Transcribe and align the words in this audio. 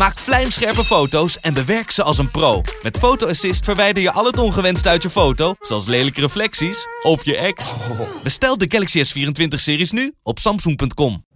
Maak 0.00 0.18
vlijmscherpe 0.18 0.84
foto's 0.84 1.40
en 1.40 1.54
bewerk 1.54 1.90
ze 1.90 2.02
als 2.02 2.18
een 2.18 2.30
pro. 2.30 2.62
Met 2.82 2.98
Photo 2.98 3.26
Assist 3.28 3.64
verwijder 3.64 4.02
je 4.02 4.12
al 4.12 4.24
het 4.24 4.38
ongewenst 4.38 4.86
uit 4.86 5.02
je 5.02 5.10
foto, 5.10 5.54
zoals 5.60 5.86
lelijke 5.86 6.20
reflecties 6.20 6.86
of 7.02 7.24
je 7.24 7.36
ex. 7.36 7.74
Bestel 8.22 8.58
de 8.58 8.66
Galaxy 8.68 9.02
S24-series 9.04 9.90
nu 9.90 10.14
op 10.22 10.38
samsung.com. 10.38 11.29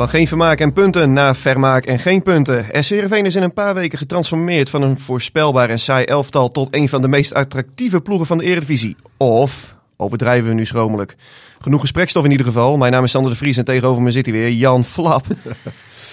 Van 0.00 0.08
geen 0.08 0.28
vermaak 0.28 0.60
en 0.60 0.72
punten 0.72 1.12
naar 1.12 1.36
vermaak 1.36 1.86
en 1.86 1.98
geen 1.98 2.22
punten. 2.22 2.66
SC 2.70 2.90
Heerenveen 2.90 3.26
is 3.26 3.34
in 3.34 3.42
een 3.42 3.52
paar 3.52 3.74
weken 3.74 3.98
getransformeerd 3.98 4.70
van 4.70 4.82
een 4.82 4.98
voorspelbaar 4.98 5.70
en 5.70 5.78
saai 5.78 6.04
elftal 6.04 6.50
tot 6.50 6.74
een 6.74 6.88
van 6.88 7.00
de 7.00 7.08
meest 7.08 7.34
attractieve 7.34 8.00
ploegen 8.00 8.26
van 8.26 8.38
de 8.38 8.44
Eredivisie. 8.44 8.96
Of 9.16 9.74
overdrijven 9.96 10.48
we 10.48 10.54
nu 10.54 10.66
schromelijk? 10.66 11.16
Genoeg 11.62 11.80
gesprekstof 11.80 12.24
in 12.24 12.30
ieder 12.30 12.46
geval. 12.46 12.76
Mijn 12.76 12.92
naam 12.92 13.04
is 13.04 13.10
Sander 13.10 13.30
de 13.30 13.36
Vries 13.36 13.56
en 13.56 13.64
tegenover 13.64 14.02
me 14.02 14.10
zit 14.10 14.26
hij 14.26 14.34
weer, 14.34 14.50
Jan 14.50 14.84
Flap. 14.84 15.26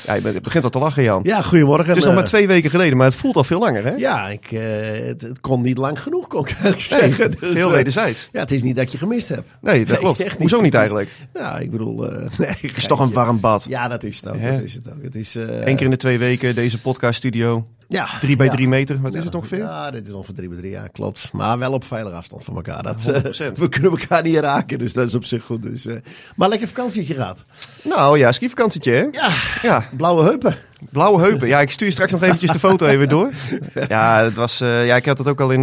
Ja, 0.05 0.13
je 0.13 0.41
begint 0.41 0.63
al 0.63 0.69
te 0.69 0.79
lachen, 0.79 1.03
Jan. 1.03 1.19
Ja, 1.23 1.41
goedemorgen. 1.41 1.87
Het 1.87 1.97
is 1.97 2.03
nog 2.03 2.11
Eh, 2.11 2.19
maar 2.19 2.27
twee 2.27 2.47
weken 2.47 2.69
geleden, 2.69 2.97
maar 2.97 3.05
het 3.05 3.15
voelt 3.15 3.35
al 3.35 3.43
veel 3.43 3.59
langer, 3.59 3.83
hè? 3.83 3.91
Ja, 3.91 4.27
ik, 4.27 4.51
eh, 4.51 4.61
het, 5.07 5.21
het 5.21 5.39
kon 5.39 5.61
niet 5.61 5.77
lang 5.77 6.01
genoeg, 6.01 6.27
kon 6.27 6.47
ik 6.47 6.79
zeggen. 6.79 7.31
Dus, 7.31 7.39
Veel 7.51 7.67
eh, 7.67 7.73
wederzijds. 7.73 8.29
Ja, 8.31 8.39
het 8.39 8.51
is 8.51 8.63
niet 8.63 8.75
dat 8.75 8.91
je 8.91 8.97
gemist 8.97 9.29
hebt. 9.29 9.49
Nee, 9.61 9.85
dat 9.85 9.97
klopt. 9.97 10.19
echt 10.21 10.37
Hoezo 10.37 10.61
niet 10.61 10.73
eigenlijk? 10.73 11.09
Nou, 11.33 11.61
ik 11.61 11.71
bedoel... 11.71 11.95
nee, 12.37 12.55
Het 12.61 12.77
is 12.77 12.87
toch 12.87 12.99
een 12.99 13.11
warm 13.11 13.39
bad. 13.39 13.65
Ja, 13.69 13.87
dat 13.87 14.03
is 14.03 14.15
het 14.15 14.33
ook. 14.33 14.39
Hè? 14.39 14.51
Dat 14.51 14.61
is 14.61 14.73
het 14.73 14.89
ook. 14.89 15.03
Het 15.03 15.15
is, 15.15 15.35
Eén 15.35 15.75
keer 15.75 15.85
in 15.85 15.91
de 15.91 15.97
twee 15.97 16.17
weken 16.17 16.55
deze 16.55 16.81
podcaststudio. 16.81 17.67
Ja, 17.87 18.07
Drie 18.19 18.35
bij 18.35 18.45
ja. 18.45 18.51
drie 18.51 18.67
meter, 18.67 19.01
wat 19.01 19.13
is 19.15 19.23
het 19.23 19.35
ongeveer? 19.35 19.57
Ja, 19.57 19.91
dit 19.91 20.07
is 20.07 20.13
ongeveer 20.13 20.35
drie 20.35 20.49
bij 20.49 20.57
drie, 20.57 20.71
ja, 20.71 20.87
klopt. 20.87 21.29
Maar 21.33 21.57
wel 21.57 21.71
op 21.71 21.83
veilige 21.83 22.15
afstand 22.15 22.43
van 22.43 22.55
elkaar. 22.55 22.83
Dat, 22.83 23.05
eh, 23.05 23.13
100%. 23.23 23.57
we 23.57 23.69
kunnen 23.69 23.91
elkaar 23.91 24.23
niet 24.23 24.35
raken, 24.37 24.79
dus 24.79 24.93
dat 24.93 25.07
is 25.07 25.15
op 25.15 25.25
zich 25.25 25.43
goed. 25.43 25.61
Dus, 25.61 25.85
eh, 25.85 25.95
maar 26.35 26.49
lekker 26.49 26.67
vakantietje 26.67 27.13
gehad. 27.13 27.43
Nou 27.83 28.17
ja, 28.17 28.31
skivakantietje, 28.31 28.91
hè? 28.91 29.07
Ja, 29.11 29.31
Ja, 29.61 29.85
blauwe 29.97 30.23
heupen. 30.23 30.55
Blauwe 30.89 31.21
heupen. 31.21 31.47
Ja, 31.47 31.61
ik 31.61 31.71
stuur 31.71 31.91
straks 31.91 32.11
nog 32.11 32.21
eventjes 32.23 32.51
de 32.51 32.59
foto 32.59 32.85
even 32.87 33.09
door. 33.09 33.31
Ja, 33.87 34.23
het 34.23 34.33
was, 34.33 34.61
eh, 34.61 34.85
ja 34.85 34.95
ik 34.95 35.05
had 35.05 35.17
het 35.17 35.27
ook 35.27 35.41
al 35.41 35.51
in 35.51 35.61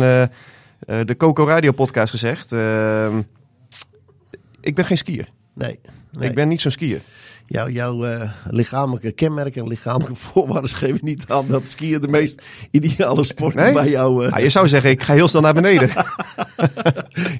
de 0.87 1.17
Coco 1.17 1.47
Radio 1.47 1.73
podcast 1.73 2.11
gezegd. 2.11 2.53
Ehm, 2.53 3.21
ik 4.61 4.75
ben 4.75 4.85
geen 4.85 4.99
skier. 4.99 5.29
Nee, 5.55 5.81
nee. 6.13 6.29
Ik 6.29 6.35
ben 6.35 6.49
niet 6.49 6.61
zo'n 6.61 6.71
skier. 6.71 7.01
Jouw, 7.47 7.69
jouw 7.69 8.05
eh, 8.05 8.31
lichamelijke 8.51 9.13
kenmerken 9.13 9.63
en 9.63 9.69
lichamelijke 9.69 10.15
voorwaarden 10.33 10.71
geven 10.71 10.99
niet 11.03 11.25
aan 11.29 11.47
dat 11.49 11.69
skiën 11.69 12.01
de 12.01 12.09
meest 12.09 12.43
ideale 12.71 13.25
sport 13.25 13.55
is 13.57 13.63
Nee? 13.63 13.73
bij 13.73 13.89
jou. 13.89 14.27
eh. 14.27 14.33
Ah, 14.33 14.41
je 14.41 14.49
zou 14.49 14.69
zeggen, 14.69 14.91
ik 14.91 15.03
ga 15.03 15.13
heel 15.13 15.29
snel 15.29 15.43
naar 15.43 15.55
beneden. 15.55 15.89
ja, 15.95 16.05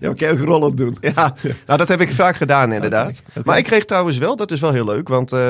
maar 0.01 0.15
kan 0.15 0.29
je 0.29 0.31
ook 0.31 0.39
rollen 0.39 0.77
doen. 0.77 0.97
ja, 1.01 1.35
nou, 1.67 1.79
dat 1.79 1.89
heb 1.89 2.01
ik 2.01 2.13
vaak 2.13 2.37
gedaan 2.37 2.73
inderdaad. 2.73 3.23
Maar 3.45 3.59
ik 3.59 3.65
kreeg 3.65 3.85
trouwens 3.85 4.19
wel, 4.19 4.37
dat 4.37 4.51
is 4.51 4.61
wel 4.61 4.73
heel 4.73 4.85
leuk. 4.85 5.09
Want 5.09 5.33
eh, 5.33 5.41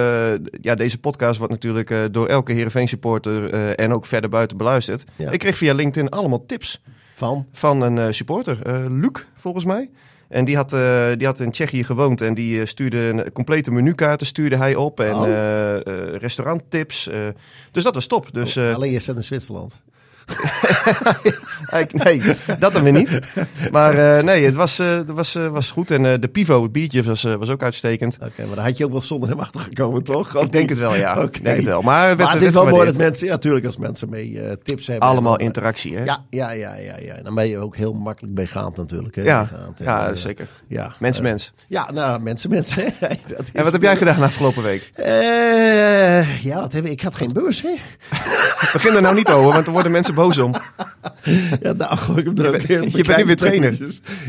ja, 0.60 0.74
deze 0.74 0.98
podcast 0.98 1.38
wordt 1.38 1.52
natuurlijk 1.52 2.08
door 2.10 2.26
elke 2.26 2.52
Heerenveen 2.52 2.88
supporter 2.88 3.52
en 3.74 3.92
ook 3.92 4.06
verder 4.06 4.30
buiten 4.30 4.56
beluisterd. 4.56 5.04
Ja. 5.16 5.30
Ik 5.30 5.38
kreeg 5.38 5.56
via 5.56 5.74
LinkedIn 5.74 6.10
allemaal 6.10 6.46
tips. 6.46 6.82
Van? 7.14 7.46
van 7.52 7.80
een 7.82 8.14
supporter, 8.14 8.58
Luc 8.90 9.10
volgens 9.34 9.64
mij. 9.64 9.90
En 10.34 10.44
die 10.44 10.56
had, 10.56 10.72
eh, 10.72 11.06
die 11.16 11.26
had 11.26 11.40
in 11.40 11.50
Tsjechië 11.50 11.84
gewoond 11.84 12.20
en 12.20 12.34
die 12.34 12.60
eh, 12.60 12.66
stuurde 12.66 12.96
een 12.98 13.32
complete 13.32 13.70
menukaarten 13.70 14.26
stuurde 14.26 14.56
hij 14.56 14.74
op 14.74 15.00
en 15.00 15.14
Oh. 15.14 15.28
eh, 15.28 16.16
restauranttips. 16.16 17.10
dus 17.72 17.84
dat 17.84 17.94
was 17.94 18.06
top. 18.06 18.28
Dus 18.32 18.58
Alleen 18.58 18.90
je 18.92 18.98
zit 18.98 19.16
in 19.16 19.22
Zwitserland. 19.22 19.82
nee, 22.04 22.22
dat 22.58 22.72
dan 22.72 22.82
weer 22.82 22.92
niet. 22.92 23.18
Maar 23.70 24.16
eh, 24.16 24.24
nee, 24.24 24.44
het 24.44 24.54
was, 24.54 24.78
het 24.78 25.10
was, 25.10 25.34
eh, 25.34 25.48
was 25.48 25.70
goed. 25.70 25.90
En 25.90 26.20
de 26.20 26.28
Pivo, 26.28 26.62
het 26.62 26.72
biertje, 26.72 27.02
was, 27.02 27.22
was 27.22 27.48
ook 27.48 27.62
uitstekend. 27.62 28.14
Oké, 28.14 28.46
maar 28.46 28.54
dan 28.54 28.64
had 28.64 28.76
je 28.76 28.84
ook 28.84 28.92
wel 28.92 29.02
zonder 29.02 29.28
hem 29.28 29.40
achtergekomen, 29.40 30.02
toch? 30.02 30.42
Ik 30.42 30.52
denk 30.52 30.68
het 30.68 30.78
wel, 30.78 30.94
ja. 30.94 31.14
Denk 31.14 31.56
het 31.56 31.64
wel. 31.64 31.82
Maar, 31.82 32.08
het 32.08 32.18
Maar 32.18 32.42
is 32.42 32.52
wel 32.52 32.66
mooi 32.66 32.86
dat 32.86 32.96
mensen, 32.96 33.26
ja, 33.26 33.32
natuurlijk 33.32 33.66
als 33.66 33.76
mensen 33.76 34.08
mee 34.08 34.58
tips 34.62 34.86
hebben. 34.86 35.08
Allemaal 35.08 35.36
dan, 35.36 35.46
interactie, 35.46 35.96
hè? 35.96 36.04
Ja, 36.04 36.24
ja, 36.30 36.50
ja, 36.50 36.74
ja, 36.74 36.98
ja. 36.98 37.22
Dan 37.22 37.34
ben 37.34 37.48
je 37.48 37.58
ook 37.58 37.76
heel 37.76 37.92
makkelijk 37.92 38.34
begaand 38.34 38.76
natuurlijk. 38.76 39.14
Hè, 39.14 39.22
ja, 39.22 39.40
meegaand. 39.40 39.78
En, 39.78 39.84
ja 39.84 40.14
zeker. 40.14 40.46
Ja, 40.68 40.92
Mens, 40.98 41.16
eh, 41.16 41.22
mens. 41.22 41.52
Ja, 41.68 41.92
nou, 41.92 42.20
mensen, 42.20 42.50
mensen. 42.50 42.82
En 43.52 43.62
wat 43.62 43.72
heb 43.72 43.82
jij 43.82 43.96
gedaan 43.96 44.22
afgelopen 44.22 44.62
week? 44.62 44.90
Eh, 44.94 46.44
ja, 46.44 46.60
wat 46.60 46.72
heb 46.72 46.84
ik? 46.84 46.90
Ik 46.90 47.02
had 47.02 47.14
geen 47.14 47.32
beurs, 47.32 47.62
hè? 47.62 47.74
Begin 48.72 48.94
er 48.94 49.02
nou 49.02 49.14
niet 49.14 49.30
over, 49.30 49.52
want 49.52 49.66
er 49.66 49.72
worden 49.72 49.92
mensen 49.92 50.13
boos 50.14 50.38
om. 50.38 50.54
Ja, 51.60 51.72
nou 51.72 51.96
gooi 51.96 52.18
ik 52.20 52.26
hem 52.26 52.36
er 52.38 52.46
ook 52.46 52.52
bent- 52.66 52.68
in. 52.68 52.90
je 52.98 53.04
bent 53.04 53.16
nu 53.18 53.24
weer 53.24 53.36
trainer. 53.36 53.78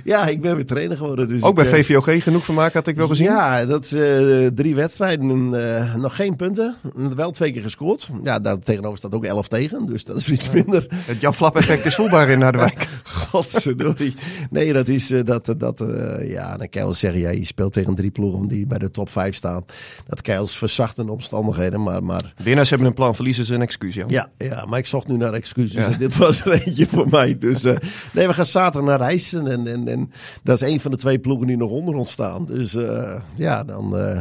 Ja, 0.03 0.27
ik 0.27 0.41
ben 0.41 0.55
weer 0.55 0.65
trainer 0.65 0.97
geworden. 0.97 1.27
Dus 1.27 1.41
Ook 1.41 1.55
bij 1.55 1.65
eh, 1.65 1.71
VVOG 1.73 2.23
genoeg 2.23 2.45
vermaak 2.45 2.73
had 2.73 2.87
ik 2.87 2.95
wel 2.95 3.07
gezien. 3.07 3.25
Ja, 3.25 3.65
dat 3.65 3.91
eh, 3.91 4.45
drie 4.53 4.75
wedstrijden, 4.75 5.53
eh, 5.79 5.95
nog 5.95 6.15
geen 6.15 6.35
punten. 6.35 6.75
Wel 7.15 7.31
twee 7.31 7.51
keer 7.51 7.61
gescoord. 7.61 8.09
Ja, 8.23 8.39
daar 8.39 8.59
tegenover 8.59 8.97
staat 8.97 9.13
ook 9.13 9.25
11 9.25 9.47
tegen, 9.47 9.85
dus 9.85 10.03
dat 10.03 10.17
is 10.17 10.29
iets 10.29 10.49
minder. 10.51 10.85
Het 10.89 11.21
Jan 11.21 11.33
Flap 11.33 11.55
effect 11.57 11.85
is 11.85 11.95
voelbaar 11.95 12.29
in 12.29 12.41
Harderwijk. 12.41 12.87
Godverdorie. 13.29 14.15
Nee, 14.49 14.73
dat 14.73 14.87
is 14.87 15.07
dat, 15.07 15.53
dat 15.57 15.83
ja, 16.21 16.49
dan 16.49 16.69
kan 16.69 16.69
je 16.71 16.79
wel 16.79 16.93
zeggen, 16.93 17.19
ja, 17.21 17.29
je 17.29 17.45
speelt 17.45 17.73
tegen 17.73 17.95
drie 17.95 18.11
ploegen 18.11 18.47
die 18.47 18.65
bij 18.65 18.77
de 18.77 18.91
top 18.91 19.09
5 19.09 19.35
staan. 19.35 19.65
Dat 20.07 20.21
kan 20.21 20.33
je 20.33 20.39
als 20.39 20.57
verzachtende 20.57 21.11
omstandigheden, 21.11 21.83
maar, 21.83 22.03
maar 22.03 22.33
Winnaars 22.43 22.69
hebben 22.69 22.87
een 22.87 22.93
plan, 22.93 23.15
verliezen 23.15 23.45
ze 23.45 23.53
een 23.53 23.61
excuus. 23.61 23.93
Jan. 23.95 24.07
ja, 24.09 24.29
ja, 24.37 24.65
maar 24.65 24.79
ik 24.79 24.85
zocht 24.85 25.07
nu 25.07 25.17
naar 25.17 25.33
excuses. 25.33 25.74
Ja. 25.75 25.89
Dit 25.97 26.17
was 26.17 26.45
er 26.45 26.51
eentje 26.65 26.87
voor 26.87 27.07
mij. 27.09 27.37
Dus 27.37 27.63
eh, 27.63 27.75
nee, 28.13 28.27
we 28.27 28.33
gaan 28.33 28.45
zaterdag 28.45 28.89
naar 28.89 29.07
Rijssen. 29.09 29.47
En, 29.47 29.67
en, 29.67 29.87
en 29.87 30.11
dat 30.43 30.61
is 30.61 30.67
een 30.69 30.79
van 30.79 30.91
de 30.91 30.97
twee 30.97 31.19
ploegen 31.19 31.47
die 31.47 31.57
nog 31.57 31.69
onder 31.71 31.95
ons 31.95 32.11
staan. 32.11 32.45
Dus 32.45 32.75
eh, 32.75 33.13
ja, 33.35 33.63
dan 33.63 33.97
eh 33.97 34.19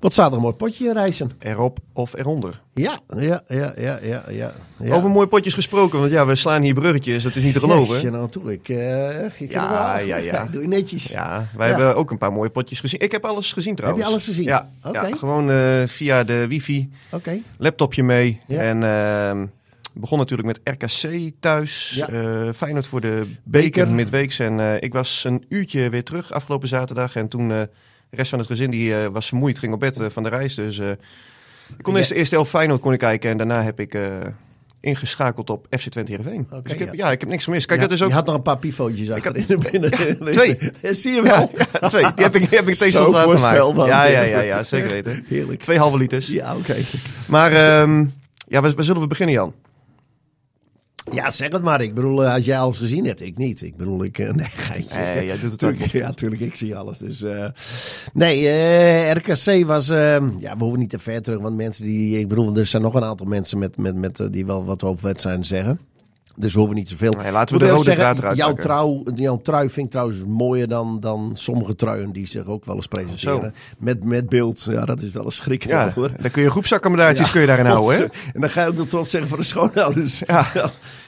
wordt 0.00 0.14
zaterdag 0.16 0.32
een 0.32 0.40
mooi 0.40 0.54
potje 0.54 0.86
in 0.86 0.92
Rijssen. 0.92 1.30
Erop 1.38 1.78
of 1.92 2.14
eronder. 2.18 2.60
Ja, 2.74 3.00
ja, 3.18 3.42
ja, 3.48 3.72
ja, 3.76 3.98
ja. 4.02 4.22
ja, 4.30 4.52
ja. 4.82 4.94
Over 4.94 5.10
mooie 5.10 5.26
potjes 5.26 5.54
gesproken, 5.54 5.98
want 5.98 6.10
ja, 6.12 6.26
we 6.26 6.34
slaan 6.34 6.62
hier 6.62 6.74
bruggetjes, 6.74 7.22
dat 7.22 7.36
is 7.36 7.42
niet 7.42 7.54
te 7.54 7.60
geloven. 7.60 7.94
Jeetje, 7.94 8.10
nou 8.10 8.28
toe, 8.28 8.52
ik, 8.52 8.68
eh 8.68 9.24
ik 9.38 9.50
Ja, 9.52 9.98
ja, 9.98 10.16
ja. 10.16 10.48
Doe 10.50 10.60
je 10.62 10.68
netjes. 10.68 11.04
Ja, 11.04 11.46
wij 11.56 11.68
Ja. 11.68 11.74
hebben 11.76 11.96
ook 11.96 12.10
een 12.10 12.18
paar 12.18 12.32
mooie 12.32 12.50
potjes 12.50 12.80
gezien. 12.80 13.00
Ik 13.00 13.12
heb 13.12 13.24
alles 13.24 13.52
gezien 13.52 13.74
trouwens. 13.74 14.06
alles 14.06 14.24
gezien? 14.24 14.44
Ja, 14.44 14.68
Oké. 14.84 15.06
ja 15.06 15.16
gewoon 15.16 15.50
via 15.88 16.24
de 16.24 16.46
wifi, 16.48 16.90
Oké. 17.10 17.38
laptopje 17.58 18.02
mee. 18.02 18.40
Ja. 18.46 18.60
En 18.60 18.82
ehm 18.82 19.46
begon 20.00 20.18
natuurlijk 20.18 20.48
met 20.48 20.60
RKC 20.74 21.30
thuis. 21.40 21.92
Ja. 21.96 22.08
Eh 22.08 22.52
Feyenoord 22.54 22.86
voor 22.86 23.00
de 23.00 23.22
Beker. 23.44 23.88
midweeks. 23.88 24.38
En 24.38 24.60
eh, 24.60 24.74
ik 24.80 24.92
was 24.92 25.24
een 25.24 25.44
uurtje 25.48 25.90
weer 25.90 26.04
terug 26.04 26.32
afgelopen 26.32 26.68
zaterdag. 26.68 27.16
En 27.16 27.28
toen 27.28 27.50
eh, 27.50 27.60
de 28.10 28.16
rest 28.16 28.30
van 28.30 28.38
het 28.38 28.48
gezin 28.48 28.70
die, 28.70 28.94
was 28.94 29.28
vermoeid, 29.28 29.58
ging 29.58 29.72
op 29.72 29.80
bed 29.80 30.02
van 30.08 30.22
de 30.22 30.28
reis. 30.28 30.54
Dus 30.54 30.78
ik 30.78 30.96
kon 31.82 31.92
Ja. 31.92 31.98
eerst 31.98 32.10
de 32.10 32.16
eerste 32.16 32.34
helft 32.34 32.50
Feyenoord 32.50 32.80
kon 32.80 32.92
ik 32.92 32.98
kijken. 32.98 33.30
En 33.30 33.36
daarna 33.36 33.62
heb 33.62 33.80
ik... 33.80 33.98
ingeschakeld 34.80 35.50
op 35.50 35.66
FC 35.70 35.88
Twente 35.88 36.10
Heerenveen. 36.12 36.46
Dus 36.62 36.72
ik 36.72 36.78
heb, 36.78 36.94
ja. 36.94 37.06
ja. 37.06 37.10
ik 37.10 37.20
heb 37.20 37.28
niks 37.28 37.44
gemist. 37.44 37.66
Kijk, 37.66 37.80
dat 37.80 37.90
is 37.90 38.02
ook... 38.02 38.08
je 38.08 38.14
had 38.14 38.26
nog 38.26 38.34
een 38.34 38.42
paar 38.42 38.58
pifootjes 38.58 39.10
achterin. 39.10 39.46
binnen. 39.70 39.90
twee. 40.30 40.58
Ja, 40.82 40.92
zie 40.92 41.14
je 41.14 41.22
wel. 41.22 41.50
Twee. 41.88 42.02
Die 42.14 42.24
heb 42.24 42.34
ik, 42.34 42.48
die 42.48 42.58
heb 42.58 42.68
ik 42.68 42.74
Zo 42.92 43.04
ons 43.04 43.40
gemaakt. 43.42 43.86
Ja, 43.88 44.04
ja, 44.04 44.22
ja, 44.22 44.40
ja, 44.40 44.62
zeker 44.62 44.90
weten. 44.90 45.24
Heerlijk. 45.28 45.60
Twee 45.60 45.78
halve 45.78 45.96
liters. 45.96 46.28
Ja, 46.28 46.56
oké. 46.56 46.76
Maar 47.28 47.52
ehm, 47.52 48.06
ja, 48.48 48.60
waar, 48.60 48.74
waar 48.74 48.84
zullen 48.84 49.02
we 49.02 49.06
beginnen, 49.06 49.34
Jan? 49.34 49.54
Ja, 51.12 51.30
zeg 51.30 51.52
het 51.52 51.62
maar. 51.62 51.80
Ik 51.80 51.94
bedoel, 51.94 52.24
eh, 52.24 52.34
als 52.34 52.44
jij 52.44 52.58
alles 52.58 52.78
gezien 52.78 53.04
hebt, 53.06 53.20
ik 53.22 53.36
niet. 53.36 53.62
Ik 53.62 53.76
bedoel, 53.76 54.04
ik... 54.04 54.18
eh, 54.18 54.32
nee, 54.34 54.46
geintje. 54.48 54.98
Nee, 54.98 55.26
jij 55.26 55.38
doet 55.38 55.52
het 55.52 55.64
ook 55.64 55.74
Ja, 55.92 56.12
tuurlijk, 56.12 56.40
ik 56.40 56.54
zie 56.54 56.76
alles. 56.76 56.98
Dus, 56.98 57.22
eh, 57.22 57.44
nee, 58.12 58.48
eh, 58.48 59.10
RKC 59.12 59.66
was... 59.66 59.88
eh, 59.88 60.16
ja, 60.38 60.56
we 60.56 60.62
hoeven 60.62 60.78
niet 60.80 60.90
te 60.90 60.98
ver 60.98 61.22
terug, 61.22 61.40
want 61.40 61.56
mensen 61.56 61.84
die... 61.84 62.18
Ik 62.18 62.28
bedoel, 62.28 62.56
er 62.56 62.66
zijn 62.66 62.82
nog 62.82 62.94
een 62.94 63.04
aantal 63.04 63.26
mensen 63.26 63.58
met, 63.58 63.76
met, 63.76 63.94
met, 63.96 64.28
die 64.30 64.46
wel 64.46 64.64
wat 64.64 64.84
over 64.84 65.06
wedstrijden 65.06 65.44
zeggen. 65.44 65.80
Dus 66.36 66.52
we 66.52 66.58
hoeven 66.58 66.76
niet 66.76 66.88
zoveel. 66.88 67.12
Nee, 67.22 67.32
laten 67.32 67.58
we 67.58 67.64
de 67.64 67.70
rode 67.70 67.82
zeggen, 67.82 68.16
draad 68.16 68.36
jouw, 68.36 68.54
trouw, 68.54 69.02
jouw 69.14 69.40
trui 69.42 69.68
vind 69.70 69.86
ik 69.86 69.92
trouwens 69.92 70.18
mooier 70.26 70.68
dan, 70.68 71.00
dan 71.00 71.30
sommige 71.34 71.74
truien 71.74 72.12
die 72.12 72.26
zich 72.26 72.46
ook 72.46 72.64
wel 72.64 72.76
eens 72.76 72.86
presenteren. 72.86 73.54
Met, 73.78 74.04
met 74.04 74.28
beeld, 74.28 74.66
ja, 74.70 74.84
dat 74.84 75.02
is 75.02 75.12
wel 75.12 75.24
een 75.24 75.32
schrik. 75.32 75.66
Ja, 75.66 75.92
hoor. 75.94 76.10
dan 76.20 76.30
kun 76.30 76.42
je 76.42 76.50
groepsaccommodaties 76.50 77.26
Ja. 77.26 77.32
kun 77.32 77.40
je 77.40 77.46
daarin 77.46 77.66
houden, 77.66 77.96
hè? 77.98 78.02
En 78.34 78.40
dan 78.40 78.50
ga 78.50 78.62
je 78.62 78.68
ook 78.68 78.76
nog 78.76 78.88
trots 78.88 79.10
zeggen 79.10 79.30
van 79.30 79.38
de 79.38 79.44
schoonouders. 79.44 80.22
Ja. 80.26 80.46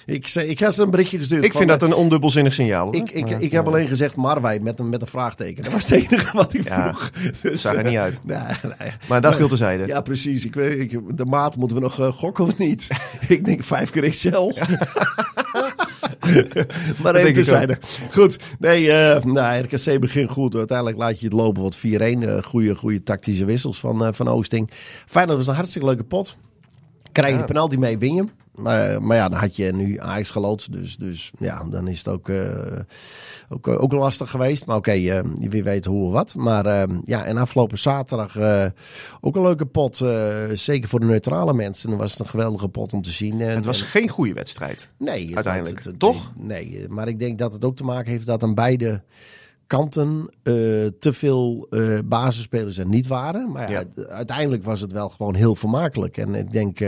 Ik, 0.06 0.28
zei, 0.28 0.48
ik 0.48 0.58
heb 0.58 0.72
ze 0.72 0.82
een 0.82 0.90
berichtje 0.90 1.18
gestuurd. 1.18 1.44
Ik 1.44 1.52
vind 1.52 1.68
dat 1.68 1.82
eh, 1.82 1.88
een 1.88 1.94
ondubbelzinnig 1.94 2.52
signaal. 2.52 2.84
hoor. 2.84 2.94
Ik, 2.94 3.10
ik, 3.10 3.30
ik 3.30 3.52
heb 3.52 3.66
alleen 3.66 3.88
gezegd 3.88 4.16
Marwij 4.16 4.60
met 4.60 4.80
een, 4.80 4.88
met 4.88 5.00
een 5.00 5.06
vraagteken. 5.06 5.62
Dat 5.62 5.72
was 5.72 5.88
het 5.88 5.92
enige 5.92 6.36
wat 6.36 6.54
ik 6.54 6.64
Ja, 6.64 6.94
vroeg. 6.94 7.10
Dus, 7.42 7.60
zag 7.60 7.72
er 7.72 7.78
eh, 7.78 7.88
niet 7.88 7.98
uit. 7.98 8.18
Nee, 8.32 8.38
nee. 8.78 8.92
Maar 9.08 9.20
dat 9.20 9.36
viel 9.36 9.48
terzijde. 9.48 9.86
Ja, 9.86 10.00
precies. 10.00 10.44
Ik 10.44 10.54
weet, 10.54 10.78
ik, 10.78 11.16
de 11.16 11.24
maat 11.24 11.56
moeten 11.56 11.76
we 11.76 11.82
nog 11.82 12.00
eh, 12.00 12.06
gokken 12.06 12.44
of 12.44 12.58
niet? 12.58 12.88
ik 13.28 13.44
denk 13.44 13.64
vijf 13.64 13.90
keer 13.90 14.10
XL. 14.10 14.50
maar 17.02 17.12
denk 17.12 17.16
even 17.16 17.32
terzijde. 17.34 17.78
Goed. 18.10 18.36
Nee, 18.58 18.92
eh 18.92 19.24
nou, 19.24 19.62
RKC 19.62 20.00
begint 20.00 20.30
goed. 20.30 20.54
Uiteindelijk 20.54 20.98
laat 20.98 21.20
je 21.20 21.24
het 21.24 21.34
lopen 21.34 21.62
wat 21.62 21.76
4-1. 21.76 21.80
eh 21.80 22.42
goede, 22.42 22.74
goede 22.74 23.02
tactische 23.02 23.44
wissels 23.44 23.80
van, 23.80 24.04
eh, 24.04 24.12
van 24.12 24.28
Oosting. 24.28 24.70
Feyenoord 25.06 25.38
was 25.38 25.46
een 25.46 25.54
hartstikke 25.54 25.86
leuke 25.86 26.04
pot. 26.04 26.36
Krijg 27.12 27.32
je 27.34 27.40
de 27.40 27.46
penalty 27.46 27.76
mee, 27.76 27.98
win 27.98 28.14
je. 28.14 28.20
Eh, 28.22 28.28
maar 29.00 29.16
ja, 29.16 29.28
dan 29.28 29.38
had 29.38 29.56
je 29.56 29.72
nu 29.72 29.98
Ajax 29.98 30.30
gelood. 30.30 30.72
Dus, 30.72 30.96
dus 30.96 31.32
ja, 31.38 31.64
dan 31.70 31.88
is 31.88 31.98
het 31.98 32.08
ook, 32.08 32.28
eh, 32.28 32.78
ook, 33.48 33.68
ook 33.68 33.92
lastig 33.92 34.30
geweest. 34.30 34.66
Maar 34.66 34.76
oké, 34.76 34.90
eh, 34.90 35.20
wie 35.38 35.62
weet 35.62 35.84
hoe 35.84 36.06
of 36.06 36.12
wat. 36.12 36.34
Maar 36.34 36.66
eh, 36.66 36.96
ja, 37.04 37.24
en 37.24 37.36
afgelopen 37.36 37.78
zaterdag 37.78 38.36
ook 39.20 39.36
een 39.36 39.42
leuke 39.42 39.66
pot. 39.66 39.96
zeker 40.52 40.88
voor 40.88 41.00
de 41.00 41.06
neutrale 41.06 41.54
mensen. 41.54 41.88
Dan 41.88 41.98
was 41.98 42.10
het 42.10 42.20
een 42.20 42.26
geweldige 42.26 42.68
pot 42.68 42.92
om 42.92 43.02
te 43.02 43.10
zien. 43.10 43.40
En, 43.40 43.54
Het 43.54 43.64
was 43.64 43.80
en- 43.80 43.86
geen 43.86 44.08
goede 44.08 44.32
wedstrijd. 44.32 44.88
Nee, 44.98 45.34
Uiteindelijk. 45.34 45.76
het- 45.76 45.84
het- 45.84 45.98
Toch? 45.98 46.32
Nee, 46.36 46.86
maar 46.88 47.08
ik 47.08 47.18
denk 47.18 47.38
dat 47.38 47.52
het 47.52 47.64
ook 47.64 47.76
te 47.76 47.84
maken 47.84 48.10
heeft 48.10 48.26
dat 48.26 48.42
aan 48.42 48.54
beide 48.54 49.02
kanten 49.66 50.30
te 50.98 51.12
veel 51.12 51.66
eh 51.70 51.98
basisspelers 52.04 52.78
er 52.78 52.86
niet 52.86 53.06
waren. 53.06 53.52
Maar 53.52 53.62
ja, 53.62 53.68
Ja. 53.70 53.76
uit- 53.76 54.08
uiteindelijk 54.08 54.64
was 54.64 54.80
het 54.80 54.92
wel 54.92 55.08
gewoon 55.08 55.34
heel 55.34 55.54
vermakelijk. 55.54 56.16
En 56.16 56.34
ik 56.34 56.52
denk, 56.52 56.78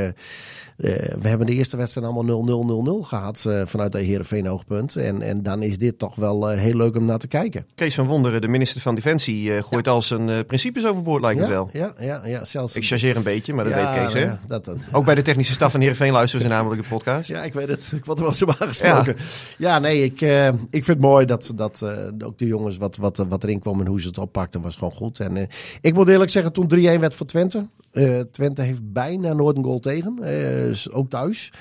we 0.76 1.28
hebben 1.28 1.46
de 1.46 1.52
eerste 1.52 1.76
wedstrijd 1.76 2.06
allemaal 2.06 3.02
0-0-0-0 3.02 3.06
gehad 3.06 3.44
eh, 3.44 3.62
vanuit 3.64 3.92
de 3.92 3.98
Heerenveen 3.98 4.48
oogpunt. 4.48 4.96
En, 4.96 5.22
en 5.22 5.42
dan 5.42 5.62
is 5.62 5.78
dit 5.78 5.98
toch 5.98 6.14
wel 6.14 6.50
eh, 6.50 6.58
heel 6.58 6.76
leuk 6.76 6.96
om 6.96 7.04
naar 7.04 7.18
te 7.18 7.26
kijken. 7.26 7.66
Kees 7.74 7.94
van 7.94 8.06
Wonderen, 8.06 8.40
de 8.40 8.48
minister 8.48 8.80
van 8.80 8.94
Defensie, 8.94 9.54
eh, 9.54 9.62
gooit 9.62 9.88
al 9.88 10.02
zijn 10.02 10.28
eh, 10.28 10.44
principes 10.46 10.86
overboord, 10.86 11.22
lijkt 11.22 11.40
het 11.40 11.48
wel. 11.48 11.68
Ja, 11.72 11.94
ja, 11.98 12.26
ja, 12.26 12.44
zelfs... 12.44 12.76
Ik 12.76 12.84
chargeer 12.84 13.16
een 13.16 13.22
beetje, 13.22 13.54
maar 13.54 13.64
dat 13.64 13.74
weet 13.74 13.90
Kees, 13.90 14.12
hè? 14.12 14.20
ja, 14.20 14.38
dat, 14.46 14.64
dat, 14.64 14.86
Ook 14.92 15.04
bij 15.04 15.14
de 15.14 15.22
technische 15.22 15.52
staf 15.52 15.70
van 15.70 15.80
Heerenveen 15.80 16.12
luisteren 16.12 16.46
ze 16.46 16.52
namelijk 16.52 16.82
de 16.82 16.88
podcast. 16.88 17.28
Ja, 17.28 17.42
ik 17.42 17.52
weet 17.52 17.68
het. 17.68 17.92
Ik 17.94 18.04
word 18.04 18.18
er 18.18 18.24
wel 18.24 18.48
op 18.48 18.56
aangesproken. 18.58 19.16
Ja, 19.58 19.78
nee, 19.78 20.04
ik, 20.04 20.20
eh, 20.20 20.48
ik 20.48 20.84
vind 20.84 20.86
het 20.86 21.00
mooi 21.00 21.26
dat, 21.26 21.52
dat 21.56 21.82
eh, 21.82 22.26
ook 22.26 22.38
de 22.38 22.46
jongens 22.46 22.76
wat, 22.76 22.96
wat, 22.96 23.16
wat 23.16 23.42
erin 23.42 23.60
kwam 23.60 23.80
en 23.80 23.86
hoe 23.86 24.00
ze 24.00 24.06
het 24.06 24.18
oppakten 24.18 24.60
was 24.60 24.76
gewoon 24.76 24.92
goed. 24.92 25.20
En 25.20 25.36
eh, 25.36 25.46
ik 25.80 25.94
moet 25.94 26.08
eerlijk 26.08 26.30
zeggen, 26.30 26.52
toen 26.52 26.70
3-1 26.74 26.78
werd 27.00 27.14
voor 27.14 27.26
Twente. 27.26 27.66
Eh, 27.94 28.20
Twente 28.20 28.62
heeft 28.62 28.92
bijna 28.92 29.32
nooit 29.32 29.56
een 29.56 29.64
goal 29.64 29.80
tegen. 29.80 30.18
eh, 30.22 30.76
ook 30.90 31.10
thuis. 31.10 31.52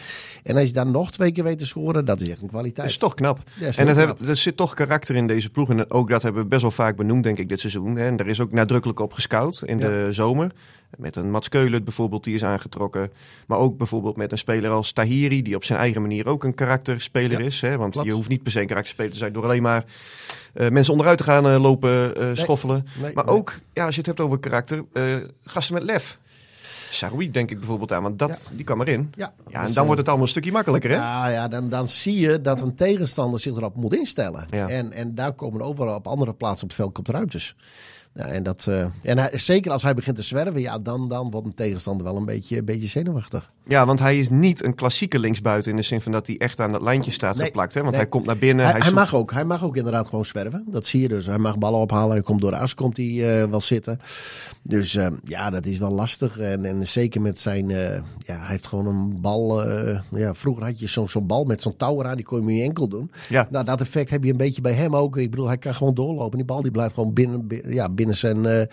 En 0.44 0.56
als 0.58 0.68
je 0.68 0.74
daar 0.74 0.88
nog 0.88 1.12
twee 1.12 1.32
keer 1.32 1.44
weet 1.44 1.58
te 1.58 1.66
scoren, 1.66 2.06
dat 2.06 2.22
is 2.22 2.30
echt 2.30 2.42
een 2.42 2.48
kwaliteit. 2.48 2.76
Dat 2.76 2.86
is 2.86 2.98
toch 2.98 3.14
knap. 3.14 3.40
Is 3.60 3.78
en 3.78 3.88
het 3.88 3.98
knap. 3.98 4.20
heb- 4.20 4.28
er 4.30 4.36
zit 4.36 4.58
toch 4.58 4.74
karakter 4.74 5.16
in 5.16 5.28
deze 5.28 5.50
ploeg. 5.50 5.70
En 5.70 5.92
ook 5.92 6.10
dat 6.10 6.22
hebben 6.22 6.42
we 6.42 6.48
best 6.48 6.62
wel 6.62 6.72
vaak 6.72 6.96
benoemd, 6.96 7.24
denk 7.24 7.38
ik, 7.38 7.50
dit 7.50 7.60
seizoen. 7.60 7.98
En 7.98 8.18
er 8.18 8.28
is 8.28 8.40
ook 8.40 8.52
nadrukkelijk 8.52 9.00
op 9.00 9.14
gescout 9.14 9.62
in 9.66 9.80
Ja. 9.80 9.88
de 9.88 10.08
zomer. 10.12 10.52
Met 10.98 11.16
een 11.16 11.32
Mats 11.32 11.50
Keulen 11.50 11.84
bijvoorbeeld, 11.84 12.24
die 12.24 12.36
is 12.36 12.44
aangetrokken. 12.44 13.12
Maar 13.48 13.58
ook 13.58 13.78
bijvoorbeeld 13.78 14.18
met 14.18 14.32
een 14.32 14.38
speler 14.38 14.72
als 14.72 14.92
Tahiri, 14.92 15.42
die 15.42 15.56
op 15.56 15.64
zijn 15.64 15.80
eigen 15.80 16.02
manier 16.02 16.28
ook 16.28 16.44
een 16.44 16.54
karakterspeler 16.56 17.40
Ja, 17.40 17.46
is. 17.46 17.62
Hè? 17.62 17.78
Want 17.78 17.94
klopt. 17.94 18.08
je 18.08 18.14
hoeft 18.14 18.30
niet 18.30 18.44
per 18.44 18.52
se 18.52 18.62
een 18.62 18.68
karakterspeler 18.68 19.12
te 19.12 19.18
zijn 19.18 19.34
door 19.34 19.44
alleen 19.44 19.62
maar 19.62 19.86
eh, 20.54 20.70
mensen 20.70 20.92
onderuit 20.94 21.18
te 21.18 21.24
gaan 21.24 21.58
lopen 21.62 22.16
eh, 22.16 22.28
schoffelen. 22.34 22.88
Nee, 23.02 23.14
maar 23.14 23.26
nee. 23.26 23.36
ook, 23.36 23.54
ja, 23.74 23.86
als 23.86 23.94
je 23.94 23.98
het 24.00 24.08
hebt 24.10 24.20
over 24.20 24.40
karakter, 24.40 24.86
gasten 25.44 25.74
met 25.74 25.84
lef. 25.84 26.20
Saroui 26.94 27.32
denk 27.32 27.52
ik 27.52 27.58
bijvoorbeeld 27.58 27.92
aan, 27.92 28.04
want 28.04 28.20
dat, 28.20 28.52
die 28.54 28.66
kwam 28.66 28.82
erin. 28.82 29.14
Ja, 29.16 29.34
Ja, 29.50 29.60
dus, 29.60 29.70
en 29.70 29.74
dan 29.74 29.76
eh, 29.76 29.84
wordt 29.84 29.98
het 29.98 30.08
allemaal 30.08 30.26
een 30.26 30.32
stukje 30.32 30.52
makkelijker, 30.52 30.90
hè? 30.90 30.96
Ja, 30.96 31.28
ja 31.28 31.48
dan, 31.48 31.70
dan 31.70 31.88
zie 31.88 32.20
je 32.20 32.42
dat 32.42 32.62
een 32.62 32.76
tegenstander 32.76 33.40
zich 33.40 33.56
erop 33.56 33.76
moet 33.76 33.96
instellen. 33.96 34.48
Ja. 34.52 34.70
En, 34.70 34.92
en 34.92 35.16
daar 35.16 35.34
komen 35.34 35.62
overal 35.62 35.96
op 35.96 36.08
andere 36.08 36.34
plaatsen 36.34 36.64
op 36.64 36.70
het 36.70 36.78
veld 36.78 36.94
komt 36.94 37.10
ruimtes. 37.10 37.56
Ja, 38.14 38.26
en 38.26 38.44
dat, 38.44 38.68
eh, 38.68 38.88
en 39.02 39.18
hij, 39.18 39.38
zeker 39.38 39.72
als 39.72 39.84
hij 39.84 39.94
begint 39.94 40.16
te 40.16 40.22
zwerven, 40.22 40.62
ja, 40.62 40.80
dan, 40.80 41.08
dan 41.08 41.32
wordt 41.32 41.48
een 41.48 41.54
tegenstander 41.54 42.06
wel 42.06 42.16
een 42.16 42.26
beetje, 42.26 42.58
een 42.58 42.66
beetje 42.66 42.88
zenuwachtig. 42.88 43.52
Ja, 43.66 43.86
want 43.86 44.00
hij 44.00 44.18
is 44.20 44.30
niet 44.30 44.64
een 44.64 44.76
klassieke 44.76 45.20
linksbuiten 45.20 45.72
in 45.72 45.78
de 45.78 45.84
zin 45.84 46.02
van 46.02 46.12
dat 46.12 46.28
hij 46.28 46.38
echt 46.38 46.60
aan 46.60 46.72
dat 46.72 46.82
lijntje 46.82 47.12
staat 47.12 47.38
Nee, 47.38 47.46
geplakt. 47.46 47.74
Hè? 47.74 47.80
Want 47.80 47.92
nee. 47.92 48.02
hij 48.02 48.10
komt 48.10 48.26
naar 48.26 48.38
binnen. 48.38 48.64
hij, 48.66 48.74
hij 48.74 48.82
hij 48.82 48.90
zoekt- 48.90 49.02
mag 49.02 49.16
ook, 49.16 49.32
hij 49.32 49.46
mag 49.46 49.64
ook 49.64 49.76
inderdaad 49.78 50.08
gewoon 50.08 50.26
zwerven. 50.26 50.64
Dat 50.68 50.86
zie 50.86 51.02
je 51.02 51.08
dus. 51.08 51.26
Hij 51.26 51.38
mag 51.38 51.58
ballen 51.58 51.80
ophalen. 51.80 52.12
Hij 52.12 52.22
komt 52.22 52.42
door 52.42 52.52
de 52.52 52.58
as 52.58 52.74
komt 52.76 52.98
hij, 52.98 53.42
eh, 53.42 53.50
wel 53.50 53.62
zitten. 53.62 54.00
Dus 54.62 54.96
eh, 54.96 55.08
ja, 55.24 55.50
dat 55.50 55.66
is 55.66 55.78
wel 55.78 55.92
lastig. 55.92 56.40
En, 56.40 56.66
en 56.66 56.88
zeker 56.88 57.22
met 57.22 57.40
zijn... 57.40 57.70
eh, 57.72 57.78
ja, 58.20 58.38
hij 58.38 58.48
heeft 58.48 58.68
gewoon 58.68 58.88
een 58.88 59.22
bal... 59.22 59.64
eh, 59.70 60.00
ja, 60.12 60.34
vroeger 60.34 60.64
had 60.64 60.80
je 60.80 60.88
zo'n 60.88 61.10
zo'n 61.10 61.28
bal 61.28 61.44
met 61.44 61.62
zo'n 61.62 61.78
touw 61.78 62.00
eraan. 62.00 62.16
Die 62.16 62.26
kon 62.26 62.40
je 62.40 62.46
met 62.46 62.56
je 62.56 62.62
enkel 62.64 62.88
doen. 62.88 63.12
Ja. 63.30 63.48
Nou, 63.52 63.66
dat 63.66 63.82
effect 63.82 64.10
heb 64.10 64.24
je 64.24 64.32
een 64.32 64.38
beetje 64.38 64.62
bij 64.62 64.74
hem 64.74 64.96
ook. 64.96 65.18
Ik 65.18 65.30
bedoel, 65.30 65.48
hij 65.48 65.58
kan 65.58 65.76
gewoon 65.76 65.94
doorlopen. 65.94 66.38
Die 66.38 66.46
bal 66.48 66.62
die 66.62 66.72
blijft 66.72 66.94
gewoon 66.94 67.14
binnen, 67.14 67.48
bi- 67.48 67.62
ja, 67.68 67.90
binnen 67.90 68.16
zijn, 68.18 68.68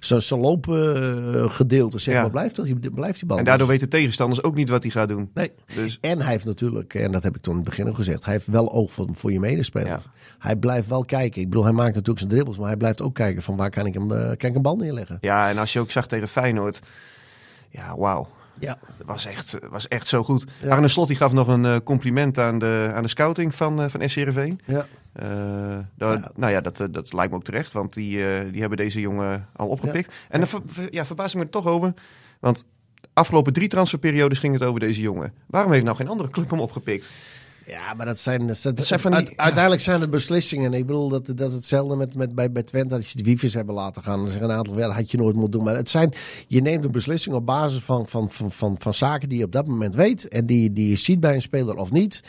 zijn, 0.00 0.22
zijn 0.22 0.40
loopgedeelte. 0.40 1.98
zeg 1.98 2.14
Ja. 2.14 2.20
maar, 2.20 2.30
blijft, 2.30 2.60
blijft 2.94 3.18
die 3.18 3.28
bal. 3.28 3.38
En 3.38 3.44
daardoor 3.44 3.66
Dus- 3.66 3.76
weten 3.76 3.88
tegenstanders 4.30 4.42
ook 4.42 4.54
niet 4.54 4.68
wat 4.68 4.82
hij 4.82 4.90
gaat 4.92 5.08
doen. 5.08 5.30
Nee. 5.34 5.52
Dus 5.74 5.98
En 6.00 6.20
hij 6.20 6.30
heeft 6.30 6.44
natuurlijk, 6.44 6.94
en 6.94 7.12
dat 7.12 7.22
heb 7.22 7.36
ik 7.36 7.42
toen 7.42 7.52
in 7.52 7.60
het 7.60 7.68
begin 7.68 7.88
ook 7.88 7.96
gezegd, 7.96 8.24
hij 8.24 8.32
heeft 8.34 8.46
wel 8.46 8.72
oog 8.72 8.92
voor, 8.92 9.08
voor 9.12 9.32
je 9.32 9.40
medespeler. 9.40 9.86
Ja. 9.88 10.02
Hij 10.38 10.56
blijft 10.56 10.88
wel 10.88 11.04
kijken. 11.04 11.40
Ik 11.40 11.48
bedoel, 11.48 11.64
hij 11.64 11.72
maakt 11.72 11.90
natuurlijk 11.94 12.18
zijn 12.18 12.30
dribbles, 12.30 12.58
maar 12.58 12.66
hij 12.68 12.76
blijft 12.76 13.02
ook 13.02 13.14
kijken 13.14 13.42
van 13.42 13.56
waar 13.56 13.70
kan 13.70 13.86
ik 13.86 13.94
hem, 13.94 14.12
eh, 14.12 14.36
kan 14.36 14.50
ik 14.50 14.54
een 14.56 14.62
bal 14.62 14.76
neerleggen. 14.76 15.18
ja, 15.20 15.48
en 15.48 15.58
als 15.58 15.72
je 15.72 15.80
ook 15.80 15.90
zag 15.90 16.06
tegen 16.06 16.28
Feyenoord. 16.28 16.80
Ja, 17.68 17.96
wauw. 17.96 18.28
Ja. 18.58 18.78
Dat 18.98 19.06
was 19.06 19.26
echt, 19.26 19.58
was 19.70 19.88
echt 19.88 20.08
zo 20.08 20.22
goed. 20.22 20.44
Ja. 20.62 20.68
Arne 20.74 20.88
Slot 20.88 21.06
die 21.08 21.16
gaf 21.16 21.32
nog 21.32 21.48
een 21.48 21.64
eh, 21.64 21.76
compliment 21.84 22.38
aan 22.38 22.58
de, 22.58 22.90
aan 22.94 23.02
de 23.02 23.08
scouting 23.08 23.54
van, 23.54 23.82
eh 23.82 23.88
van 23.88 24.08
SC 24.08 24.14
Heerenveen. 24.16 24.60
Ja. 24.66 24.86
Dat- 25.96 26.18
Ja. 26.18 26.30
Nou 26.34 26.52
ja, 26.52 26.60
dat, 26.60 26.76
dat 26.90 27.12
lijkt 27.12 27.30
me 27.30 27.36
ook 27.36 27.44
terecht, 27.44 27.72
want 27.72 27.94
die, 27.94 28.16
die 28.50 28.60
hebben 28.60 28.78
deze 28.78 29.00
jongen 29.00 29.46
al 29.56 29.68
opgepikt. 29.68 30.14
En 30.28 30.38
dan 30.38 30.48
ver, 30.48 30.60
ver- 30.66 30.88
ja, 30.94 31.04
verbaas 31.04 31.30
ik 31.32 31.38
me 31.38 31.44
er 31.44 31.50
toch 31.50 31.66
over, 31.66 31.94
want 32.40 32.64
afgelopen 33.12 33.52
drie 33.52 33.68
transferperiodes 33.68 34.38
ging 34.38 34.52
het 34.52 34.62
over 34.62 34.80
deze 34.80 35.00
jongen. 35.00 35.32
Waarom 35.46 35.72
heeft 35.72 35.84
nou 35.84 35.96
geen 35.96 36.08
andere 36.08 36.30
club 36.30 36.50
hem 36.50 36.60
opgepikt? 36.60 37.08
Ja, 37.66 37.94
maar 37.94 38.06
dat 38.06 38.18
zijn, 38.18 38.46
dat, 38.46 38.56
zijn- 38.56 38.74
zijn 38.80 39.00
van 39.00 39.10
die- 39.10 39.20
uit- 39.20 39.28
ja. 39.28 39.36
uiteindelijk 39.36 39.82
zijn 39.82 40.00
het 40.00 40.10
beslissingen. 40.10 40.72
Ik 40.72 40.86
bedoel, 40.86 41.08
dat, 41.08 41.26
dat 41.26 41.48
is 41.48 41.54
hetzelfde 41.54 41.96
met, 41.96 42.14
met, 42.14 42.34
bij, 42.34 42.52
bij 42.52 42.62
Twente. 42.62 42.94
Als 42.94 43.10
je 43.12 43.18
de 43.18 43.24
wiefjes 43.24 43.54
hebben 43.54 43.74
laten 43.74 44.02
gaan, 44.02 44.18
dan 44.20 44.30
zeggen 44.30 44.50
een 44.50 44.56
aantal, 44.56 44.74
dat 44.74 44.92
had 44.92 45.10
je 45.10 45.16
nooit 45.16 45.34
moeten 45.34 45.50
doen. 45.50 45.64
Maar 45.64 45.76
het 45.76 45.88
zijn, 45.88 46.12
je 46.46 46.62
neemt 46.62 46.84
een 46.84 46.90
beslissing 46.90 47.34
op 47.34 47.46
basis 47.46 47.82
van, 47.82 48.08
van, 48.08 48.30
van, 48.30 48.52
van, 48.52 48.76
van 48.78 48.94
zaken 48.94 49.28
die 49.28 49.38
je 49.38 49.44
op 49.44 49.52
dat 49.52 49.66
moment 49.66 49.94
weet. 49.94 50.28
En 50.28 50.46
die, 50.46 50.72
die 50.72 50.88
je 50.88 50.96
ziet 50.96 51.20
bij 51.20 51.34
een 51.34 51.42
speler 51.42 51.76
of 51.76 51.90
niet. 51.90 52.22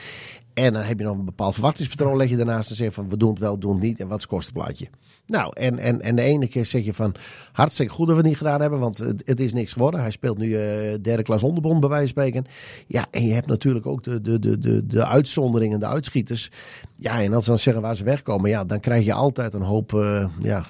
En 0.54 0.74
dan 0.74 0.82
heb 0.82 1.00
je 1.00 1.06
nog 1.06 1.18
een 1.18 1.26
bepaald 1.26 1.54
verwachtingspatroon, 1.54 2.18
leg 2.18 2.30
je 2.30 2.38
daarnaast 2.38 2.70
en 2.70 2.76
zeg 2.76 2.94
van 2.94 3.10
we 3.10 3.18
doen 3.18 3.30
het 3.30 3.40
wel, 3.40 3.60
doen 3.60 3.74
het 3.74 3.82
niet 3.82 4.00
en 4.00 4.08
wat 4.08 4.18
is 4.18 4.24
het 4.24 4.32
kostenplaatje. 4.32 4.88
Nou, 5.26 5.52
en, 5.54 5.80
en, 5.80 6.02
en 6.02 6.16
de 6.16 6.22
ene 6.22 6.48
keer 6.48 6.66
zeg 6.66 6.86
je 6.86 6.94
van 6.94 7.16
hartstikke 7.52 7.94
goed 7.94 8.08
dat 8.08 8.16
we 8.16 8.22
het 8.22 8.30
niet 8.30 8.38
gedaan 8.38 8.62
hebben, 8.62 8.80
want 8.80 8.98
het, 8.98 9.40
is 9.40 9.54
niks 9.54 9.74
geworden. 9.74 10.00
Hij 10.00 10.12
speelt 10.12 10.38
nu 10.38 10.56
eh, 10.56 10.98
derde 11.02 11.24
klas 11.24 11.44
onderbond 11.44 11.80
bij 11.80 11.90
wijze 11.90 12.14
van 12.14 12.24
spreken. 12.24 12.46
Ja, 12.88 13.08
en 13.12 13.28
je 13.28 13.34
hebt 13.34 13.48
natuurlijk 13.48 13.86
ook 13.86 14.04
de, 14.04 14.22
de, 14.22 14.40
de, 14.40 14.60
de, 14.60 14.86
de 14.86 15.06
uitzonderingen, 15.06 15.80
de 15.80 15.86
uitschieters. 15.86 16.52
Ja, 16.96 17.22
en 17.22 17.34
als 17.34 17.44
ze 17.44 17.50
dan 17.50 17.60
zeggen 17.60 17.82
waar 17.82 17.96
ze 17.96 18.04
wegkomen, 18.04 18.50
ja, 18.50 18.66
dan 18.66 18.80
krijg 18.80 19.06
je 19.06 19.14
altijd 19.14 19.54
een 19.54 19.62
hoop 19.62 19.94
eh, 19.94 20.26
ja, 20.40 20.66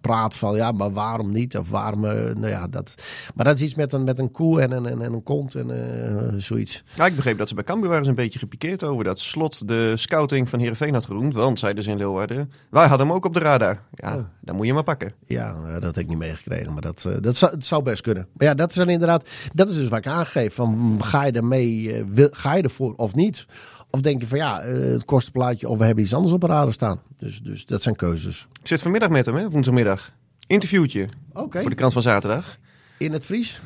praat 0.00 0.34
van 0.34 0.56
ja, 0.56 0.72
maar 0.72 0.92
waarom 0.92 1.32
niet? 1.32 1.56
Of 1.56 1.70
waarom, 1.70 2.04
eh, 2.04 2.34
nou 2.34 2.48
ja, 2.48 2.68
dat. 2.68 2.94
Maar 3.34 3.44
dat 3.44 3.56
is 3.56 3.62
iets 3.62 3.74
met 3.74 3.92
een, 3.92 4.04
met 4.04 4.18
een 4.18 4.30
koe 4.30 4.60
en 4.60 4.70
een, 4.70 4.86
en, 4.86 5.02
en 5.02 5.12
een 5.12 5.22
kont 5.22 5.54
en 5.54 6.34
zoiets. 6.36 6.84
Ja, 6.96 7.06
ik 7.06 7.16
begreep 7.16 7.38
dat 7.38 7.48
ze 7.48 7.54
bij 7.54 7.64
Cambuur 7.64 7.90
waren 7.90 8.08
een 8.08 8.14
beetje 8.14 8.38
gepikeerd 8.38 8.84
over 8.84 8.93
dat 9.02 9.18
Slot 9.20 9.68
de 9.68 9.92
scouting 9.96 10.48
van 10.48 10.58
Heerenveen 10.58 10.94
had 10.94 11.04
geroemd. 11.06 11.34
Want, 11.34 11.58
zeiden 11.58 11.84
ze 11.84 11.90
in 11.90 11.96
Leeuwarden, 11.96 12.50
wij 12.70 12.86
hadden 12.86 13.06
hem 13.06 13.16
ook 13.16 13.24
op 13.24 13.34
de 13.34 13.40
radar. 13.40 13.80
Ja, 13.94 14.16
Oh. 14.16 14.24
dan 14.40 14.56
moet 14.56 14.66
je 14.66 14.72
maar 14.74 14.82
pakken. 14.82 15.12
Ja, 15.26 15.52
nou, 15.58 15.80
dat 15.80 15.94
heb 15.94 16.04
ik 16.04 16.08
niet 16.10 16.18
meegekregen, 16.18 16.72
maar 16.72 16.82
dat, 16.82 17.04
eh, 17.08 17.16
dat 17.20 17.36
zou, 17.36 17.52
het 17.52 17.64
zou 17.66 17.82
best 17.82 18.02
kunnen. 18.02 18.26
Maar 18.32 18.46
ja, 18.48 18.54
dat 18.54 18.68
is 18.70 18.76
dan 18.76 18.88
inderdaad, 18.88 19.28
dat 19.54 19.68
is 19.68 19.74
dus 19.76 19.88
wat 19.88 19.98
ik 19.98 20.06
aangeef. 20.06 20.54
Van, 20.54 20.98
ga 21.02 21.24
je 21.24 21.32
ermee, 21.32 21.92
eh, 21.92 22.04
wil, 22.08 22.28
ga 22.30 22.54
je 22.54 22.62
ervoor 22.62 22.94
of 22.96 23.14
niet? 23.14 23.46
Of 23.90 24.00
denk 24.00 24.20
je 24.20 24.28
van 24.28 24.38
ja, 24.38 24.60
eh, 24.60 24.72
het 24.92 25.04
kostenplaatje 25.04 25.68
of 25.68 25.78
we 25.78 25.84
hebben 25.84 26.04
iets 26.04 26.14
anders 26.14 26.32
op 26.32 26.40
de 26.40 26.46
radar 26.46 26.72
staan. 26.72 27.00
Dus, 27.16 27.40
dus 27.40 27.66
dat 27.66 27.82
zijn 27.82 27.96
keuzes. 27.96 28.46
Ik 28.60 28.66
zit 28.68 28.82
vanmiddag 28.82 29.08
met 29.08 29.26
hem, 29.26 29.34
hè, 29.36 29.50
woensdagmiddag. 29.50 30.12
Interviewtje 30.46 31.06
Oké, 31.32 31.60
voor 31.60 31.70
de 31.70 31.76
krant 31.76 31.92
van 31.92 32.02
zaterdag. 32.02 32.56
in 32.98 33.12
het 33.12 33.24
Fries? 33.24 33.60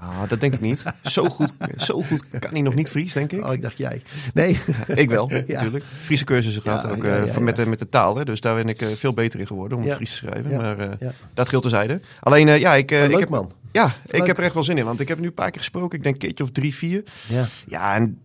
Ja, 0.00 0.26
dat 0.26 0.40
denk 0.40 0.54
ik 0.54 0.60
niet. 0.60 0.82
Zo 1.02 1.24
goed, 1.24 1.52
zo 1.76 2.02
goed 2.02 2.24
kan 2.38 2.50
hij 2.50 2.60
nog 2.60 2.74
niet 2.74 2.90
Fries, 2.90 3.12
denk 3.12 3.32
ik. 3.32 3.44
Oh, 3.46 3.52
ik 3.52 3.62
dacht 3.62 3.78
jij. 3.78 4.02
Nee. 4.34 4.58
Ik 4.94 5.08
wel, 5.10 5.28
natuurlijk. 5.48 5.84
Friese 5.84 6.24
cursussen 6.24 6.62
gehad, 6.62 6.82
Ja, 6.82 6.88
ook 6.88 7.02
ja, 7.04 7.16
eh, 7.16 7.34
ja, 7.34 7.40
met, 7.40 7.56
ja. 7.56 7.62
de, 7.64 7.70
met 7.70 7.78
de 7.78 7.88
taal. 7.88 8.16
Hè. 8.16 8.24
Dus 8.24 8.40
daar 8.40 8.54
ben 8.54 8.68
ik 8.68 8.82
eh, 8.82 8.88
veel 8.88 9.12
beter 9.12 9.40
in 9.40 9.46
geworden 9.46 9.78
om 9.78 9.82
Ja. 9.84 9.88
het 9.88 9.96
Fries 9.96 10.10
te 10.10 10.16
schrijven. 10.16 10.50
Ja, 10.50 10.56
Maar 10.58 10.96
ja. 10.98 11.12
dat 11.34 11.48
geldt 11.48 11.66
terzijde. 11.68 12.00
Alleen, 12.20 12.58
ja, 12.58 12.74
ik, 12.74 12.90
Leuk, 12.90 13.10
ik 13.10 13.18
heb, 13.18 13.28
man. 13.28 13.52
Ja, 13.72 13.94
ik 14.06 14.26
heb 14.26 14.38
er 14.38 14.44
echt 14.44 14.54
wel 14.54 14.64
zin 14.64 14.78
in. 14.78 14.84
Want 14.84 15.00
ik 15.00 15.08
heb 15.08 15.18
nu 15.18 15.26
een 15.26 15.34
paar 15.34 15.50
keer 15.50 15.60
gesproken. 15.60 15.98
Ik 15.98 16.02
denk 16.04 16.14
een 16.14 16.20
keertje 16.20 16.44
of 16.44 16.50
drie, 16.50 16.74
vier. 16.74 17.02
Ja. 17.28 17.46
Ja, 17.66 17.94
en 17.94 18.18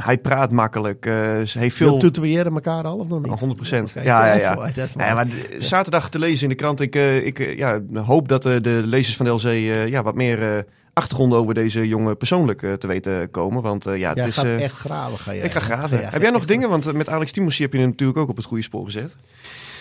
hij 0.00 0.18
praat 0.18 0.52
makkelijk. 0.52 1.06
eh, 1.06 1.12
ze 1.42 1.58
heeft 1.58 1.76
Veel 1.76 1.98
tutoyeren 1.98 2.52
elkaar 2.52 2.84
al 2.84 2.96
of 2.98 3.08
nog 3.08 3.22
niet? 3.22 3.38
100 3.38 3.56
procent. 3.56 3.92
Ja, 3.94 4.02
ja, 4.26 4.34
ja. 4.34 4.54
mooi, 4.54 4.72
maar 4.96 5.26
zaterdag 5.58 6.08
te 6.08 6.18
lezen 6.18 6.42
in 6.42 6.48
de 6.48 6.54
krant. 6.54 6.80
Ik, 6.80 6.94
eh, 6.94 7.26
ik 7.26 7.38
eh, 7.38 7.56
ja, 7.58 7.80
hoop 7.94 8.28
dat 8.28 8.42
de 8.42 8.82
lezers 8.84 9.16
van 9.16 9.26
de 9.26 9.32
LC 9.32 9.88
ja, 9.88 10.02
wat 10.02 10.14
meer 10.14 10.64
achtergronden 10.92 11.38
over 11.38 11.54
deze 11.54 11.88
jongen 11.88 12.16
persoonlijk 12.16 12.60
te 12.78 12.86
weten 12.86 13.30
komen. 13.30 13.62
Want 13.62 13.84
ja, 13.84 14.08
het 14.08 14.18
Jij 14.18 14.26
is, 14.26 14.34
gaat 14.36 14.44
echt 14.46 14.74
graven. 14.76 15.18
Ga 15.18 15.34
jij. 15.34 15.44
ik 15.44 15.52
ga 15.52 15.60
graven. 15.60 16.00
Ja, 16.00 16.08
heb 16.10 16.22
jij 16.22 16.30
nog 16.30 16.44
dingen? 16.46 16.68
Want 16.68 16.92
met 16.92 17.08
Alex 17.08 17.30
Timoussi 17.32 17.62
heb 17.62 17.72
je 17.72 17.78
hem 17.78 17.88
natuurlijk 17.88 18.18
ook 18.18 18.28
op 18.28 18.36
het 18.36 18.44
goede 18.46 18.62
spoor 18.62 18.84
gezet. 18.84 19.16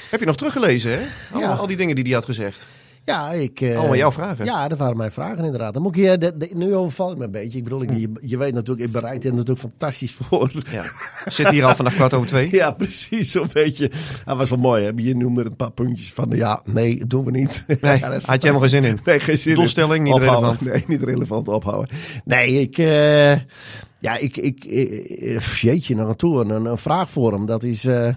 Heb 0.10 0.20
je 0.20 0.26
nog 0.26 0.36
teruggelezen, 0.36 0.92
hè? 0.92 1.00
Al, 1.34 1.40
Ja. 1.40 1.52
al 1.54 1.68
die 1.68 1.78
dingen 1.78 1.96
die 1.96 2.04
hij 2.04 2.14
had 2.14 2.26
gezegd. 2.26 2.68
Ja, 3.06 3.32
ik... 3.32 3.62
eh, 3.62 3.78
Allemaal 3.78 3.96
jouw 3.96 4.12
vragen. 4.12 4.46
Ja, 4.46 4.68
dat 4.68 4.78
waren 4.78 4.98
mijn 4.98 5.12
vragen 5.12 5.44
inderdaad. 5.44 5.74
Dan 5.74 5.82
moet 5.84 5.98
ik 5.98 6.04
je, 6.04 6.18
de, 6.18 6.38
de- 6.38 6.50
nu 6.54 6.76
overval 6.76 7.12
ik 7.12 7.18
me 7.18 7.24
een 7.24 7.32
beetje. 7.32 7.58
Ik 7.58 7.64
bedoel, 7.64 7.82
ik, 7.82 7.90
je, 7.98 8.12
je 8.22 8.38
weet 8.38 8.54
natuurlijk, 8.54 8.88
ik 8.88 8.92
bereid 8.94 9.24
er 9.26 9.32
natuurlijk 9.32 9.60
fantastisch 9.60 10.12
voor. 10.12 10.52
Ja. 10.72 10.86
Zit 11.26 11.50
hier 11.50 11.66
al 11.66 11.76
vanaf 11.76 11.96
kwart 11.96 12.14
over 12.14 12.28
twee. 12.28 12.50
Ja, 12.56 12.72
precies, 12.72 13.32
zo'n 13.32 13.50
beetje. 13.54 13.92
Dat 14.26 14.38
was 14.38 14.50
wel 14.50 14.60
mooi, 14.60 14.84
hè? 14.86 14.92
Je 14.96 15.16
noemde 15.16 15.46
een 15.46 15.56
paar 15.56 15.72
puntjes 15.72 16.14
van, 16.14 16.30
ja, 16.30 16.62
nee, 16.66 16.98
dat 17.00 17.10
doen 17.10 17.26
we 17.26 17.32
niet. 17.32 17.64
Nee, 17.82 18.00
Ja, 18.00 18.10
had 18.12 18.22
je 18.24 18.32
helemaal 18.48 18.60
geen 18.60 18.70
zin 18.70 18.84
in. 18.84 19.00
Nee, 19.06 19.20
geen 19.20 19.38
zin 19.38 19.52
in. 19.52 19.58
Doelstelling, 19.58 20.04
niet 20.04 20.14
Ophouden. 20.14 20.50
relevant. 20.50 20.72
Nee, 20.74 20.84
niet 20.98 21.04
relevant 21.08 21.48
ophouden. 21.48 21.96
Nee, 22.26 22.60
ik... 22.62 22.78
eh, 22.78 23.32
ja, 24.00 24.18
ik... 24.18 24.38
ik 24.38 24.64
eh, 24.66 25.36
eh, 25.36 25.42
jeetje, 25.42 25.96
naar 25.96 26.06
naartoe. 26.06 26.42
Een, 26.42 26.66
een 26.66 26.78
vraag 26.78 27.10
voor 27.10 27.32
hem. 27.34 27.46
Dat 27.46 27.64
is... 27.64 27.86
eh, 27.86 28.08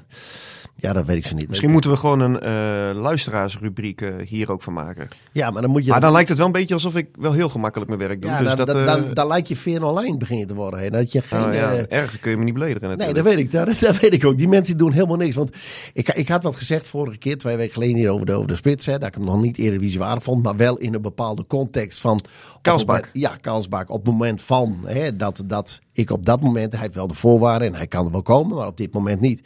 ja, 0.80 0.92
dat 0.92 1.06
weet 1.06 1.16
ik 1.16 1.26
zo 1.26 1.34
niet. 1.34 1.48
Misschien 1.48 1.70
moeten 1.70 1.90
we 1.90 1.96
gewoon 1.96 2.20
een 2.20 2.40
eh, 2.40 3.00
luisteraarsrubriek 3.00 4.00
eh, 4.00 4.14
hier 4.26 4.50
ook 4.50 4.62
van 4.62 4.72
maken. 4.72 5.08
Ja, 5.32 5.50
maar 5.50 5.62
dan 5.62 5.70
moet 5.70 5.84
je... 5.84 5.90
Maar 5.90 6.00
dan 6.00 6.12
lijkt 6.12 6.28
het 6.28 6.38
wel 6.38 6.46
een 6.46 6.52
beetje 6.52 6.74
alsof 6.74 6.96
ik 6.96 7.08
wel 7.18 7.32
heel 7.32 7.48
gemakkelijk 7.48 7.90
mijn 7.90 8.08
werk 8.08 8.22
doe. 8.22 8.30
ja, 8.30 8.38
dus 8.38 8.54
dan, 8.54 8.66
dat, 8.66 8.74
dan, 8.74 8.86
eh, 8.86 8.86
dan, 8.86 9.14
dan 9.14 9.26
lijkt 9.26 9.48
je 9.48 9.56
veer 9.56 9.84
online 9.84 10.16
begin 10.16 10.38
je 10.38 10.44
te 10.44 10.54
worden. 10.54 10.80
Hè? 10.80 10.90
Dat 10.90 11.12
je 11.12 11.22
geen... 11.22 11.44
oh, 11.44 11.54
ja, 11.54 11.72
eh, 11.72 11.98
erger 11.98 12.18
kun 12.18 12.30
je 12.30 12.36
me 12.36 12.44
niet 12.44 12.54
beledigen 12.54 12.88
Nee, 12.88 12.96
natuurlijk. 12.96 13.24
dat 13.24 13.34
weet 13.34 13.44
ik. 13.44 13.50
Dat, 13.50 13.80
dat 13.88 14.00
weet 14.00 14.12
ik 14.12 14.24
ook. 14.24 14.36
Die 14.36 14.48
mensen 14.48 14.76
doen 14.76 14.92
helemaal 14.92 15.16
niks. 15.16 15.34
Want 15.34 15.56
ik, 15.92 16.08
ik 16.08 16.28
had 16.28 16.42
wat 16.42 16.56
gezegd 16.56 16.88
vorige 16.88 17.18
keer, 17.18 17.38
twee 17.38 17.56
weken 17.56 17.72
geleden 17.72 17.96
hier 17.96 18.10
over 18.10 18.26
de, 18.26 18.32
over 18.32 18.48
de 18.48 18.56
spits. 18.56 18.86
Hè, 18.86 18.98
dat 18.98 19.08
ik 19.08 19.14
hem 19.14 19.24
nog 19.24 19.40
niet 19.40 19.58
Eredivisie 19.58 19.98
waardig 19.98 20.22
vond. 20.22 20.42
Maar 20.42 20.56
wel 20.56 20.76
in 20.76 20.94
een 20.94 21.02
bepaalde 21.02 21.46
context 21.46 22.00
van... 22.00 22.20
Kalsbak. 22.62 23.10
Ja, 23.12 23.36
Kalsbak. 23.40 23.90
Op 23.90 24.04
het 24.04 24.12
moment 24.12 24.42
van 24.42 24.78
hè, 24.84 25.16
dat, 25.16 25.42
dat 25.46 25.80
ik 25.92 26.10
op 26.10 26.26
dat 26.26 26.40
moment... 26.40 26.72
Hij 26.72 26.82
heeft 26.82 26.94
wel 26.94 27.08
de 27.08 27.14
voorwaarden 27.14 27.68
en 27.68 27.74
hij 27.74 27.86
kan 27.86 28.04
er 28.04 28.12
wel 28.12 28.22
komen. 28.22 28.56
Maar 28.56 28.66
op 28.66 28.76
dit 28.76 28.94
moment 28.94 29.20
niet. 29.20 29.42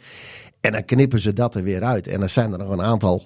En 0.63 0.71
dan 0.71 0.85
knippen 0.85 1.21
ze 1.21 1.33
dat 1.33 1.55
er 1.55 1.63
weer 1.63 1.83
uit. 1.83 2.07
En 2.07 2.19
dan 2.19 2.29
zijn 2.29 2.51
er 2.51 2.57
nog 2.57 2.69
een 2.69 2.81
aantal 2.81 3.21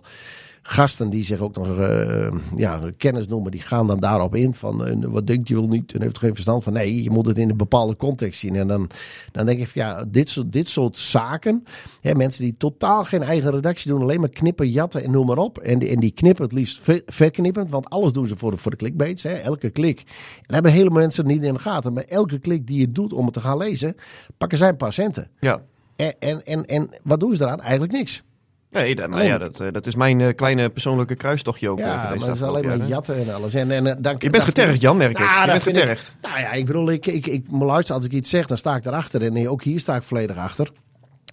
gasten 0.62 1.10
die 1.10 1.24
zich 1.24 1.40
ook 1.40 1.56
nog 1.56 1.80
eh, 1.80 2.32
ja, 2.56 2.80
kennis 2.98 3.28
noemen, 3.28 3.52
die 3.52 3.62
gaan 3.62 3.88
dan 3.88 4.00
daarop 4.00 4.36
in 4.36 4.54
van 4.54 4.86
eh, 4.86 4.96
wat 5.02 5.28
denkt 5.28 5.48
je 5.48 5.54
wel 5.54 5.68
niet 5.68 5.94
en 5.94 6.02
heeft 6.02 6.16
er 6.16 6.22
geen 6.22 6.34
verstand 6.34 6.64
van. 6.64 6.74
Nee, 6.74 7.04
je 7.04 7.10
moet 7.10 7.26
het 7.26 7.38
in 7.38 7.50
een 7.50 7.58
bepaalde 7.58 7.96
context 7.96 8.40
zien. 8.40 8.56
En 8.56 8.68
dan, 8.68 8.90
dan 9.32 9.46
denk 9.46 9.60
ik 9.60 9.68
van 9.68 9.82
ja, 9.82 10.06
dit 10.08 10.30
soort, 10.30 10.54
dit 10.54 10.68
soort 10.68 10.98
zaken, 10.98 11.64
hè, 12.02 12.16
mensen 12.16 12.44
die 12.44 12.56
totaal 12.58 13.04
geen 13.04 13.24
eigen 13.24 13.52
redactie 13.52 13.92
doen, 13.92 14.02
alleen 14.02 14.20
maar 14.20 14.30
knippen, 14.30 14.70
jatten 14.70 15.04
en 15.04 15.12
noem 15.12 15.26
maar 15.26 15.38
op. 15.38 15.58
En 15.58 15.80
die, 15.80 15.90
en 15.90 16.00
die 16.00 16.12
knippen 16.12 16.44
het 16.44 16.54
liefst 16.54 16.80
ver- 16.82 17.04
verknippend, 17.06 17.70
want 17.70 17.90
alles 17.90 18.12
doen 18.12 18.28
ze 18.28 18.38
voor 18.38 18.52
de, 18.52 18.58
voor 18.58 18.72
de 18.72 18.78
clickbaits. 18.78 19.24
Hè, 19.24 19.34
elke 19.34 19.70
klik. 19.70 20.04
En 20.46 20.54
hebben 20.54 20.72
hele 20.72 20.90
mensen 20.90 21.28
niet 21.28 21.44
in 21.44 21.54
de 21.54 21.60
gaten. 21.60 21.94
Maar 21.94 22.04
elke 22.04 22.40
klik 22.40 22.68
die 22.68 22.80
je 22.80 22.92
doet 22.92 23.14
om 23.14 23.26
het 23.26 23.34
te 23.34 23.40
gaan 23.40 23.58
lezen, 23.58 23.96
pakken 24.38 24.58
zij 24.58 24.76
centen. 24.90 25.28
Ja. 25.40 25.62
En, 25.98 26.14
en, 26.20 26.44
en, 26.44 26.66
en 26.66 26.90
wat 27.04 27.20
doen 27.20 27.36
ze 27.36 27.44
eraan? 27.44 27.62
Eigenlijk 27.62 27.92
niks. 27.92 28.24
Nee, 28.72 28.96
dat, 28.96 29.12
Alleen- 29.12 29.26
ja, 29.28 29.38
dat, 29.38 29.60
eh, 29.60 29.68
dat 29.72 29.86
is 29.86 29.96
mijn 29.96 30.22
eh, 30.22 30.36
kleine 30.36 30.70
persoonlijke 30.70 31.16
kruistochtje 31.16 31.70
ook. 31.70 31.80
eh, 31.80 31.86
Ja, 31.86 31.96
maar 31.96 32.14
het 32.28 32.36
is 32.36 32.42
alleen 32.44 32.66
maar 32.68 32.88
jatten 32.88 33.16
en 33.28 33.34
alles. 33.34 33.54
En, 33.54 33.72
en, 33.72 33.84
dan, 34.02 34.16
Je 34.20 34.30
bent 34.30 34.44
getergd, 34.44 34.82
Jan, 34.82 34.98
merk 34.98 35.12
ik. 35.12 35.18
Ja, 35.18 35.32
je 35.32 35.38
dat 35.40 35.50
bent 35.50 35.64
vind 35.64 35.76
ik- 35.76 35.82
getergd. 35.82 36.12
Nou 36.22 36.40
ja, 36.40 36.52
ik 36.52 36.66
bedoel, 36.66 36.92
ik, 36.92 37.06
ik, 37.06 37.28
ik 37.28 37.52
moet 37.52 37.68
luisteren. 37.68 37.96
Als 37.96 38.06
ik 38.06 38.12
iets 38.14 38.30
zeg, 38.30 38.46
dan 38.48 38.58
sta 38.58 38.76
ik 38.76 38.86
erachter. 38.86 39.22
En 39.22 39.50
ook 39.50 39.64
hier 39.64 39.80
sta 39.80 39.96
ik 39.96 40.04
volledig 40.04 40.38
achter. 40.38 40.72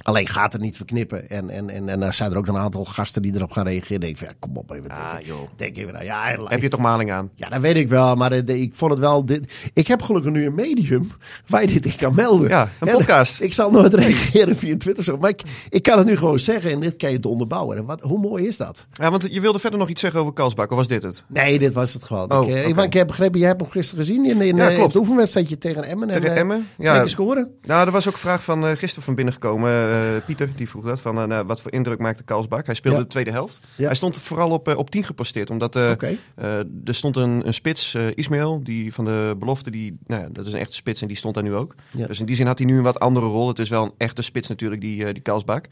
Alleen 0.03 0.27
gaat 0.29 0.53
het 0.53 0.63
niet 0.63 0.77
verknippen. 0.77 1.31
En, 1.31 1.51
en, 1.51 1.71
en, 1.71 1.89
en 2.03 2.15
zijn 2.15 2.31
er 2.31 2.37
ook 2.37 2.47
een 2.47 2.57
aantal 2.57 2.85
gasten 2.85 3.23
die 3.23 3.35
erop 3.35 3.51
gaan 3.53 3.67
reageren. 3.67 4.01
Denk 4.01 4.19
van, 4.19 4.27
ja, 4.29 4.35
kom 4.39 4.57
op 4.57 4.71
even. 4.71 4.91
Ah, 4.91 5.13
denk, 5.15 5.27
joh. 5.27 5.39
denk 5.57 5.77
even, 5.77 5.93
nou, 5.93 6.05
ja, 6.05 6.37
Heb 6.45 6.61
je 6.63 6.69
toch 6.69 6.81
maling 6.81 7.13
aan? 7.13 7.31
ja, 7.35 7.49
dat 7.49 7.61
weet 7.61 7.77
ik 7.77 7.89
wel. 7.89 8.15
Maar 8.15 8.31
de- 8.31 8.45
de- 8.45 8.61
ik 8.61 8.75
vond 8.75 8.91
het 8.91 9.01
wel... 9.01 9.25
Dit, 9.25 9.53
ik 9.73 9.87
heb 9.87 10.03
gelukkig 10.03 10.33
nu 10.33 10.47
een 10.47 10.55
medium 10.55 11.11
waar 11.47 11.61
je 11.61 11.67
dit 11.67 11.85
in 11.87 11.97
kan 11.97 12.15
melden. 12.15 12.49
Ja, 12.49 12.69
een 12.81 12.89
podcast. 12.93 13.41
Ik 13.41 13.53
zal 13.53 13.71
nooit 13.71 13.95
reageren 13.95 14.57
via 14.57 14.77
Twitter. 14.77 15.05
Zo, 15.05 15.17
maar 15.17 15.31
ik, 15.31 15.43
ik 15.71 15.83
kan 15.83 15.99
het 15.99 16.07
nu 16.07 16.17
gewoon 16.17 16.39
zeggen 16.39 16.71
en 16.71 16.81
dit 16.81 16.97
kan 16.97 17.11
je 17.11 17.19
te 17.21 17.29
onderbouwen. 17.29 17.77
En 17.77 17.85
wat, 17.85 18.01
hoe 18.01 18.19
mooi 18.19 18.47
is 18.47 18.57
dat? 18.57 18.87
Ja, 18.93 19.11
want 19.11 19.27
je 19.31 19.41
wilde 19.41 19.59
verder 19.59 19.79
nog 19.79 19.89
iets 19.89 20.01
zeggen 20.01 20.21
over 20.21 20.33
Kalsbak, 20.33 20.71
of 20.71 20.77
was 20.77 20.89
dit 20.89 21.03
het? 21.03 21.25
Nee, 21.29 21.59
dit 21.59 21.73
was 21.73 21.95
het 21.95 22.03
gewoon. 22.05 22.33
Oh, 22.33 22.49
ik, 22.49 22.55
eh, 22.55 22.69
ik, 22.69 22.77
ik 22.77 22.93
heb 22.93 23.07
begrepen, 23.07 23.39
jij 23.39 23.49
hebt 23.49 23.61
hem 23.61 23.71
gisteren 23.71 24.05
gezien 24.05 24.25
in, 24.25 24.41
in, 24.41 24.57
Ja, 24.57 24.69
eh, 24.69 24.75
klopt. 24.77 24.93
het 24.93 25.03
oefenwedstrijdje 25.03 25.59
tegen 25.59 25.85
Emmen. 25.85 26.09
Tegen 26.09 26.29
en, 26.29 26.35
eh, 26.35 26.41
Emmen? 26.41 26.67
Twee 26.75 26.87
Ja. 26.87 26.99
keer 27.01 27.09
scoren. 27.09 27.51
Nou, 27.63 27.87
er 27.87 27.93
was 27.93 28.07
ook 28.09 28.13
een 28.15 28.19
vraag 28.21 28.45
van 28.45 28.67
eh, 28.67 28.77
gisteren 28.77 29.05
van 29.05 29.15
binnengekomen. 29.15 29.84
Eh, 29.91 30.25
Pieter, 30.27 30.49
die 30.57 30.69
vroeg 30.69 30.85
dat. 30.85 31.01
Van, 31.01 31.19
eh, 31.19 31.25
nou, 31.25 31.47
wat 31.47 31.61
voor 31.61 31.73
indruk 31.73 31.99
maakte 31.99 32.23
Kalsbak? 32.23 32.67
Hij 32.67 32.75
speelde 32.75 32.99
Ja. 32.99 33.03
de 33.03 33.09
tweede 33.11 33.31
helft. 33.31 33.61
Ja. 33.77 33.87
Hij 33.87 33.95
stond 33.95 34.21
vooral 34.21 34.51
op, 34.51 34.69
eh, 34.69 34.77
op 34.77 34.91
10 34.91 35.05
geposteerd. 35.05 35.51
Omdat 35.51 35.75
er 35.75 36.95
stond 36.95 37.17
een, 37.17 37.47
een 37.47 37.55
spits, 37.55 37.95
Ismail, 38.15 38.61
die 38.63 38.95
van 38.95 39.05
de 39.05 39.37
belofte. 39.39 39.71
Die, 39.71 39.99
nou 40.07 40.23
ja, 40.23 40.29
dat 40.33 40.47
is 40.47 40.53
een 40.53 40.59
echte 40.59 40.75
spits 40.75 41.03
en 41.03 41.09
die 41.09 41.17
stond 41.17 41.35
daar 41.35 41.45
nu 41.45 41.55
ook. 41.55 41.75
Ja. 41.97 42.07
Dus 42.07 42.21
in 42.21 42.27
die 42.27 42.37
zin 42.37 42.47
had 42.47 42.59
hij 42.59 42.67
nu 42.67 42.77
een 42.77 42.83
wat 42.83 43.01
andere 43.01 43.27
rol. 43.27 43.49
Het 43.49 43.59
is 43.59 43.69
wel 43.69 43.85
een 43.85 43.93
echte 43.97 44.23
spits 44.23 44.49
natuurlijk, 44.49 44.81
die, 44.81 45.13
die 45.13 45.23
Kalsbak. 45.23 45.69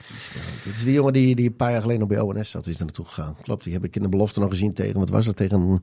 Dit 0.65 0.75
is 0.75 0.85
die 0.85 0.93
jongen 0.93 1.13
die, 1.13 1.35
die 1.35 1.47
een 1.47 1.57
paar 1.57 1.71
jaar 1.71 1.81
geleden 1.81 2.01
nog 2.01 2.09
bij 2.09 2.21
ONS 2.21 2.51
zat. 2.51 2.65
Die 2.65 2.73
is 2.73 2.79
er 2.79 2.85
naartoe 2.85 3.05
gegaan. 3.05 3.37
Klopt, 3.43 3.65
die 3.65 3.73
heb 3.73 3.85
ik 3.85 3.97
in 3.97 4.03
de 4.03 4.09
belofte 4.09 4.41
nog 4.41 4.51
gezien 4.51 4.73
tegen, 4.73 4.99
wat 4.99 5.11
was 5.11 5.27
het, 5.27 5.37
tegen 5.37 5.81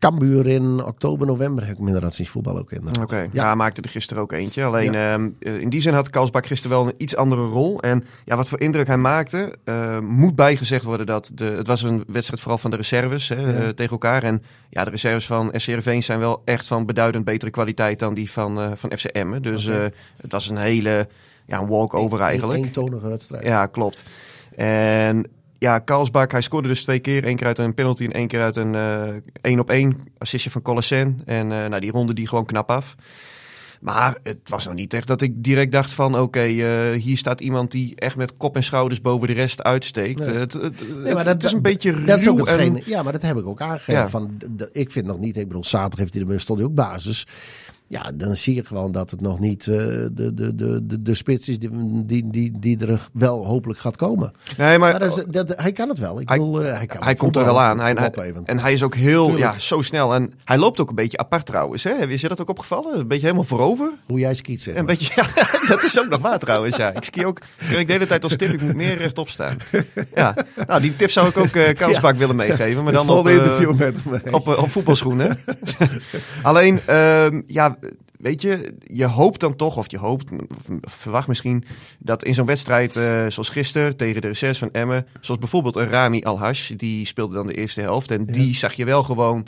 Cambuur 0.00 0.46
in 0.46 0.84
oktober, 0.84 1.26
november. 1.26 1.66
Heb 1.66 1.74
ik 1.76 1.82
minder 1.82 2.12
zien 2.12 2.26
voetbal 2.26 2.58
ook 2.58 2.72
in. 2.72 2.82
Oké, 3.00 3.28
ja. 3.32 3.54
Maakte 3.54 3.82
er 3.82 3.88
gisteren 3.88 4.22
ook 4.22 4.32
eentje. 4.32 4.64
Alleen 4.64 4.94
ehm, 4.94 5.28
eh, 5.40 5.60
in 5.60 5.68
die 5.68 5.80
zin 5.80 5.94
had 5.94 6.10
Kalsbak 6.10 6.46
gisteren 6.46 6.76
wel 6.76 6.86
een 6.86 6.94
iets 6.96 7.16
andere 7.16 7.48
rol. 7.50 7.80
En 7.80 8.04
ja, 8.24 8.36
wat 8.36 8.48
voor 8.48 8.60
indruk 8.60 8.86
hij 8.86 8.96
maakte, 8.96 9.56
eh, 9.64 9.98
moet 9.98 10.34
bijgezegd 10.36 10.84
worden 10.84 11.06
dat 11.06 11.32
de, 11.34 11.44
het 11.44 11.66
was 11.66 11.82
een 11.82 12.04
wedstrijd 12.06 12.40
vooral 12.40 12.58
van 12.58 12.70
de 12.70 12.76
reserves 12.76 13.28
hè, 13.28 13.40
Ja. 13.40 13.52
eh, 13.52 13.68
tegen 13.68 13.90
elkaar. 13.92 14.22
En 14.22 14.42
ja, 14.70 14.84
de 14.84 14.90
reserves 14.90 15.26
van 15.26 15.50
SCRV 15.56 16.02
zijn 16.02 16.18
wel 16.18 16.42
echt 16.44 16.66
van 16.66 16.86
beduidend 16.86 17.24
betere 17.24 17.50
kwaliteit 17.50 17.98
dan 17.98 18.14
die 18.14 18.30
van, 18.30 18.60
eh 18.60 18.70
van 18.74 18.92
FC 18.98 19.04
Emmen. 19.04 19.42
Dus 19.42 19.64
het 20.16 20.32
was 20.32 20.48
een 20.48 20.56
hele 20.56 21.08
ja, 21.46 21.66
walk-over 21.66 22.20
eigenlijk. 22.20 22.58
Een 22.58 22.64
eentonige 22.64 23.08
wedstrijd. 23.08 23.44
Ja, 23.44 23.66
klopt. 23.66 24.04
En 24.56 25.26
ja, 25.58 25.78
Karlsbak, 25.78 26.32
hij 26.32 26.40
scoorde 26.40 26.68
dus 26.68 26.82
twee 26.82 26.98
keer. 26.98 27.26
Eén 27.26 27.36
keer 27.36 27.46
uit 27.46 27.58
een 27.58 27.74
penalty 27.74 28.04
en 28.04 28.12
één 28.12 28.28
keer 28.28 28.40
uit 28.42 28.56
een 28.56 28.74
eh, 28.74 29.02
één 29.40 29.58
op 29.60 29.70
één 29.70 29.96
assistje 30.18 30.50
van 30.50 30.62
Colasen. 30.62 31.20
En 31.24 31.46
nou, 31.46 31.80
die 31.80 31.90
ronde 31.90 32.12
die 32.14 32.28
gewoon 32.28 32.46
knap 32.46 32.70
af. 32.70 32.94
Maar 33.80 34.16
het 34.22 34.38
was 34.44 34.64
nog 34.64 34.74
niet 34.74 34.94
echt 34.94 35.06
dat 35.06 35.20
ik 35.20 35.32
direct 35.36 35.72
dacht 35.72 35.92
van... 35.92 36.18
oké, 36.18 36.40
eh, 36.40 36.90
hier 37.00 37.16
staat 37.16 37.40
iemand 37.40 37.70
die 37.70 37.92
echt 37.96 38.16
met 38.16 38.36
kop 38.36 38.56
en 38.56 38.64
schouders 38.64 39.00
boven 39.00 39.28
de 39.28 39.34
rest 39.34 39.62
uitsteekt. 39.62 40.26
Nee. 40.26 40.36
Het, 40.36 40.52
het, 40.52 40.96
Nee, 41.02 41.14
het- 41.16 41.24
het 41.24 41.44
is 41.44 41.52
een 41.52 41.62
beetje 41.62 42.04
dat 42.04 42.20
is 42.20 42.28
ook 42.28 42.36
ruw 42.38 42.44
en... 42.46 42.82
Ja, 42.84 43.02
maar 43.02 43.12
dat 43.12 43.22
heb 43.22 43.36
ik 43.36 43.46
ook 43.46 43.60
aangegeven. 43.60 43.92
Ja. 44.02 44.08
Van, 44.08 44.38
ik 44.72 44.90
vind 44.90 45.06
nog 45.06 45.18
niet, 45.18 45.36
ik 45.36 45.46
bedoel, 45.46 45.64
zaterdag 45.64 45.98
heeft 45.98 46.14
hij 46.14 46.24
de 46.24 46.38
stond 46.38 46.58
hij 46.58 46.68
ook 46.68 46.74
basis. 46.74 47.26
Ja, 47.90 48.10
dan 48.14 48.36
zie 48.36 48.54
je 48.54 48.64
gewoon 48.64 48.92
dat 48.92 49.10
het 49.10 49.20
nog 49.20 49.38
niet 49.38 49.66
eh, 49.66 49.76
de, 49.76 50.10
de, 50.34 50.54
de, 50.54 50.86
de, 50.86 51.02
de 51.02 51.14
spits 51.14 51.48
is 51.48 51.58
die, 51.58 51.70
die, 52.06 52.30
die, 52.30 52.52
die 52.58 52.86
er 52.86 53.08
wel 53.12 53.46
hopelijk 53.46 53.80
gaat 53.80 53.96
komen. 53.96 54.32
Nee, 54.56 54.78
maar, 54.78 54.90
Maar 54.90 55.00
dat 55.00 55.16
is, 55.18 55.24
dat, 55.28 55.52
hij 55.56 55.72
kan 55.72 55.88
het 55.88 55.98
wel. 55.98 56.20
Ik 56.20 56.28
Hij- 56.28 56.38
bedoel, 56.38 56.62
eh, 56.64 56.76
hij, 56.76 56.86
kan 56.86 57.02
hij 57.02 57.14
komt 57.14 57.36
er 57.36 57.44
wel 57.44 57.60
aan. 57.60 57.80
Hij, 57.80 57.94
en 58.44 58.58
hij 58.58 58.72
is 58.72 58.82
ook 58.82 58.94
heel 58.94 59.26
Tuurlijk. 59.26 59.52
ja, 59.52 59.58
zo 59.58 59.82
snel. 59.82 60.14
En 60.14 60.32
hij 60.44 60.58
loopt 60.58 60.80
ook 60.80 60.88
een 60.88 60.94
beetje 60.94 61.18
apart 61.18 61.46
trouwens. 61.46 61.82
Hè? 61.84 62.06
Is 62.06 62.20
je 62.20 62.28
dat 62.28 62.40
ook 62.40 62.48
opgevallen? 62.48 62.98
Een 62.98 63.06
beetje 63.08 63.24
helemaal 63.24 63.44
voorover? 63.44 63.90
Hoe 64.06 64.18
jij 64.18 64.34
skiet. 64.34 64.70
Een 64.74 64.86
beetje, 64.86 65.12
ja, 65.16 65.46
dat 65.74 65.82
is 65.82 66.00
ook 66.00 66.08
nog 66.08 66.20
waar 66.20 66.38
trouwens. 66.38 66.76
Ja. 66.76 66.92
Ik 66.94 67.04
ski 67.04 67.26
ook, 67.26 67.38
kreeg 67.58 67.78
ik 67.80 67.86
de 67.86 67.92
hele 67.92 68.06
tijd 68.06 68.22
als 68.22 68.36
tip, 68.36 68.52
ik 68.52 68.62
moet 68.62 68.74
meer 68.74 68.96
rechtop 68.96 69.28
staan. 69.28 69.56
Ja. 70.14 70.34
Nou, 70.66 70.80
die 70.80 70.96
tip 70.96 71.10
zou 71.10 71.28
ik 71.28 71.36
ook 71.36 71.50
Karlsbak 71.78 72.16
willen 72.16 72.36
meegeven. 72.36 72.84
Maar 72.84 72.92
dan 72.92 73.02
op, 73.02 73.14
volgende 73.14 73.38
interview 73.38 73.78
met 73.78 73.96
hem. 74.02 74.12
mee. 74.24 74.34
op, 74.34 74.46
op 74.48 74.70
voetbalschoenen. 74.70 75.38
Alleen, 76.42 76.80
ehm, 76.86 77.40
ja, 77.46 77.78
weet 78.18 78.42
je, 78.42 78.74
je 78.86 79.04
hoopt 79.06 79.40
dan 79.40 79.56
toch, 79.56 79.76
of 79.76 79.90
je 79.90 79.98
hoopt, 79.98 80.30
verwacht 80.80 81.28
misschien, 81.28 81.64
dat 81.98 82.24
in 82.24 82.34
zo'n 82.34 82.46
wedstrijd 82.46 82.96
eh, 82.96 83.26
zoals 83.28 83.48
gisteren 83.48 83.96
tegen 83.96 84.20
de 84.20 84.26
reserves 84.26 84.58
van 84.58 84.72
Emmen, 84.72 85.06
zoals 85.20 85.40
bijvoorbeeld 85.40 85.76
een 85.76 85.88
Rami 85.88 86.22
Alhash, 86.22 86.70
die 86.70 87.06
speelde 87.06 87.34
dan 87.34 87.46
de 87.46 87.54
eerste 87.54 87.80
helft. 87.80 88.10
En 88.10 88.24
die 88.26 88.54
zag 88.54 88.72
je 88.72 88.84
wel 88.84 89.02
gewoon 89.02 89.46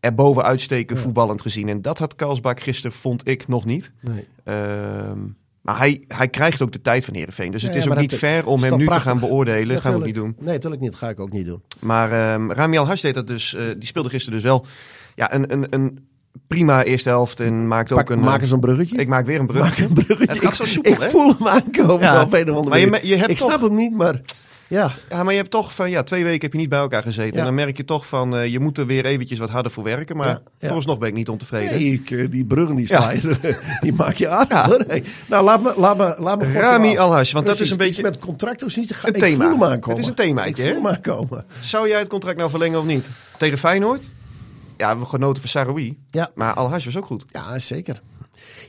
er 0.00 0.14
bovenuit 0.14 0.60
steken 0.60 0.96
Ja. 0.96 1.02
voetballend 1.02 1.42
gezien. 1.42 1.68
En 1.68 1.82
dat 1.82 1.98
had 1.98 2.14
Karlsbak 2.16 2.60
gisteren, 2.60 2.96
vond 2.96 3.28
ik, 3.28 3.48
nog 3.48 3.64
niet. 3.64 3.92
Nee. 4.00 4.26
Ehm, 4.44 5.18
maar 5.60 5.78
hij, 5.78 6.02
hij 6.08 6.28
krijgt 6.28 6.62
ook 6.62 6.72
de 6.72 6.80
tijd 6.80 7.04
van 7.04 7.14
Heerenveen. 7.14 7.50
Dus 7.52 7.62
het 7.62 7.72
Ja, 7.72 7.78
is 7.78 7.88
ook 7.88 7.98
niet 7.98 8.10
dat 8.10 8.18
fair 8.18 8.46
om 8.46 8.62
hem 8.62 8.76
nu 8.76 8.86
te 8.86 9.00
gaan 9.00 9.18
beoordelen. 9.18 9.74
Ja, 9.74 9.80
gaan 9.80 9.92
we 9.92 9.98
ook 9.98 10.04
niet 10.04 10.14
doen. 10.14 10.36
Nee, 10.38 10.52
natuurlijk 10.54 10.82
niet. 10.82 10.94
Ga 10.94 11.08
ik 11.08 11.20
ook 11.20 11.32
niet 11.32 11.46
doen. 11.46 11.62
Maar 11.80 12.12
ehm 12.12 12.50
Rami 12.50 12.76
Alhash 12.78 13.00
deed 13.00 13.14
dat 13.14 13.26
dus. 13.26 13.54
eh, 13.54 13.64
die 13.78 13.86
speelde 13.86 14.08
gisteren 14.08 14.34
dus 14.40 14.48
wel 14.48 14.66
ja, 15.14 15.34
een, 15.34 15.52
een, 15.52 15.66
een 15.70 16.08
prima 16.46 16.84
eerste 16.84 17.08
helft. 17.08 17.40
En 17.40 17.68
maakte 17.68 17.94
Pak, 17.94 18.02
ook 18.02 18.16
een... 18.16 18.22
maak 18.24 18.40
eens 18.40 18.50
een 18.50 18.60
bruggetje. 18.60 18.96
ik 18.96 19.08
maak 19.08 19.26
weer 19.26 19.40
een 19.40 19.46
brug. 19.46 19.62
maak 19.62 19.78
een 19.78 19.92
bruggetje. 19.92 20.26
Het 20.34 20.38
gaat 20.44 20.56
zo 20.56 20.62
Ik- 20.62 20.68
soepel, 20.68 20.92
ik 20.92 20.98
hè? 21.00 21.08
voel 21.08 21.34
hem 21.38 21.48
aankomen 21.48 22.00
Ja. 22.00 22.22
op 22.22 22.32
een 22.32 22.50
of 22.50 22.56
andere 22.56 22.88
Maar 22.88 23.00
je, 23.00 23.08
je 23.08 23.16
hebt 23.16 23.30
Ik 23.30 23.36
toch- 23.36 23.48
snap 23.50 23.60
hem 23.60 23.74
niet, 23.74 23.96
maar... 23.96 24.20
Ja, 24.70 24.90
Ja, 25.10 25.22
maar 25.22 25.32
je 25.32 25.38
hebt 25.38 25.50
toch 25.50 25.74
van, 25.74 25.90
ja, 25.90 26.02
twee 26.02 26.24
weken 26.24 26.40
heb 26.40 26.52
je 26.52 26.58
niet 26.58 26.68
bij 26.68 26.78
elkaar 26.78 27.02
gezeten. 27.02 27.32
Ja. 27.32 27.38
En 27.38 27.44
dan 27.44 27.54
merk 27.54 27.76
je 27.76 27.84
toch 27.84 28.06
van, 28.06 28.36
eh, 28.36 28.46
je 28.46 28.60
moet 28.60 28.78
er 28.78 28.86
weer 28.86 29.04
eventjes 29.04 29.38
wat 29.38 29.50
harder 29.50 29.70
voor 29.72 29.84
werken. 29.84 30.16
Maar 30.16 30.26
Ja, 30.26 30.40
vooralsnog 30.60 30.98
ben 30.98 31.08
ik 31.08 31.14
niet 31.14 31.28
ontevreden. 31.28 31.74
Nee, 31.74 31.92
ik, 31.92 32.10
eh, 32.10 32.30
die 32.30 32.44
bruggen 32.44 32.74
die 32.76 32.86
je, 32.88 33.56
die 33.80 33.92
maak 33.92 34.14
je 34.14 34.28
aan. 34.28 34.70
Hey, 34.86 35.04
Nou, 35.26 35.44
laat 35.44 35.62
me, 35.62 35.72
laat 35.76 35.96
me, 35.98 36.14
laat 36.18 36.38
me 36.38 36.52
Rami. 36.52 36.98
Alhash, 36.98 37.32
want 37.32 37.46
dat 37.46 37.60
is 37.60 37.70
een 37.70 37.76
beetje... 37.76 38.02
met 38.02 38.18
contract 38.18 38.62
of 38.64 38.70
zoiets. 38.70 38.92
Een 39.02 39.14
ik 39.14 39.20
thema. 39.20 39.78
Het 39.80 39.98
is 39.98 40.06
een 40.06 40.14
themaatje, 40.14 40.50
Ik 40.50 40.56
voel 40.72 40.82
hem 40.82 40.86
aankomen. 40.86 41.44
Zou 41.60 41.88
jij 41.88 41.98
het 41.98 42.08
contract 42.08 42.36
nou 42.38 42.50
verlengen 42.50 42.78
of 42.78 42.84
niet? 42.84 43.10
Tegen 43.36 43.58
Feyenoord? 43.58 44.10
Ja, 44.78 44.98
we 44.98 45.04
genoten 45.04 45.40
van 45.42 45.50
Saroui. 45.50 45.98
Ja. 46.10 46.30
Maar 46.34 46.54
Alhash 46.54 46.84
was 46.84 46.96
ook 46.96 47.06
goed. 47.06 47.24
Ja, 47.30 47.58
zeker. 47.58 48.02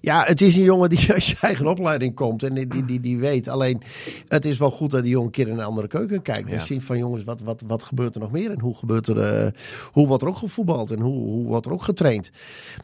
Ja, 0.02 0.24
het 0.24 0.42
is 0.42 0.56
een 0.56 0.64
jongen 0.64 0.90
die 0.90 1.12
uit 1.14 1.26
je 1.26 1.36
eigen 1.42 1.68
opleiding 1.68 2.16
komt 2.16 2.44
en 2.44 2.54
die, 2.54 2.68
die, 2.68 2.86
die, 2.86 3.00
die 3.00 3.18
weet. 3.18 3.48
Alleen, 3.48 3.82
het 4.28 4.46
is 4.46 4.58
wel 4.58 4.72
goed 4.72 4.92
dat 4.92 5.02
die 5.02 5.12
jongen 5.12 5.26
een 5.26 5.32
keer 5.34 5.48
in 5.48 5.54
een 5.54 5.64
andere 5.66 5.88
keuken 5.88 6.22
kijkt. 6.22 6.48
En 6.48 6.54
Ja. 6.54 6.60
ziet 6.60 6.84
van 6.84 6.98
jongens, 6.98 7.24
wat, 7.24 7.42
wat, 7.42 7.64
wat 7.68 7.84
gebeurt 7.84 8.16
er 8.16 8.22
nog 8.22 8.32
meer? 8.32 8.52
En 8.52 8.60
hoe, 8.60 8.76
gebeurt 8.76 9.08
er, 9.08 9.20
eh, 9.46 9.52
hoe 9.92 10.08
wordt 10.08 10.24
er 10.24 10.30
ook 10.30 10.38
gevoetbald 10.38 10.92
en 10.92 11.00
hoe, 11.00 11.14
hoe 11.24 11.46
wordt 11.46 11.66
er 11.66 11.72
ook 11.72 11.84
getraind? 11.84 12.32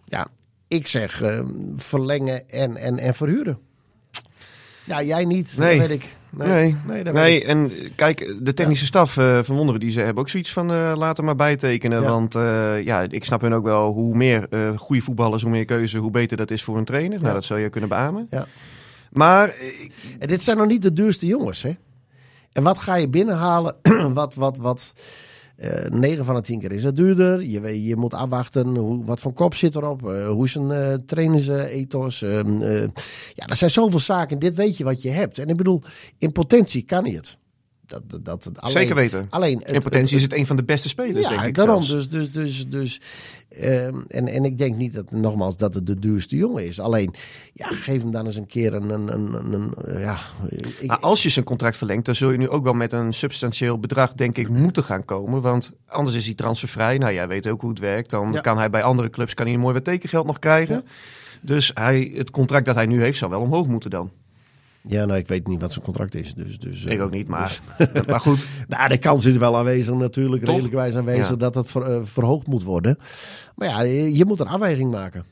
Ja, 0.05 0.27
ik 0.67 0.87
zeg 0.87 1.21
eh, 1.21 1.39
verlengen 1.75 2.49
en, 2.49 2.77
en, 2.77 2.97
en 2.97 3.15
verhuren. 3.15 3.57
Ja, 4.83 5.03
jij 5.03 5.25
niet, 5.25 5.55
Nee. 5.57 5.77
dat 5.77 5.87
weet 5.87 6.01
ik. 6.03 6.17
Nee, 6.37 6.75
nee, 6.87 7.03
nee, 7.03 7.39
ik. 7.39 7.43
en 7.43 7.71
eh, 7.71 7.89
kijk, 7.95 8.35
de 8.41 8.53
technische 8.53 8.85
staf 8.85 9.17
eh 9.17 9.39
van 9.43 9.55
Wonderen, 9.55 9.79
die 9.79 9.91
ze 9.91 9.99
hebben 9.99 10.23
ook 10.23 10.29
zoiets 10.29 10.53
van 10.53 10.71
eh 10.71 10.93
laten 10.95 11.23
maar 11.23 11.35
bijtekenen. 11.35 12.01
Ja. 12.01 12.09
Want 12.09 12.33
ja, 12.83 13.05
ik 13.09 13.25
snap 13.25 13.41
hun 13.41 13.53
ook 13.53 13.63
wel, 13.63 13.91
hoe 13.91 14.15
meer 14.15 14.47
goede 14.75 15.01
voetballers, 15.01 15.41
hoe 15.41 15.51
meer 15.51 15.65
keuze, 15.65 15.97
hoe 15.97 16.11
beter 16.11 16.37
dat 16.37 16.51
is 16.51 16.63
voor 16.63 16.77
een 16.77 16.85
trainer. 16.85 17.21
Nou, 17.21 17.33
dat 17.33 17.43
zou 17.43 17.59
je 17.59 17.69
kunnen 17.69 17.89
beamen. 17.89 18.27
Ja. 18.29 18.45
Maar 19.11 19.53
En 20.19 20.27
dit 20.27 20.41
zijn 20.41 20.57
nog 20.57 20.67
niet 20.67 20.81
de 20.81 20.93
duurste 20.93 21.25
jongens, 21.25 21.61
hè? 21.61 21.71
En 22.51 22.63
wat 22.63 22.77
ga 22.77 22.95
je 22.95 23.09
binnenhalen? 23.09 23.75
wat, 24.13 24.35
wat, 24.35 24.57
wat. 24.57 24.93
Eh 25.55 25.89
9 25.89 26.25
van 26.25 26.35
de 26.35 26.41
10 26.41 26.59
keer 26.59 26.71
is 26.71 26.83
het 26.83 26.95
duurder. 26.95 27.41
Je, 27.43 27.59
weet- 27.59 27.85
je 27.85 27.95
moet 27.95 28.13
afwachten 28.13 28.67
hoe, 28.75 29.05
wat 29.05 29.19
voor 29.19 29.33
kop 29.33 29.55
zit 29.55 29.75
erop. 29.75 30.09
eh, 30.09 30.27
hoe 30.27 30.45
is 30.45 30.55
een 30.55 30.69
uh, 30.69 30.93
trainersethos. 31.05 32.21
ehm, 32.21 32.61
eh, 32.61 32.81
ja, 33.33 33.45
er 33.45 33.55
zijn 33.55 33.71
zoveel 33.71 33.99
zaken. 33.99 34.39
Dit 34.39 34.55
weet 34.55 34.77
je 34.77 34.83
wat 34.83 35.01
je 35.01 35.09
hebt. 35.09 35.37
En 35.37 35.47
ik 35.47 35.55
bedoel, 35.57 35.81
in 36.17 36.31
potentie 36.31 36.81
kan 36.81 37.03
hij 37.05 37.13
het. 37.13 37.37
Dat, 37.87 38.01
dat, 38.09 38.25
dat, 38.25 38.51
alleen, 38.55 38.71
zeker 38.77 38.95
weten. 38.95 39.27
Alleen, 39.29 39.61
In 39.61 39.79
potentie 39.79 40.15
is 40.15 40.21
het 40.23 40.33
een 40.33 40.45
van 40.45 40.55
de 40.55 40.63
beste 40.63 40.89
spelers, 40.89 41.27
ja, 41.27 41.29
denk 41.33 41.45
ik 41.45 41.55
daarom. 41.55 41.83
zelfs. 41.83 42.09
Dus, 42.09 42.29
dus, 42.29 42.31
dus, 42.43 42.69
dus, 42.69 43.01
ehm, 43.59 43.95
en, 44.07 44.27
en 44.27 44.45
ik 44.45 44.57
denk 44.57 44.75
niet 44.75 44.93
dat, 44.93 45.11
nogmaals, 45.11 45.57
dat 45.57 45.73
het 45.73 45.87
de 45.87 45.99
duurste 45.99 46.35
jongen 46.35 46.65
is. 46.65 46.79
Alleen, 46.79 47.13
ja, 47.53 47.67
geef 47.67 48.01
hem 48.01 48.11
dan 48.11 48.25
eens 48.25 48.35
een 48.35 48.47
keer 48.47 48.73
een, 48.73 48.89
een, 48.89 49.53
een, 49.53 49.73
ja, 49.99 50.17
ik, 50.79 50.91
als 50.91 51.23
je 51.23 51.29
zijn 51.29 51.45
contract 51.45 51.77
verlengt, 51.77 52.05
dan 52.05 52.15
zul 52.15 52.31
je 52.31 52.37
nu 52.37 52.49
ook 52.49 52.63
wel 52.63 52.73
met 52.73 52.93
een 52.93 53.13
substantieel 53.13 53.79
bedrag, 53.79 54.13
denk 54.13 54.37
ik, 54.37 54.49
moeten 54.49 54.83
gaan 54.83 55.05
komen. 55.05 55.41
Want 55.41 55.71
anders 55.87 56.15
is 56.15 56.25
hij 56.25 56.35
transfervrij. 56.35 56.97
Nou, 56.97 57.13
jij 57.13 57.27
weet 57.27 57.47
ook 57.47 57.61
hoe 57.61 57.69
het 57.69 57.79
werkt. 57.79 58.09
Dan 58.09 58.31
Ja. 58.31 58.41
kan 58.41 58.57
hij 58.57 58.69
bij 58.69 58.83
andere 58.83 59.09
clubs 59.09 59.33
kan 59.33 59.45
hij 59.45 59.53
een 59.55 59.59
mooi 59.61 59.73
wat 59.73 59.83
tekengeld 59.83 60.25
nog 60.25 60.39
krijgen. 60.39 60.83
Dus 61.41 61.71
hij, 61.73 62.11
het 62.15 62.31
contract 62.31 62.65
dat 62.65 62.75
hij 62.75 62.85
nu 62.85 63.01
heeft, 63.01 63.17
zou 63.17 63.31
wel 63.31 63.41
omhoog 63.41 63.67
moeten 63.67 63.89
dan. 63.89 64.11
Ja, 64.87 65.05
nou, 65.05 65.19
ik 65.19 65.27
weet 65.27 65.47
niet 65.47 65.61
wat 65.61 65.71
zijn 65.71 65.85
contract 65.85 66.15
is. 66.15 66.33
Dus, 66.33 66.59
dus, 66.59 66.83
Ik 66.83 66.97
eh, 66.97 67.03
ook 67.03 67.11
niet, 67.11 67.27
maar, 67.27 67.59
maar 68.07 68.19
goed. 68.19 68.47
nou, 68.67 68.89
de 68.89 68.97
kans 68.97 69.25
is 69.25 69.37
wel 69.37 69.57
aanwezig 69.57 69.95
natuurlijk, 69.95 70.41
Toch? 70.41 70.49
redelijkwijs 70.51 70.95
aanwezig, 70.95 71.29
Ja. 71.29 71.35
dat 71.35 71.55
het 71.55 71.67
ver- 71.71 71.81
eh, 71.95 71.99
verhoogd 72.03 72.47
moet 72.47 72.63
worden. 72.63 72.97
Maar 73.55 73.67
ja, 73.67 73.81
je, 73.81 74.15
je 74.17 74.25
moet 74.25 74.39
een 74.39 74.47
afweging 74.47 74.91
maken. 74.91 75.23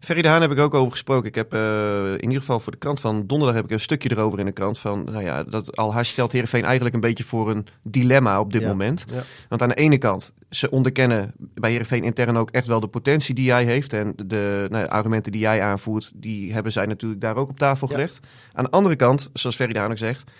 Ferry 0.00 0.22
de 0.22 0.28
Haan 0.28 0.40
heb 0.40 0.50
ik 0.50 0.58
ook 0.58 0.74
over 0.74 0.90
gesproken. 0.90 1.28
Ik 1.28 1.34
heb 1.34 1.52
eh, 1.52 2.06
in 2.12 2.22
ieder 2.22 2.38
geval 2.38 2.60
voor 2.60 2.72
de 2.72 2.78
krant 2.78 3.00
van 3.00 3.26
donderdag 3.26 3.56
heb 3.56 3.64
ik 3.64 3.70
een 3.70 3.80
stukje 3.80 4.10
erover 4.10 4.38
in 4.38 4.44
de 4.44 4.52
krant. 4.52 4.78
Van, 4.78 5.04
nou 5.04 5.24
ja, 5.24 5.42
dat 5.42 5.76
Al 5.76 5.94
stelt 6.04 6.32
Heerenveen 6.32 6.64
eigenlijk 6.64 6.94
een 6.94 7.00
beetje 7.00 7.24
voor 7.24 7.50
een 7.50 7.66
dilemma 7.82 8.40
op 8.40 8.52
dit 8.52 8.62
Ja. 8.62 8.68
moment. 8.68 9.04
Ja. 9.08 9.22
Want 9.48 9.62
aan 9.62 9.68
de 9.68 9.74
ene 9.74 9.98
kant, 9.98 10.32
ze 10.50 10.70
onderkennen 10.70 11.34
bij 11.38 11.70
Heerenveen 11.70 12.04
intern 12.04 12.36
ook 12.36 12.50
echt 12.50 12.66
wel 12.66 12.80
de 12.80 12.86
potentie 12.86 13.34
die 13.34 13.44
jij 13.44 13.64
heeft. 13.64 13.92
En 13.92 14.12
de 14.26 14.66
nou, 14.70 14.88
argumenten 14.88 15.32
die 15.32 15.40
jij 15.40 15.62
aanvoert, 15.62 16.12
die 16.14 16.52
hebben 16.52 16.72
zij 16.72 16.86
natuurlijk 16.86 17.20
daar 17.20 17.36
ook 17.36 17.48
op 17.48 17.58
tafel 17.58 17.88
Ja. 17.88 17.94
gelegd. 17.94 18.20
Aan 18.52 18.64
de 18.64 18.70
andere 18.70 18.96
kant, 18.96 19.30
zoals 19.32 19.56
Ferry 19.56 19.72
de 19.72 19.78
Haan 19.78 19.90
ook 19.90 19.98
zegt, 19.98 20.30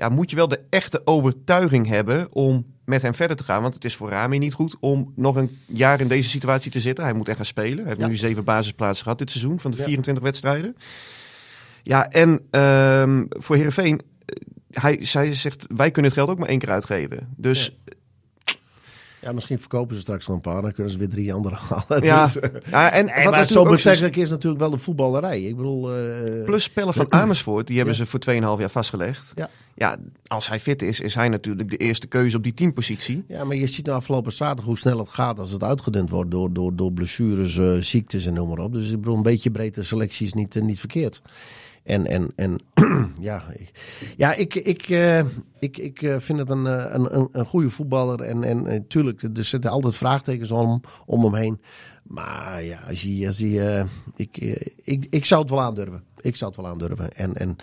ja, 0.00 0.08
moet 0.08 0.30
je 0.30 0.36
wel 0.36 0.48
de 0.48 0.60
echte 0.70 1.00
overtuiging 1.04 1.86
hebben 1.86 2.28
om 2.32 2.66
met 2.84 3.02
hem 3.02 3.14
verder 3.14 3.36
te 3.36 3.44
gaan. 3.44 3.62
Want 3.62 3.74
het 3.74 3.84
is 3.84 3.96
voor 3.96 4.08
Rami 4.08 4.38
niet 4.38 4.52
goed 4.54 4.76
om 4.80 5.12
nog 5.16 5.36
een 5.36 5.58
jaar 5.66 6.00
in 6.00 6.08
deze 6.08 6.28
situatie 6.28 6.70
te 6.70 6.80
zitten. 6.80 7.04
Hij 7.04 7.12
moet 7.12 7.28
echt 7.28 7.36
gaan 7.36 7.46
spelen. 7.46 7.78
Hij 7.78 7.86
heeft 7.86 8.00
Ja. 8.00 8.06
nu 8.06 8.16
zeven 8.16 8.44
basisplaatsen 8.44 9.02
gehad 9.02 9.18
dit 9.18 9.30
seizoen 9.30 9.60
van 9.60 9.70
de 9.70 9.76
Ja. 9.76 9.84
24 9.84 10.22
wedstrijden. 10.24 10.76
Ja, 11.82 12.08
en 12.10 12.40
ehm, 12.50 13.24
voor 13.28 13.56
Heerenveen, 13.56 14.00
eh, 14.26 14.82
hij, 14.82 15.04
zij 15.04 15.34
zegt, 15.34 15.66
wij 15.76 15.90
kunnen 15.90 16.10
het 16.10 16.20
geld 16.20 16.30
ook 16.30 16.38
maar 16.38 16.48
één 16.48 16.58
keer 16.58 16.70
uitgeven. 16.70 17.28
Dus 17.36 17.64
Ja, 17.84 17.92
misschien 19.34 19.58
verkopen 19.58 19.94
ze 19.94 20.00
straks 20.00 20.26
nog 20.26 20.36
een 20.36 20.42
paar, 20.42 20.62
dan 20.62 20.72
kunnen 20.72 20.92
ze 20.92 20.98
weer 20.98 21.08
drie 21.08 21.32
andere 21.34 21.54
halen. 21.68 22.04
ja, 22.04 22.24
Dus, 22.24 22.38
eh, 22.38 22.50
ja 22.70 22.90
en 22.92 23.04
nee, 23.04 23.24
wat 23.24 23.32
maar 23.32 23.46
zo 23.46 23.64
betrekkelijk 23.64 24.16
is 24.16 24.30
natuurlijk 24.30 24.60
wel 24.60 24.70
de 24.70 24.78
voetballerij. 24.78 25.42
Ik 25.42 25.56
bedoel... 25.56 25.94
eh, 25.96 26.44
Plus 26.44 26.62
spellen 26.62 26.94
van 26.94 27.12
Amersfoort, 27.22 27.66
die 27.66 27.76
hebben 27.76 27.94
Ja. 27.94 28.00
ze 28.04 28.10
voor 28.10 28.20
2,5 28.56 28.60
jaar 28.60 28.70
vastgelegd. 28.70 29.32
Ja. 29.34 29.48
ja, 29.74 29.96
als 30.26 30.48
hij 30.48 30.60
fit 30.60 30.82
is, 30.82 31.00
is 31.00 31.14
hij 31.14 31.28
natuurlijk 31.28 31.70
de 31.70 31.76
eerste 31.76 32.06
keuze 32.06 32.36
op 32.36 32.42
die 32.42 32.54
teampositie. 32.54 33.24
Ja, 33.28 33.44
maar 33.44 33.56
je 33.56 33.66
ziet 33.66 33.86
nou 33.86 33.98
afgelopen 33.98 34.32
zaterdag 34.32 34.64
hoe 34.64 34.78
snel 34.78 34.98
het 34.98 35.08
gaat 35.08 35.38
als 35.38 35.50
het 35.50 35.62
uitgedund 35.62 36.10
wordt 36.10 36.30
door, 36.30 36.52
door, 36.52 36.76
door 36.76 36.92
blessures, 36.92 37.58
eh, 37.58 37.72
ziektes 37.80 38.26
en 38.26 38.34
noem 38.34 38.48
maar 38.48 38.58
op. 38.58 38.72
Dus 38.72 38.90
ik 38.90 39.00
bedoel, 39.00 39.16
een 39.16 39.22
beetje 39.22 39.50
breedte 39.50 39.82
selectie 39.82 40.26
is 40.26 40.32
niet, 40.34 40.54
niet 40.62 40.78
verkeerd. 40.78 41.22
En, 41.82 42.06
en, 42.06 42.32
en 42.36 42.58
ja, 43.20 43.42
ik, 43.52 43.72
ja, 44.16 44.34
ik, 44.34 44.54
ik, 44.54 44.88
eh, 44.88 45.24
ik, 45.58 45.78
ik 45.78 46.02
eh, 46.02 46.16
vind 46.18 46.38
het 46.38 46.50
een, 46.50 46.66
eh, 46.66 46.84
een, 46.88 47.16
een, 47.16 47.28
een 47.32 47.46
goede 47.46 47.70
voetballer. 47.70 48.20
En, 48.20 48.44
en 48.44 48.62
natuurlijk, 48.62 49.22
er 49.22 49.44
zitten 49.44 49.70
altijd 49.70 49.96
vraagtekens 49.96 50.50
om, 50.50 50.80
om 51.06 51.24
hem 51.24 51.34
heen. 51.34 51.60
Maar 52.02 52.62
ja, 52.62 52.80
als 52.88 53.02
je, 53.02 53.26
als 53.26 53.38
je, 53.38 53.84
ik, 54.16 54.36
ik, 54.82 55.06
ik 55.10 55.24
zou 55.24 55.40
het 55.40 55.50
wel 55.50 55.60
aandurven. 55.60 56.02
Ik 56.20 56.36
zou 56.36 56.50
het 56.50 56.60
wel 56.60 56.70
aandurven. 56.70 57.12
En, 57.12 57.34
en 57.34 57.56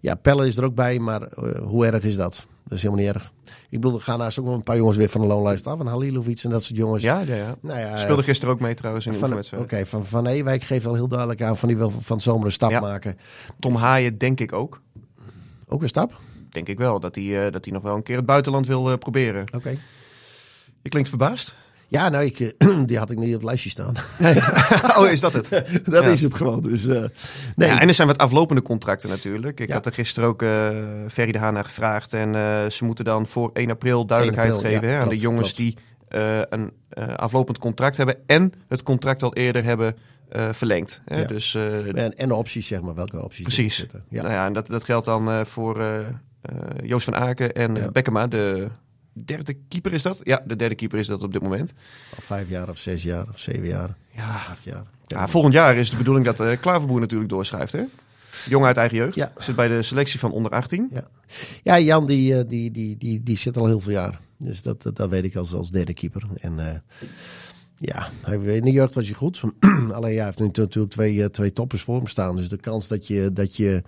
ja, 0.00 0.14
Pelle 0.14 0.46
is 0.46 0.56
er 0.56 0.64
ook 0.64 0.74
bij, 0.74 0.98
maar 0.98 1.28
hoe 1.62 1.86
erg 1.86 2.02
is 2.02 2.16
dat? 2.16 2.46
Dat 2.64 2.72
is 2.78 2.82
helemaal 2.82 3.04
niet 3.04 3.14
erg. 3.14 3.32
Ik 3.44 3.80
bedoel, 3.80 3.94
er 3.94 4.00
gaan 4.00 4.18
naast 4.18 4.38
ook 4.38 4.44
wel 4.44 4.54
een 4.54 4.62
paar 4.62 4.76
jongens 4.76 4.96
weer 4.96 5.08
van 5.08 5.20
de 5.20 5.26
loonlijst 5.26 5.66
af. 5.66 5.80
En 5.80 5.86
Halilovic 5.86 6.42
en 6.42 6.50
dat 6.50 6.64
soort 6.64 6.78
jongens. 6.78 7.02
Ja, 7.02 7.20
ja, 7.20 7.34
ja. 7.34 7.56
Nou 7.60 7.80
ja, 7.80 7.96
Speelde 7.96 8.22
gisteren 8.22 8.54
ook 8.54 8.60
mee 8.60 8.74
trouwens 8.74 9.06
in 9.06 9.12
de 9.12 9.18
van, 9.18 9.60
Oké, 9.60 9.86
van, 9.86 10.06
van 10.06 10.26
Ewijk 10.26 10.62
geeft 10.62 10.84
wel 10.84 10.94
heel 10.94 11.08
duidelijk 11.08 11.42
aan 11.42 11.56
van 11.56 11.68
die 11.68 11.76
wil 11.76 11.90
van 11.90 12.20
zomer 12.20 12.46
een 12.46 12.52
stap 12.52 12.70
Ja. 12.70 12.80
maken. 12.80 13.18
Tom 13.58 13.74
Haaien 13.74 14.18
denk 14.18 14.40
ik 14.40 14.52
ook. 14.52 14.80
Ook 15.66 15.82
een 15.82 15.88
stap? 15.88 16.20
Denk 16.50 16.68
ik 16.68 16.78
wel, 16.78 17.00
dat 17.00 17.14
hij, 17.14 17.46
eh, 17.46 17.52
dat 17.52 17.64
hij 17.64 17.74
nog 17.74 17.82
wel 17.82 17.94
een 17.94 18.02
keer 18.02 18.16
het 18.16 18.26
buitenland 18.26 18.66
wil 18.66 18.90
eh, 18.90 18.98
proberen. 18.98 19.44
Oké. 19.54 19.78
Je 20.82 20.88
klinkt 20.88 21.08
verbaasd. 21.08 21.54
Ja, 21.94 22.08
nou, 22.08 22.24
ik, 22.24 22.40
eh, 22.40 22.78
die 22.86 22.98
had 22.98 23.10
ik 23.10 23.18
niet 23.18 23.28
op 23.28 23.34
het 23.34 23.44
lijstje 23.44 23.70
staan. 23.70 23.94
oh, 24.98 25.10
is 25.10 25.20
dat 25.20 25.32
het? 25.32 25.48
dat 25.84 26.04
Ja. 26.04 26.10
is 26.10 26.20
het 26.20 26.34
gewoon. 26.34 26.62
Dus, 26.62 26.86
eh, 26.86 27.04
nee. 27.56 27.68
Ja, 27.68 27.80
en 27.80 27.88
er 27.88 27.94
zijn 27.94 28.08
wat 28.08 28.18
aflopende 28.18 28.62
contracten 28.62 29.08
natuurlijk. 29.08 29.60
Ik 29.60 29.68
Ja. 29.68 29.74
had 29.74 29.86
er 29.86 29.92
gisteren 29.92 30.28
ook 30.28 30.44
Ferry 31.12 31.32
de 31.32 31.38
Haan 31.38 31.54
naar 31.54 31.64
gevraagd. 31.64 32.12
En 32.12 32.32
ze 32.72 32.84
moeten 32.84 33.04
dan 33.04 33.26
voor 33.26 33.50
1 33.52 33.70
april 33.70 34.06
duidelijkheid 34.06 34.48
1 34.52 34.56
april, 34.58 34.72
geven 34.78 34.88
hè, 34.94 35.00
aan 35.02 35.08
de 35.08 35.16
jongens 35.16 35.52
klopt. 35.52 35.76
die 35.76 35.76
een 36.48 36.72
aflopend 37.16 37.58
contract 37.58 37.96
hebben. 37.96 38.16
En 38.26 38.52
het 38.68 38.82
contract 38.82 39.22
al 39.22 39.34
eerder 39.34 39.64
hebben 39.64 39.96
verlengd. 40.50 41.02
Hè? 41.04 41.20
Ja. 41.20 41.26
Dus 41.26 41.54
en, 41.94 42.16
en 42.16 42.28
de 42.28 42.34
opties, 42.34 42.66
zeg 42.66 42.80
maar. 42.82 42.94
Welke 42.94 43.22
opties 43.22 43.42
precies. 43.42 43.76
zitten. 43.76 44.04
Ja. 44.08 44.22
Nou 44.22 44.34
ja, 44.34 44.46
en 44.46 44.52
dat, 44.52 44.66
dat 44.66 44.84
geldt 44.84 45.06
dan 45.06 45.46
voor 45.46 45.82
Joost 46.82 47.04
van 47.04 47.16
Aken 47.16 47.52
en 47.52 47.74
Ja. 47.74 47.90
Bekkema. 47.90 48.26
De 48.26 48.68
derde 49.14 49.56
keeper 49.68 49.92
is 49.92 50.02
dat? 50.02 50.20
Ja, 50.22 50.42
de 50.46 50.56
derde 50.56 50.74
keeper 50.74 50.98
is 50.98 51.06
dat 51.06 51.22
op 51.22 51.32
dit 51.32 51.42
moment. 51.42 51.72
Al 52.16 52.22
vijf 52.22 52.48
jaar 52.48 52.68
of 52.68 52.78
zes 52.78 53.02
jaar 53.02 53.28
of 53.28 53.38
zeven 53.38 53.66
jaar. 53.66 53.96
Ja, 54.10 54.34
Acht 54.34 54.64
jaar. 54.64 54.84
Ja, 55.06 55.28
volgend 55.28 55.52
jaar 55.54 55.76
is 55.76 55.90
de 55.90 55.96
bedoeling 55.96 56.26
dat 56.26 56.40
eh 56.40 56.60
Klaverboer 56.60 57.00
natuurlijk 57.00 57.30
doorschrijft. 57.30 57.72
Hè? 57.72 57.82
Jong 58.48 58.64
uit 58.64 58.76
eigen 58.76 58.96
jeugd. 58.96 59.14
Ja. 59.14 59.32
Zit 59.38 59.56
bij 59.56 59.68
de 59.68 59.82
selectie 59.82 60.18
van 60.18 60.32
onder 60.32 60.50
18. 60.50 60.88
Ja, 60.92 61.04
ja 61.62 61.78
Jan 61.78 62.06
die, 62.06 62.38
eh, 62.38 62.48
die, 62.48 62.70
die, 62.70 62.96
die, 62.96 63.22
die 63.22 63.38
zit 63.38 63.56
al 63.56 63.66
heel 63.66 63.80
veel 63.80 63.92
jaar. 63.92 64.20
Dus 64.36 64.62
dat, 64.62 64.82
dat, 64.82 64.96
dat 64.96 65.10
weet 65.10 65.24
ik 65.24 65.36
als, 65.36 65.54
als 65.54 65.70
derde 65.70 65.94
keeper. 65.94 66.22
En 66.40 66.68
eh, 66.68 66.78
ja, 67.78 68.08
in 68.26 68.62
de 68.62 68.70
jeugd 68.70 68.94
was 68.94 69.06
hij 69.06 69.14
goed. 69.14 69.40
Alleen 69.92 70.12
ja, 70.12 70.16
hij 70.16 70.24
heeft 70.24 70.38
nu 70.38 70.46
natuurlijk 70.46 70.90
twee, 70.92 71.22
eh, 71.22 71.28
twee 71.28 71.52
toppers 71.52 71.82
voor 71.82 71.96
hem 71.96 72.06
staan. 72.06 72.36
Dus 72.36 72.48
de 72.48 72.56
kans 72.56 72.88
dat 72.88 73.06
je, 73.06 73.32
dat 73.32 73.56
je 73.56 73.82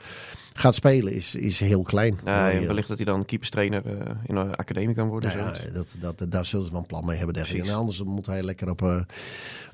gaat 0.53 0.75
spelen 0.75 1.12
is, 1.12 1.35
is 1.35 1.61
heel 1.61 1.83
klein. 1.83 2.18
Ja, 2.25 2.51
en 2.51 2.61
ja. 2.61 2.66
wellicht 2.66 2.88
dat 2.88 2.96
hij 2.96 3.07
dan 3.07 3.25
keeperstrainer 3.25 3.87
eh, 3.87 4.14
in 4.27 4.37
een 4.37 4.55
academie 4.55 4.94
kan 4.94 5.09
worden. 5.09 5.37
Nou 5.37 5.55
ja, 5.55 5.70
dat, 5.72 5.96
dat, 6.01 6.31
daar 6.31 6.44
zullen 6.44 6.66
ze 6.66 6.72
wel 6.72 6.81
een 6.81 6.87
plan 6.87 7.07
mee 7.07 7.16
hebben. 7.16 7.35
Precies. 7.35 7.68
En 7.68 7.75
anders 7.75 8.03
moet 8.03 8.27
hij 8.27 8.42
lekker 8.42 8.70
op 8.70 8.83
eh, 8.83 9.01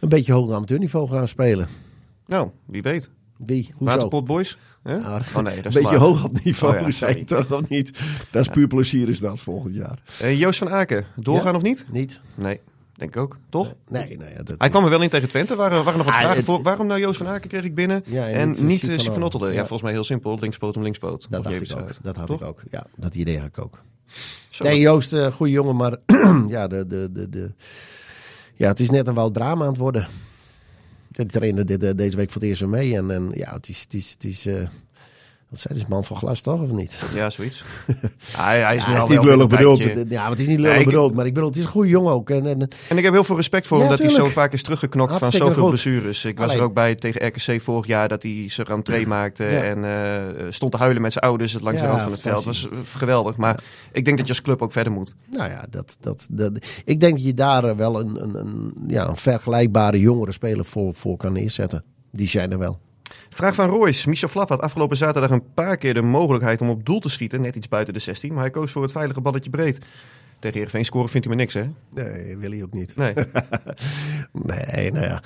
een 0.01 0.09
beetje 0.09 0.33
hoog 0.33 0.53
amateurniveau 0.53 1.09
gaan 1.09 1.29
spelen. 1.29 1.69
Nou, 2.27 2.51
wie 2.65 2.83
weet. 2.83 3.11
Wie? 3.37 3.73
Hoezo? 3.77 3.95
Waterpot 3.95 4.25
Boys? 4.25 4.59
Hè? 4.83 4.95
Ja, 4.95 5.23
Oh 5.37 5.43
nee, 5.43 5.57
dat 5.57 5.65
is 5.65 5.75
een 5.75 5.83
beetje 5.83 5.97
hoog 5.99 6.25
op 6.25 6.45
niveau 6.45 6.77
Oh 6.77 6.81
ja, 6.81 6.91
zijn, 7.07 7.25
toch? 7.25 7.53
Of 7.53 7.69
niet? 7.69 8.01
Dat 8.31 8.43
is 8.43 8.49
puur 8.49 8.67
plezier 8.67 9.09
is 9.09 9.19
dat 9.19 9.41
volgend 9.41 9.75
jaar. 9.75 10.03
Eh, 10.21 10.39
Joost 10.39 10.59
van 10.59 10.71
Aken, 10.71 11.05
doorgaan 11.17 11.57
of 11.57 11.63
niet? 11.63 11.87
Niet? 11.91 12.21
Nee, 12.35 12.61
denk 12.95 13.15
ik 13.15 13.21
ook. 13.23 13.37
Toch? 13.49 13.75
Nee, 13.89 14.17
nee. 14.17 14.35
Dat 14.43 14.55
Hij 14.59 14.71
kwam 14.71 14.85
er 14.85 14.91
wel 14.91 15.03
in 15.03 15.09
tegen 15.09 15.29
Twente. 15.29 15.57
Waren, 15.57 15.85
waren 15.85 15.97
nog 15.99 16.07
wat 16.07 16.15
Ah, 16.15 16.21
vragen 16.21 16.37
het- 16.37 16.47
voor. 16.47 16.63
Waarom 16.63 16.87
nou 16.87 17.01
Joost 17.01 17.17
van 17.19 17.27
Aken 17.27 17.49
kreeg 17.49 17.65
ik 17.65 17.75
binnen? 17.75 18.03
Ja, 18.07 18.29
en 18.29 18.55
en 18.57 18.67
niet, 18.67 18.89
eh, 18.89 18.95
uh, 18.95 19.01
van 19.11 19.23
Otterde. 19.23 19.47
Ja, 19.47 19.53
Ja. 19.53 19.59
volgens 19.59 19.83
mij 19.83 19.93
heel 19.93 20.05
simpel. 20.05 20.39
Linkspoot 20.41 20.77
om 20.77 20.83
linkspoot. 20.83 21.27
Dat 21.31 21.43
dacht 21.45 21.71
ik 21.71 21.73
ook. 21.79 21.87
uit. 21.87 21.99
Dat 22.03 22.17
had 22.17 22.27
Toch? 22.27 22.41
ik 22.41 22.47
ook. 22.47 22.63
Ja, 22.71 22.87
dat 22.97 23.15
idee 23.15 23.39
had 23.39 23.47
ik 23.49 23.59
ook. 23.59 23.83
Zo. 24.51 24.65
Nee, 24.65 24.81
Joost, 24.81 25.13
uh, 25.13 25.27
goede 25.33 25.53
jongen, 25.53 25.77
maar 25.77 25.97
ja, 26.49 26.67
de, 26.69 26.87
de, 26.87 27.09
de, 27.13 27.29
de, 27.29 27.53
ja, 28.55 28.69
het 28.69 28.81
is 28.81 28.91
net 28.91 29.07
een 29.07 29.15
Wout 29.15 29.33
Brama 29.33 29.63
aan 29.65 29.71
het 29.71 29.79
worden. 29.79 30.07
Die 31.09 31.27
trainde 31.27 31.65
dit, 31.65 31.83
uh, 31.83 31.91
deze 31.95 32.17
week 32.17 32.31
voor 32.31 32.41
het 32.41 32.51
eerst 32.51 32.67
mee. 32.67 32.97
En, 32.97 33.11
en 33.11 33.31
ja, 33.35 33.53
het 33.55 33.69
is, 33.69 33.81
het 33.83 33.95
is, 33.95 34.11
het 34.11 34.25
is 34.25 34.47
uh, 34.47 34.69
wat 35.53 35.61
zei 35.61 35.79
is 35.79 35.87
man 35.87 36.05
van 36.05 36.17
glas 36.17 36.41
toch, 36.41 36.61
of 36.61 36.71
niet? 36.71 36.99
Ja, 37.15 37.31
zoiets. 37.31 37.63
hij, 38.37 38.61
hij 38.61 38.77
is, 38.77 38.85
ja, 38.85 38.97
is 38.97 39.07
niet 39.07 39.23
lullig 39.23 39.47
bedoeld. 39.47 39.83
Ja, 39.83 40.21
maar 40.21 40.31
het 40.31 40.39
is 40.39 40.47
niet 40.47 40.59
lullig 40.59 40.77
nee, 40.77 40.85
bedoeld. 40.85 41.15
Maar 41.15 41.27
ik 41.27 41.35
bedoel, 41.35 41.49
het 41.49 41.59
is 41.59 41.65
een 41.65 41.71
goede 41.71 41.89
jongen 41.89 42.13
ook. 42.13 42.31
En, 42.31 42.47
en, 42.47 42.69
en 42.89 42.99
ik 42.99 43.05
heb 43.05 43.13
heel 43.13 43.25
veel 43.25 43.37
respect 43.37 43.67
voor 43.67 43.77
ja, 43.77 43.83
hem 43.83 43.93
dat 43.93 44.01
tuurlijk. 44.01 44.23
hij 44.23 44.33
zo 44.33 44.41
vaak 44.41 44.53
is 44.53 44.63
teruggeknokt 44.63 45.17
van 45.17 45.31
zoveel 45.31 45.69
blessures. 45.69 46.25
Ik 46.25 46.39
was 46.39 46.55
er 46.55 46.61
ook 46.61 46.75
bij 46.75 46.95
tegen 46.95 47.27
RKC 47.27 47.61
vorig 47.61 47.87
jaar 47.87 48.09
dat 48.09 48.23
hij 48.23 48.45
zijn 48.49 48.67
rentree 48.67 49.07
maakte. 49.07 49.45
En 49.47 49.79
uh, 49.79 50.51
stond 50.51 50.73
te 50.73 50.79
huilen 50.79 51.03
met 51.03 51.13
zijn 51.13 51.25
ouders 51.25 51.61
langs 51.61 51.81
de 51.81 51.87
rand 51.87 52.03
van 52.03 52.13
het 52.13 52.21
veld. 52.21 52.35
Dat 52.35 52.45
was 52.45 52.69
geweldig. 52.85 53.37
Maar 53.37 53.63
ik 53.93 54.05
denk 54.05 54.17
dat 54.17 54.27
je 54.27 54.33
als 54.33 54.43
club 54.43 54.63
ook 54.63 54.73
verder 54.73 54.93
moet. 54.93 55.15
Nou 55.31 55.51
ja, 55.51 55.67
dat, 55.71 55.97
dat, 56.01 56.27
dat, 56.31 56.53
ik 56.85 57.01
denk 57.01 57.13
dat 57.13 57.25
je 57.25 57.35
daar 57.35 57.77
wel 57.77 58.01
een, 58.01 58.23
een, 58.23 58.35
een, 58.35 58.75
ja, 58.87 59.09
een 59.09 59.17
vergelijkbare 59.17 60.01
jongere 60.01 60.33
speler 60.33 60.65
voor, 60.65 60.95
voor 60.95 61.17
kan 61.17 61.33
neerzetten. 61.33 61.85
Die 62.11 62.29
zijn 62.29 62.51
er 62.51 62.59
wel. 62.59 62.81
Vraag 63.29 63.55
van 63.55 63.69
Royce. 63.69 64.09
Michel 64.09 64.29
Flap 64.29 64.49
had 64.49 64.61
afgelopen 64.61 64.97
zaterdag 64.97 65.31
een 65.31 65.53
paar 65.55 65.77
keer 65.77 65.95
de 65.95 66.03
mogelijkheid 66.03 66.61
om 66.61 66.71
op 66.71 66.87
doel 66.87 67.01
te 67.01 67.09
schieten. 67.09 67.41
Net 67.41 67.57
iets 67.57 67.69
buiten 67.69 67.95
de 67.95 68.01
16. 68.01 68.33
Maar 68.33 68.43
hij 68.43 68.51
koos 68.51 68.73
voor 68.73 68.83
het 68.83 68.93
veilige 68.93 69.21
balletje 69.21 69.51
breed. 69.51 69.79
Tegen 70.39 70.57
Heerenveen 70.57 70.85
scoren 70.85 71.09
vindt 71.09 71.27
hij 71.27 71.37
maar 71.37 71.45
niks, 71.45 71.55
hè? 71.55 71.65
Nee, 72.05 72.37
wil 72.37 72.51
hij 72.51 72.63
ook 72.63 72.73
niet. 72.73 72.97
Nee. 72.97 73.15
nee, 74.33 74.93
nou 74.93 75.07
ja. 75.07 75.23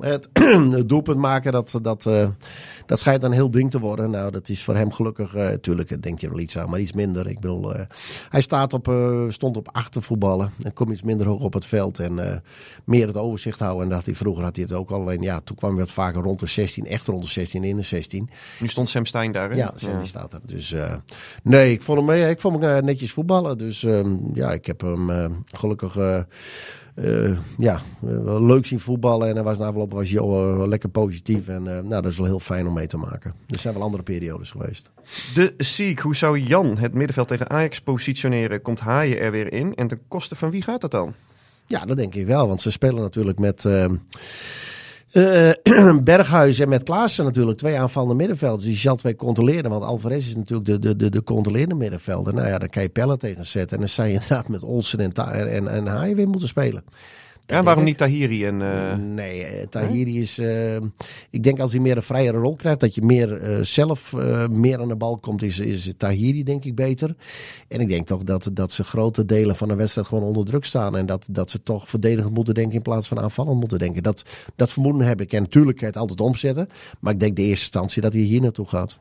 het, 0.12 0.28
doelpunt 0.88 1.18
maken, 1.18 1.52
dat, 1.52 1.78
dat, 1.82 2.06
uh, 2.06 2.28
dat 2.86 2.98
schijnt 2.98 3.22
een 3.22 3.32
heel 3.32 3.50
ding 3.50 3.70
te 3.70 3.78
worden. 3.78 4.10
Nou, 4.10 4.30
dat 4.30 4.48
is 4.48 4.64
voor 4.64 4.74
hem 4.74 4.92
gelukkig, 4.92 5.34
uh, 5.34 5.48
tuurlijk 5.48 6.02
denk 6.02 6.20
je 6.20 6.28
wel 6.28 6.38
iets 6.38 6.58
aan, 6.58 6.70
maar 6.70 6.80
iets 6.80 6.92
minder. 6.92 7.26
Ik 7.28 7.40
bedoel, 7.40 7.76
uh, 7.76 7.80
hij 8.28 8.40
staat 8.40 8.72
op, 8.72 8.92
stond 9.28 9.56
op 9.56 9.68
achtervoetballen 9.72 10.52
en 10.62 10.72
kom 10.72 10.92
iets 10.92 11.02
minder 11.02 11.26
hoog 11.26 11.40
op 11.40 11.52
het 11.52 11.66
veld 11.66 11.98
en 11.98 12.42
meer 12.84 13.06
het 13.06 13.16
overzicht 13.16 13.58
houden. 13.58 13.82
En 13.82 13.88
dat 13.88 14.04
hij, 14.04 14.14
vroeger 14.14 14.44
had 14.44 14.56
hij 14.56 14.64
het 14.64 14.74
ook 14.74 14.90
al, 14.90 15.00
alleen 15.00 15.22
ja, 15.22 15.40
toen 15.40 15.56
kwam 15.56 15.70
hij 15.70 15.80
wat 15.80 15.90
vaker 15.90 16.22
rond 16.22 16.40
de 16.40 16.46
16, 16.46 16.86
echt 16.86 17.06
rond 17.06 17.22
de 17.22 17.28
16 17.28 17.64
in 17.64 17.76
de 17.76 17.82
16. 17.82 18.30
Nu 18.60 18.68
stond 18.68 18.88
Sam 18.88 19.06
Stein 19.06 19.32
daar, 19.32 19.50
hè? 19.50 19.56
Ja, 19.56 19.72
Sam 19.74 19.92
ja. 19.92 19.98
die 19.98 20.08
staat 20.08 20.32
er. 20.32 20.40
Dus 20.42 20.74
nee, 21.42 21.72
ik 21.72 21.82
vond 21.82 22.08
hem, 22.08 22.30
ik 22.30 22.40
vond 22.40 22.62
hem 22.62 22.84
netjes 22.84 23.12
voetballen, 23.12 23.58
dus 23.58 23.80
ja, 24.34 24.52
ik 24.52 24.66
heb 24.66 24.80
hem 24.80 25.10
gelukkig 25.46 25.96
uh, 26.96 27.24
uh, 27.24 27.38
ja, 27.58 27.80
leuk 28.40 28.66
zien 28.66 28.80
voetballen. 28.80 29.28
En 29.28 29.34
hij 29.34 29.44
was 29.44 29.58
na 29.58 29.66
afloop 29.66 29.92
was 29.92 30.10
Jo 30.10 30.68
lekker 30.68 30.88
positief. 30.88 31.48
En 31.48 31.62
nou, 31.62 31.88
dat 31.88 32.06
is 32.06 32.16
wel 32.16 32.26
heel 32.26 32.40
fijn 32.40 32.66
om 32.66 32.74
mee 32.74 32.86
te 32.86 32.96
maken. 32.96 33.34
Er 33.48 33.58
zijn 33.58 33.74
wel 33.74 33.82
andere 33.82 34.02
periodes 34.02 34.50
geweest. 34.50 34.90
De 35.34 35.54
Siek, 35.58 35.98
hoe 35.98 36.16
zou 36.16 36.38
Jan 36.38 36.78
het 36.78 36.94
middenveld 36.94 37.28
tegen 37.28 37.50
Ajax 37.50 37.80
positioneren? 37.80 38.62
Komt 38.62 38.80
Haaien 38.80 39.20
er 39.20 39.30
weer 39.30 39.52
in? 39.52 39.74
En 39.74 39.86
ten 39.86 40.00
koste 40.08 40.34
van 40.34 40.50
wie 40.50 40.62
gaat 40.62 40.80
dat 40.80 40.90
dan? 40.90 41.14
Ja, 41.66 41.84
dat 41.84 41.96
denk 41.96 42.14
ik 42.14 42.26
wel. 42.26 42.48
Want 42.48 42.60
ze 42.60 42.70
spelen 42.70 43.02
natuurlijk 43.02 43.38
met... 43.38 43.64
Uh, 45.66 45.98
Berghuis 46.02 46.58
en 46.58 46.68
met 46.68 46.82
Klaassen 46.82 47.24
natuurlijk 47.24 47.58
twee 47.58 47.78
aanvallende 47.78 48.14
middenvelders. 48.14 48.64
Die 48.64 48.76
zal 48.76 48.96
twee 48.96 49.16
controleren. 49.16 49.70
Want 49.70 49.82
Alvarez 49.82 50.26
is 50.26 50.36
natuurlijk 50.36 50.66
de, 50.66 50.78
de, 50.78 50.96
de, 50.96 51.10
de 51.10 51.22
controlerende 51.22 51.74
middenvelder. 51.74 52.34
Nou 52.34 52.48
ja, 52.48 52.58
daar 52.58 52.68
kan 52.68 52.82
je 52.82 52.88
pellen 52.88 53.18
tegen 53.18 53.46
zetten. 53.46 53.76
En 53.76 53.82
dan 53.82 53.88
zou 53.92 54.08
je 54.08 54.12
inderdaad 54.12 54.48
met 54.48 54.62
Olsen 54.62 55.00
en, 55.00 55.12
en, 55.48 55.68
en 55.68 55.86
Haaien 55.86 56.16
weer 56.16 56.28
moeten 56.28 56.48
spelen. 56.48 56.84
Ja, 57.46 57.62
waarom 57.62 57.84
niet 57.84 57.98
Tahiri? 57.98 58.44
En, 58.44 58.60
uh... 58.60 58.94
Nee, 58.94 59.68
Tahiri 59.68 60.20
is. 60.20 60.38
Uh, 60.38 60.76
ik 61.30 61.42
denk 61.42 61.60
als 61.60 61.72
hij 61.72 61.80
meer 61.80 61.96
een 61.96 62.02
vrijere 62.02 62.38
rol 62.38 62.56
krijgt, 62.56 62.80
dat 62.80 62.94
je 62.94 63.02
meer 63.02 63.50
uh, 63.50 63.62
zelf 63.62 64.12
meer 64.50 64.80
aan 64.80 64.88
de 64.88 64.96
bal 64.96 65.18
komt, 65.18 65.42
is, 65.42 65.58
is 65.58 65.92
Tahiri 65.96 66.44
denk 66.44 66.64
ik 66.64 66.74
beter. 66.74 67.14
En 67.68 67.80
ik 67.80 67.88
denk 67.88 68.06
toch 68.06 68.22
dat, 68.22 68.50
dat 68.52 68.72
ze 68.72 68.84
grote 68.84 69.24
delen 69.24 69.56
van 69.56 69.68
de 69.68 69.74
wedstrijd 69.74 70.06
gewoon 70.06 70.24
onder 70.24 70.44
druk 70.44 70.64
staan. 70.64 70.96
En 70.96 71.06
dat, 71.06 71.26
dat 71.30 71.50
ze 71.50 71.62
toch 71.62 71.88
verdedigend 71.88 72.34
moeten 72.34 72.54
denken 72.54 72.74
in 72.74 72.82
plaats 72.82 73.08
van 73.08 73.20
aanvallend 73.20 73.60
moeten 73.60 73.78
denken. 73.78 74.02
Dat, 74.02 74.24
dat 74.56 74.72
vermoeden 74.72 75.06
heb 75.06 75.20
ik. 75.20 75.32
En 75.32 75.42
natuurlijk 75.42 75.80
het 75.80 75.96
altijd 75.96 76.20
omzetten. 76.20 76.68
Maar 77.00 77.12
ik 77.12 77.20
denk 77.20 77.36
de 77.36 77.42
eerste 77.42 77.64
instantie 77.64 78.02
dat 78.02 78.12
hij 78.12 78.22
hier 78.22 78.40
naartoe 78.40 78.66
gaat. 78.66 78.98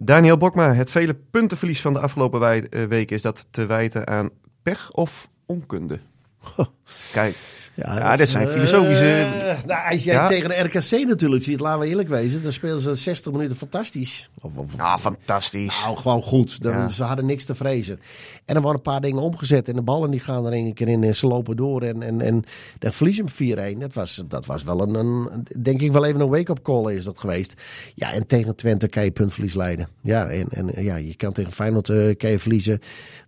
Daniel 0.00 0.36
Bokma, 0.36 0.74
het 0.74 0.90
vele 0.90 1.16
puntenverlies 1.30 1.80
van 1.80 1.92
de 1.92 1.98
afgelopen 1.98 2.68
weken, 2.88 3.16
is 3.16 3.22
dat 3.22 3.46
te 3.50 3.66
wijten 3.66 4.06
aan 4.06 4.30
pech 4.62 4.92
of 4.92 5.28
onkunde? 5.46 5.98
Kijk, 7.12 7.36
ja, 7.74 7.98
ja 7.98 8.16
dit 8.16 8.28
zijn 8.28 8.48
filosofische... 8.48 9.04
Uh, 9.04 9.66
nou, 9.66 9.92
als 9.92 10.04
jij 10.04 10.14
ja. 10.14 10.26
tegen 10.26 10.48
de 10.48 10.54
RKC 10.54 11.06
natuurlijk 11.08 11.44
ziet, 11.44 11.60
laten 11.60 11.80
we 11.80 11.86
eerlijk 11.86 12.08
wezen, 12.08 12.42
dan 12.42 12.52
spelen 12.52 12.80
ze 12.80 12.94
60 12.94 13.32
minuten 13.32 13.56
fantastisch. 13.56 14.30
Of, 14.40 14.52
of, 14.54 14.70
ja, 14.76 14.98
fantastisch. 14.98 15.82
Nou, 15.84 15.96
gewoon 15.96 16.22
goed. 16.22 16.62
Dan, 16.62 16.72
ja. 16.72 16.88
Ze 16.88 17.04
hadden 17.04 17.26
niks 17.26 17.44
te 17.44 17.54
vrezen. 17.54 18.00
En 18.44 18.54
er 18.54 18.62
worden 18.62 18.80
een 18.84 18.92
paar 18.92 19.00
dingen 19.00 19.22
omgezet 19.22 19.68
en 19.68 19.74
de 19.74 19.82
ballen 19.82 20.10
die 20.10 20.20
gaan 20.20 20.46
er 20.46 20.52
een 20.52 20.74
keer 20.74 20.88
in 20.88 21.04
en 21.04 21.16
ze 21.16 21.26
lopen 21.26 21.56
door 21.56 21.82
en, 21.82 22.02
en, 22.02 22.20
en 22.20 22.44
dan 22.78 22.92
verliezen 22.92 23.26
we 23.36 23.74
4-1. 23.74 23.78
Dat 23.78 23.94
was, 23.94 24.24
dat 24.28 24.46
was 24.46 24.62
wel 24.62 24.82
een, 24.82 24.94
een, 24.94 25.46
denk 25.60 25.80
ik 25.80 25.92
wel 25.92 26.04
even 26.04 26.20
een 26.20 26.28
wake-up 26.28 26.62
call 26.62 26.94
is 26.94 27.04
dat 27.04 27.18
geweest. 27.18 27.54
Ja, 27.94 28.12
en 28.12 28.26
tegen 28.26 28.56
Twente 28.56 28.88
kan 28.88 29.04
je 29.04 29.10
puntverlies 29.10 29.54
leiden. 29.54 29.88
Ja, 30.00 30.28
en, 30.28 30.48
en 30.48 30.84
ja, 30.84 30.96
je 30.96 31.14
kan 31.14 31.32
tegen 31.32 31.52
Feyenoord 31.52 31.88
uh, 31.88 32.16
kan 32.16 32.30
je 32.30 32.38
verliezen. 32.38 32.80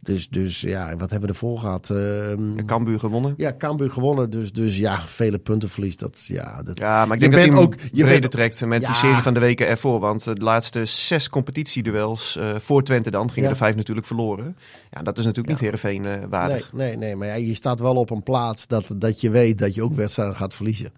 Dus, 0.03 0.29
dus 0.29 0.61
ja, 0.61 0.97
wat 0.97 1.11
hebben 1.11 1.29
we 1.29 1.35
ervoor 1.35 1.59
gehad? 1.59 1.91
Uh, 1.93 2.65
Cambuur 2.67 3.00
gewonnen. 3.01 3.35
Ja, 3.37 3.55
Cambuur 3.59 3.91
gewonnen. 3.91 4.31
Dus, 4.31 4.53
dus 4.53 4.79
ja, 4.79 5.01
vele 5.01 5.39
punten 5.39 5.69
verlies. 5.69 5.97
Dat, 5.97 6.25
ja, 6.27 6.63
dat, 6.63 6.79
ja, 6.79 7.05
maar 7.05 7.15
ik 7.15 7.21
denk 7.21 7.33
dat 7.33 7.43
hij 7.43 7.63
ook 7.63 7.75
je 7.93 8.05
breder 8.05 8.31
trekt 8.31 8.67
met 8.67 8.81
ja, 8.81 8.87
die 8.87 8.97
serie 8.97 9.23
van 9.23 9.35
de 9.35 9.41
weken 9.41 9.67
ervoor. 9.67 10.01
Want 10.01 10.25
de 10.25 10.35
laatste 10.35 10.85
zes 10.85 11.29
competitieduels 11.29 12.37
uh, 12.37 12.57
voor 12.59 12.83
Twente 12.83 13.11
dan 13.11 13.29
gingen 13.29 13.49
ja. 13.49 13.51
er 13.51 13.57
vijf 13.57 13.77
natuurlijk 13.77 14.07
verloren. 14.07 14.57
Ja, 14.91 15.03
dat 15.03 15.19
is 15.19 15.25
natuurlijk 15.25 15.49
niet 15.49 15.61
Heerenveen 15.61 16.05
uh, 16.05 16.13
waardig. 16.29 16.73
Nee, 16.73 16.89
nee, 16.89 16.97
nee, 16.97 17.17
maar 17.17 17.29
ja, 17.29 17.35
je 17.35 17.55
staat 17.55 17.81
wel 17.81 17.95
op 17.97 18.11
een 18.11 18.23
plaats 18.23 18.67
dat, 18.67 18.95
dat 18.97 19.21
je 19.21 19.31
weet 19.31 19.59
dat 19.59 19.75
je 19.75 19.83
ook 19.83 19.95
wedstrijden 19.95 20.37
gaat 20.37 20.55
verliezen. 20.55 20.93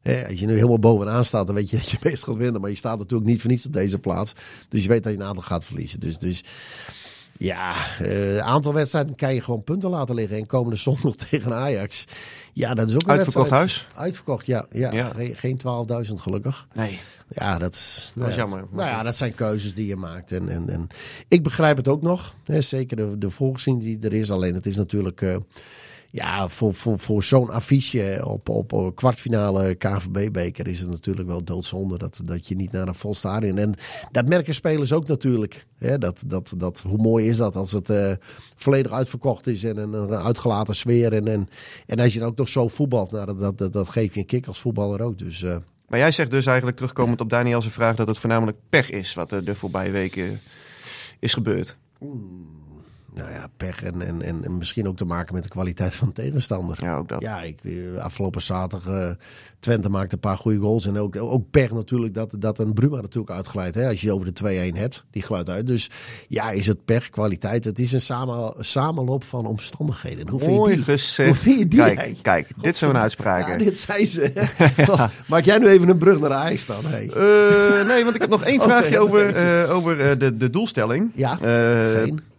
Hè, 0.00 0.26
als 0.28 0.40
je 0.40 0.46
nu 0.46 0.54
helemaal 0.54 0.78
bovenaan 0.78 1.24
staat, 1.24 1.46
dan 1.46 1.54
weet 1.54 1.70
je 1.70 1.76
dat 1.76 1.90
je 1.90 1.98
meest 2.08 2.24
gaat 2.24 2.36
winnen. 2.36 2.60
Maar 2.60 2.70
je 2.70 2.76
staat 2.76 2.98
natuurlijk 2.98 3.30
niet 3.30 3.40
voor 3.40 3.50
niets 3.50 3.66
op 3.66 3.72
deze 3.72 3.98
plaats. 3.98 4.32
Dus 4.68 4.82
je 4.82 4.88
weet 4.88 5.02
dat 5.02 5.12
je 5.12 5.18
een 5.18 5.24
aantal 5.24 5.42
gaat 5.42 5.64
verliezen. 5.64 6.00
Dus, 6.00 6.18
dus 6.18 6.44
ja, 7.40 7.74
een 7.98 8.34
uh, 8.34 8.38
aantal 8.38 8.74
wedstrijden 8.74 9.16
kan 9.16 9.34
je 9.34 9.40
gewoon 9.40 9.64
punten 9.64 9.90
laten 9.90 10.14
liggen. 10.14 10.36
En 10.36 10.46
komende 10.46 10.76
zondag 10.76 11.14
tegen 11.30 11.54
Ajax. 11.54 12.04
Ja, 12.52 12.74
dat 12.74 12.88
is 12.88 12.94
ook 12.94 13.02
een 13.02 13.08
Uitverkocht 13.08 13.50
wedstrijd. 13.50 13.86
huis? 13.86 14.04
Uitverkocht, 14.04 14.46
ja. 14.46 14.66
ja, 14.70 14.90
ja. 14.92 15.12
Geen, 15.14 15.36
geen 15.36 15.60
12.000 16.08 16.14
gelukkig. 16.14 16.66
Nee. 16.72 16.98
Ja, 17.28 17.58
dat 17.58 17.74
is, 17.74 18.12
dat 18.14 18.28
is 18.28 18.34
jammer. 18.34 18.64
Nou 18.70 18.88
ja, 18.88 19.02
dat 19.02 19.16
zijn 19.16 19.34
keuzes 19.34 19.74
die 19.74 19.86
je 19.86 19.96
maakt. 19.96 20.32
En, 20.32 20.48
en, 20.48 20.68
en 20.68 20.86
ik 21.28 21.42
begrijp 21.42 21.76
het 21.76 21.88
ook 21.88 22.02
nog. 22.02 22.34
Hè, 22.44 22.60
zeker 22.60 22.96
de, 22.96 23.18
de 23.18 23.78
die 23.78 23.98
er 24.00 24.12
is. 24.12 24.30
Alleen 24.30 24.54
het 24.54 24.66
is 24.66 24.76
natuurlijk... 24.76 25.20
Uh, 25.20 25.36
ja, 26.10 26.48
voor, 26.48 26.74
voor, 26.74 26.98
voor 26.98 27.22
zo'n 27.22 27.50
affiche 27.50 28.22
op, 28.24 28.48
op 28.48 28.92
kwartfinale 28.94 29.74
KVB-beker 29.74 30.66
is 30.66 30.80
het 30.80 30.90
natuurlijk 30.90 31.28
wel 31.28 31.44
doodzonde 31.44 31.98
dat, 31.98 32.20
dat 32.24 32.48
je 32.48 32.54
niet 32.54 32.72
naar 32.72 32.88
een 32.88 32.94
vol 32.94 33.14
stadion. 33.14 33.58
En 33.58 33.74
dat 34.12 34.28
merken 34.28 34.54
spelers 34.54 34.92
ook 34.92 35.08
natuurlijk. 35.08 35.66
Hè? 35.78 35.98
Dat, 35.98 36.22
dat, 36.26 36.54
dat, 36.56 36.80
hoe 36.80 36.98
mooi 36.98 37.28
is 37.28 37.36
dat 37.36 37.56
als 37.56 37.72
het 37.72 37.90
uh, 37.90 38.12
volledig 38.56 38.92
uitverkocht 38.92 39.46
is 39.46 39.64
en 39.64 39.76
een, 39.76 39.92
een 39.92 40.14
uitgelaten 40.14 40.74
sfeer. 40.74 41.12
En, 41.12 41.28
en, 41.28 41.48
en 41.86 41.98
als 41.98 42.12
je 42.12 42.18
dan 42.18 42.28
ook 42.28 42.36
nog 42.36 42.48
zo 42.48 42.68
voetbalt, 42.68 43.10
nou, 43.10 43.36
dat, 43.36 43.58
dat, 43.58 43.72
dat, 43.72 43.88
geeft 43.88 44.14
je 44.14 44.20
een 44.20 44.26
kick 44.26 44.46
als 44.46 44.60
voetballer 44.60 45.00
ook. 45.00 45.18
Dus, 45.18 45.42
uh, 45.42 45.56
maar 45.88 45.98
jij 45.98 46.12
zegt 46.12 46.30
dus 46.30 46.46
eigenlijk 46.46 46.76
terugkomend 46.76 47.20
op 47.20 47.30
Daniel's 47.30 47.66
vraag 47.66 47.96
dat 47.96 48.06
het 48.06 48.18
voornamelijk 48.18 48.58
pech 48.68 48.90
is 48.90 49.14
wat 49.14 49.32
er 49.32 49.44
de 49.44 49.54
voorbije 49.54 49.90
weken 49.90 50.40
is 51.18 51.34
gebeurd. 51.34 51.76
Nou 53.14 53.30
ja, 53.30 53.46
pech 53.56 53.82
en, 53.82 54.02
en, 54.02 54.44
en, 54.44 54.58
misschien 54.58 54.88
ook 54.88 54.96
te 54.96 55.04
maken 55.04 55.34
met 55.34 55.42
de 55.42 55.48
kwaliteit 55.48 55.94
van 55.94 56.08
de 56.08 56.14
tegenstander. 56.14 56.78
Ja, 56.80 56.96
ook 56.96 57.08
dat. 57.08 57.22
Ja, 57.22 57.42
ik, 57.42 57.60
afgelopen 57.98 58.42
zaterdag 58.42 58.94
uh, 58.94 59.10
Twente 59.60 59.88
maakte 59.88 60.14
een 60.14 60.20
paar 60.20 60.36
goede 60.36 60.58
goals. 60.58 60.86
En 60.86 60.98
ook, 60.98 61.16
ook 61.16 61.50
pech 61.50 61.70
natuurlijk 61.70 62.14
dat, 62.14 62.34
dat 62.38 62.58
een 62.58 62.74
Bruma 62.74 63.00
natuurlijk 63.00 63.32
uitglijdt. 63.32 63.74
Hè? 63.74 63.88
Als 63.88 64.00
je 64.00 64.12
over 64.12 64.34
de 64.34 64.72
2-1 64.72 64.76
hebt, 64.76 65.04
die 65.10 65.22
gluit 65.22 65.50
uit. 65.50 65.66
Dus 65.66 65.90
ja, 66.28 66.50
is 66.50 66.66
het 66.66 66.84
pech, 66.84 67.10
kwaliteit. 67.10 67.64
Het 67.64 67.78
is 67.78 67.92
een 67.92 68.00
samen, 68.00 68.54
samenloop 68.58 69.24
van 69.24 69.46
omstandigheden. 69.46 70.28
Hoe 70.28 70.46
Mooi 70.46 70.74
vind 70.74 70.86
je 70.86 70.92
gezegd. 70.92 71.28
Hoe 71.28 71.38
vind 71.38 71.58
je 71.58 71.68
die 71.68 71.94
kijk, 71.94 72.16
kijk 72.22 72.48
dit 72.56 72.76
zijn 72.76 72.90
een 72.90 73.00
uitspraken. 73.00 73.52
Ja, 73.52 73.58
dit 73.64 73.78
zijn 73.78 74.06
ze. 74.06 74.32
ja. 74.76 75.10
Maak 75.26 75.44
jij 75.44 75.58
nu 75.58 75.66
even 75.66 75.88
een 75.88 75.98
brug 75.98 76.20
naar 76.20 76.28
de 76.28 76.34
ijs 76.34 76.66
dan? 76.66 76.84
Hey. 76.86 77.06
Uh, 77.06 77.86
nee, 77.86 78.04
want 78.04 78.14
ik 78.14 78.20
heb 78.20 78.30
nog 78.30 78.44
één 78.44 78.60
vraagje 78.70 79.02
okay, 79.02 79.24
over, 79.24 79.64
uh, 79.64 79.74
over 79.74 80.18
de, 80.18 80.36
de 80.36 80.50
doelstelling. 80.50 81.10
Ja, 81.14 81.38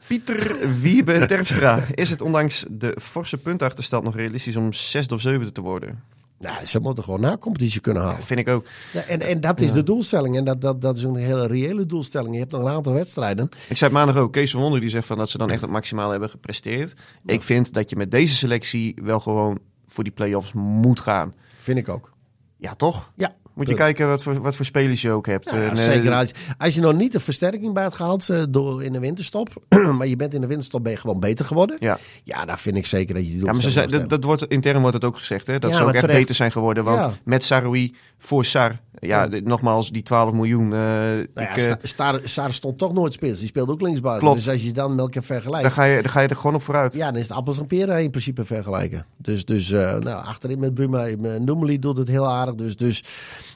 Pieter 0.08 0.58
Wiebe 0.80 1.26
Terpstra. 1.26 1.84
Is 1.94 2.10
het 2.10 2.22
ondanks 2.22 2.66
de 2.70 2.98
forse 3.02 3.38
puntachterstand 3.38 4.04
nog 4.04 4.16
realistisch 4.16 4.56
om 4.56 4.74
zesde 4.74 5.16
of 5.16 5.22
zevende 5.22 5.52
te 5.52 5.62
worden? 5.62 6.04
Nou, 6.42 6.66
ze 6.66 6.80
moeten 6.80 7.04
gewoon 7.04 7.22
na 7.22 7.38
competitie 7.38 7.82
kunnen 7.82 8.02
halen. 8.02 8.18
Ja, 8.20 8.26
vind 8.26 8.40
ik 8.40 8.50
ook. 8.50 8.66
Ja, 8.94 9.02
en, 9.02 9.22
en 9.22 9.42
dat 9.42 9.60
is 9.60 9.68
ja. 9.68 9.74
de 9.74 9.84
doelstelling. 9.84 10.38
En 10.38 10.44
dat, 10.44 10.62
dat, 10.62 10.82
dat 10.82 10.98
is 10.98 11.04
een 11.04 11.16
hele 11.16 11.48
reële 11.48 11.86
doelstelling. 11.86 12.34
Je 12.34 12.40
hebt 12.40 12.52
nog 12.52 12.62
een 12.62 12.68
aantal 12.68 12.94
wedstrijden. 12.94 13.50
Ik 13.70 13.78
zei 13.78 13.92
maandag 13.92 14.16
ook, 14.16 14.32
Kees 14.32 14.52
van 14.52 14.62
Wonder 14.62 14.80
die 14.80 14.90
zegt 14.90 15.06
van 15.06 15.18
dat 15.18 15.30
ze 15.30 15.38
dan 15.38 15.50
echt 15.50 15.62
het 15.62 15.70
maximaal 15.70 16.10
hebben 16.10 16.30
gepresteerd. 16.30 16.94
Ik 17.26 17.44
vind 17.44 17.74
dat 17.74 17.90
je 17.90 17.96
met 17.96 18.12
deze 18.12 18.36
selectie 18.36 18.96
wel 19.04 19.20
gewoon 19.20 19.60
voor 19.88 20.04
die 20.04 20.14
play-offs 20.14 20.54
moet 20.54 21.00
gaan. 21.00 21.34
Vind 21.56 21.78
ik 21.78 21.90
ook. 21.90 22.12
Ja, 22.58 22.76
toch? 22.76 23.12
Ja, 23.16 23.36
Moet 23.54 23.68
je 23.68 23.74
kijken 23.76 24.08
wat 24.08 24.24
voor, 24.24 24.42
wat 24.42 24.56
voor 24.56 24.66
spelers 24.66 25.02
je 25.02 25.12
ook 25.12 25.26
hebt. 25.26 25.52
Ja, 25.52 25.58
En, 25.58 25.70
eh, 25.70 25.76
zeker. 25.76 26.14
Als, 26.14 26.32
als 26.58 26.76
je 26.76 26.82
nog 26.82 26.94
niet 26.94 27.12
de 27.12 27.20
versterking 27.20 27.74
bij 27.74 27.84
hebt 27.84 27.96
gehaald 27.96 28.30
eh, 28.30 28.44
door 28.50 28.84
in 28.84 28.92
de 28.92 29.00
winterstop, 29.00 29.50
maar 29.98 30.08
je 30.08 30.16
bent 30.16 30.34
in 30.34 30.42
de 30.42 30.48
winterstop 30.48 30.84
ben 30.84 30.92
je 30.92 30.98
gewoon 30.98 31.20
beter 31.20 31.46
geworden. 31.46 31.76
Ja. 31.80 31.98
Ja, 32.24 32.46
daar 32.46 32.60
vind 32.60 32.78
ik 32.78 32.86
zeker 32.86 33.16
dat 33.16 33.26
je 33.26 33.32
die 33.32 33.46
Ja, 33.46 33.52
maar 33.52 33.62
ze 33.62 33.70
zei, 33.72 33.88
dat, 33.88 34.10
dat 34.10 34.24
wordt, 34.24 34.46
intern 34.48 34.80
wordt 34.80 34.94
het 34.96 35.06
ook 35.06 35.18
gezegd, 35.18 35.48
hè? 35.48 35.60
Dat 35.60 35.72
Ja, 35.72 35.78
ze 35.78 35.84
ook 35.84 35.90
echt 35.92 36.00
terecht. 36.00 36.20
beter 36.20 36.36
zijn 36.36 36.52
geworden. 36.52 36.84
Want 36.84 37.02
Ja. 37.02 37.12
met 37.24 37.44
Saroui 37.44 37.96
voor 38.18 38.46
Sar, 38.46 38.80
ja, 39.00 39.28
nogmaals, 39.44 39.90
die 39.92 40.04
12 40.04 40.34
miljoen. 40.34 40.68
Nou 40.70 41.28
ja, 41.36 41.56
ik, 41.56 41.78
Star, 41.82 42.20
Star 42.24 42.54
stond 42.54 42.78
toch 42.78 42.94
nooit 42.94 43.14
spits. 43.14 43.40
Die 43.40 43.48
speelde 43.48 43.72
ook 43.72 43.82
linksbuiten. 43.82 44.24
Klopt. 44.24 44.44
Dus 44.44 44.50
als 44.54 44.64
je 44.64 44.72
dan 44.72 44.90
met 44.90 45.00
elkaar 45.00 45.24
vergelijkt. 45.24 45.64
daar, 45.64 45.72
ga 45.72 45.84
je, 45.84 46.02
daar 46.02 46.12
ga 46.12 46.20
je 46.20 46.28
er 46.28 46.36
gewoon 46.36 46.56
op 46.56 46.64
vooruit. 46.64 46.94
Ja, 46.94 47.06
dan 47.12 47.16
is 47.22 47.28
het 47.28 47.38
appels 47.38 47.60
en 47.60 47.68
peren 47.68 48.04
in 48.04 48.10
principe 48.10 48.46
vergelijken. 48.46 49.06
Dus, 49.18 49.46
dus 49.46 49.70
nou, 49.70 50.06
achterin 50.10 50.60
met 50.60 50.74
Bruma, 50.74 51.08
Noemeli 51.40 51.80
doet 51.80 51.98
het 51.98 52.08
heel 52.08 52.28
aardig. 52.28 52.56
Dus, 52.56 52.76
dus 52.76 53.04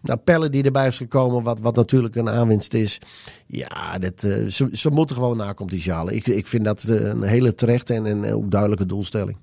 nou, 0.02 0.20
Pelle 0.20 0.50
die 0.50 0.64
erbij 0.64 0.88
is 0.88 0.98
gekomen, 0.98 1.44
wat, 1.44 1.60
wat 1.60 1.76
natuurlijk 1.76 2.16
een 2.16 2.30
aanwinst 2.30 2.74
is. 2.74 3.00
Ja, 3.46 3.98
dat, 3.98 4.24
eh, 4.24 4.46
ze, 4.48 4.70
ze 4.72 4.90
moeten 4.90 5.16
gewoon 5.16 5.38
na 5.38 5.54
competitie 5.54 5.92
halen. 5.92 6.16
Ik, 6.16 6.28
ik 6.28 6.48
vind 6.48 6.64
dat 6.64 6.84
eh, 6.84 7.06
een 7.06 7.24
hele 7.24 7.56
terechte 7.56 7.94
en, 7.94 8.06
en 8.06 8.34
ook 8.34 8.52
duidelijke 8.52 8.86
doelstelling. 8.86 9.38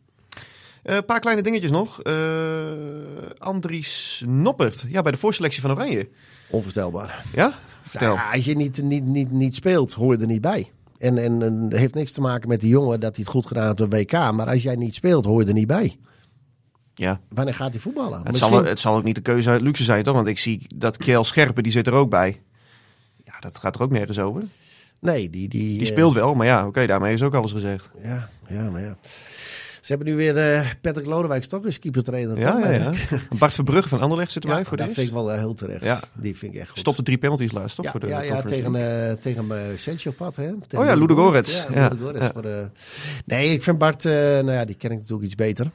Eh, 0.82 0.96
Een 0.96 1.04
paar 1.04 1.20
kleine 1.20 1.42
dingetjes 1.42 1.70
nog. 1.70 2.02
Andries 3.38 4.22
Noppert, 4.26 4.86
ja, 4.88 5.02
bij 5.02 5.12
de 5.12 5.18
voorselectie 5.18 5.60
van 5.60 5.70
Oranje. 5.70 6.08
Onvoorstelbaar. 6.50 7.24
Ja? 7.34 7.54
Vertel. 7.82 8.14
Ja, 8.14 8.30
als 8.32 8.44
je 8.44 8.56
niet, 8.56 8.82
niet, 8.82 9.04
niet, 9.04 9.30
niet 9.30 9.54
speelt, 9.54 9.92
hoor 9.92 10.14
je 10.14 10.20
er 10.20 10.26
niet 10.26 10.40
bij. 10.40 10.70
En, 10.98 11.18
en, 11.18 11.66
heeft 11.76 11.94
niks 11.94 12.12
te 12.12 12.20
maken 12.20 12.48
met 12.48 12.60
die 12.60 12.70
jongen 12.70 13.00
dat 13.00 13.16
hij 13.16 13.24
het 13.24 13.34
goed 13.34 13.46
gedaan 13.46 13.66
heeft 13.66 13.80
op 13.80 13.90
de 13.90 13.96
WK. 13.96 14.12
Maar 14.12 14.46
als 14.46 14.62
jij 14.62 14.76
niet 14.76 14.94
speelt, 14.94 15.24
hoor 15.24 15.42
je 15.42 15.48
er 15.48 15.54
niet 15.54 15.66
bij. 15.66 15.96
Ja. 17.02 17.20
Wanneer 17.28 17.54
gaat 17.54 17.70
hij 17.72 17.80
voetballen? 17.80 18.18
Het, 18.18 18.30
Misschien- 18.32 18.52
zal, 18.52 18.64
het 18.64 18.80
zal 18.80 18.96
ook 18.96 19.04
niet 19.04 19.14
de 19.14 19.20
keuze 19.20 19.50
uit 19.50 19.60
luxe 19.60 19.84
zijn, 19.84 20.02
toch? 20.04 20.14
Want 20.14 20.26
ik 20.26 20.38
zie 20.38 20.66
dat 20.76 20.96
Kjell 20.96 21.22
Scherpen, 21.22 21.62
die 21.62 21.72
zit 21.72 21.86
er 21.86 21.92
ook 21.92 22.10
bij. 22.10 22.40
Ja, 23.24 23.32
dat 23.40 23.58
gaat 23.58 23.74
er 23.74 23.82
ook 23.82 23.90
nergens 23.90 24.18
over. 24.18 24.42
Nee, 24.98 25.30
die... 25.30 25.48
Die, 25.48 25.72
Die 25.72 25.80
eh, 25.80 25.86
speelt 25.86 26.14
wel, 26.14 26.34
maar 26.34 26.46
ja, 26.46 26.66
oké, 26.66 26.86
daarmee 26.86 27.12
is 27.14 27.22
ook 27.22 27.34
alles 27.34 27.52
gezegd. 27.52 27.90
Ja, 28.02 28.28
ja, 28.48 28.70
maar 28.70 28.80
ja. 28.80 28.96
Ze 29.80 29.88
hebben 29.92 30.06
nu 30.06 30.16
weer 30.16 30.36
eh 30.36 30.66
Patrick 30.80 31.06
Lodewijks 31.06 31.48
toch 31.48 31.64
als 31.64 31.78
keepertrainer. 31.78 32.38
Ja, 32.38 32.58
ja, 32.58 32.70
ja. 32.70 32.92
Bart 33.38 33.54
Verbrugge 33.54 33.88
van 33.88 34.00
Anderlecht 34.00 34.32
zit 34.32 34.42
Ja, 34.42 34.48
erbij 34.48 34.64
voor 34.64 34.76
dat 34.76 34.86
dit. 34.86 34.94
vind 34.94 35.08
ik 35.08 35.14
wel 35.14 35.32
eh, 35.32 35.38
heel 35.38 35.54
terecht. 35.54 35.84
Ja. 35.84 36.00
Die 36.14 36.36
vind 36.36 36.54
ik 36.54 36.60
echt 36.60 36.68
goed. 36.68 36.78
Stopte 36.78 37.02
drie 37.02 37.18
penalties 37.18 37.52
laatst, 37.52 37.76
toch? 37.76 37.84
Ja, 37.84 37.90
voor 37.90 38.00
de 38.00 38.06
ja, 38.06 38.20
ja 38.20 38.42
tegen, 38.42 38.74
eh 39.08 39.12
tegen 39.12 39.46
uh, 39.50 39.56
Sergio 39.76 40.10
Pad, 40.10 40.36
hè? 40.36 40.52
Tegen 40.66 40.78
Oh 40.78 40.84
ja, 40.84 40.94
Ludogorets. 40.94 41.66
Ja. 41.74 41.92
Voor 42.32 42.42
de... 42.42 42.66
Nee, 43.24 43.52
ik 43.52 43.62
vind 43.62 43.78
Bart, 43.78 44.04
nou 44.04 44.52
ja, 44.52 44.64
die 44.64 44.74
ken 44.76 44.90
ik 44.90 44.98
natuurlijk 44.98 45.24
iets 45.24 45.34
beter. 45.34 45.70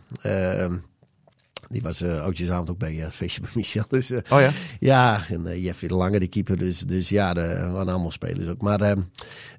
Ehm, 1.68 1.74
die 1.74 1.82
was 1.82 2.02
eh 2.02 2.22
oudjesavond 2.22 2.70
ook 2.70 2.78
bij 2.78 2.94
het 2.94 3.14
feestje 3.14 3.42
bij 3.42 3.50
Michel. 3.54 3.86
Dus 3.90 4.12
eh, 4.12 4.20
Oh 4.30 4.40
ja? 4.40 4.52
ja, 4.80 5.22
en 5.30 5.62
Jeffrey 5.62 5.90
de 5.90 5.96
Lange, 5.96 6.20
die 6.20 6.30
keeper. 6.30 6.58
Dus, 6.58 6.80
dus 6.80 7.10
ja, 7.10 7.34
de, 7.34 7.70
waren 7.72 7.94
allemaal 7.94 8.12
spelers 8.12 8.48
ook. 8.48 8.62
Maar 8.62 8.96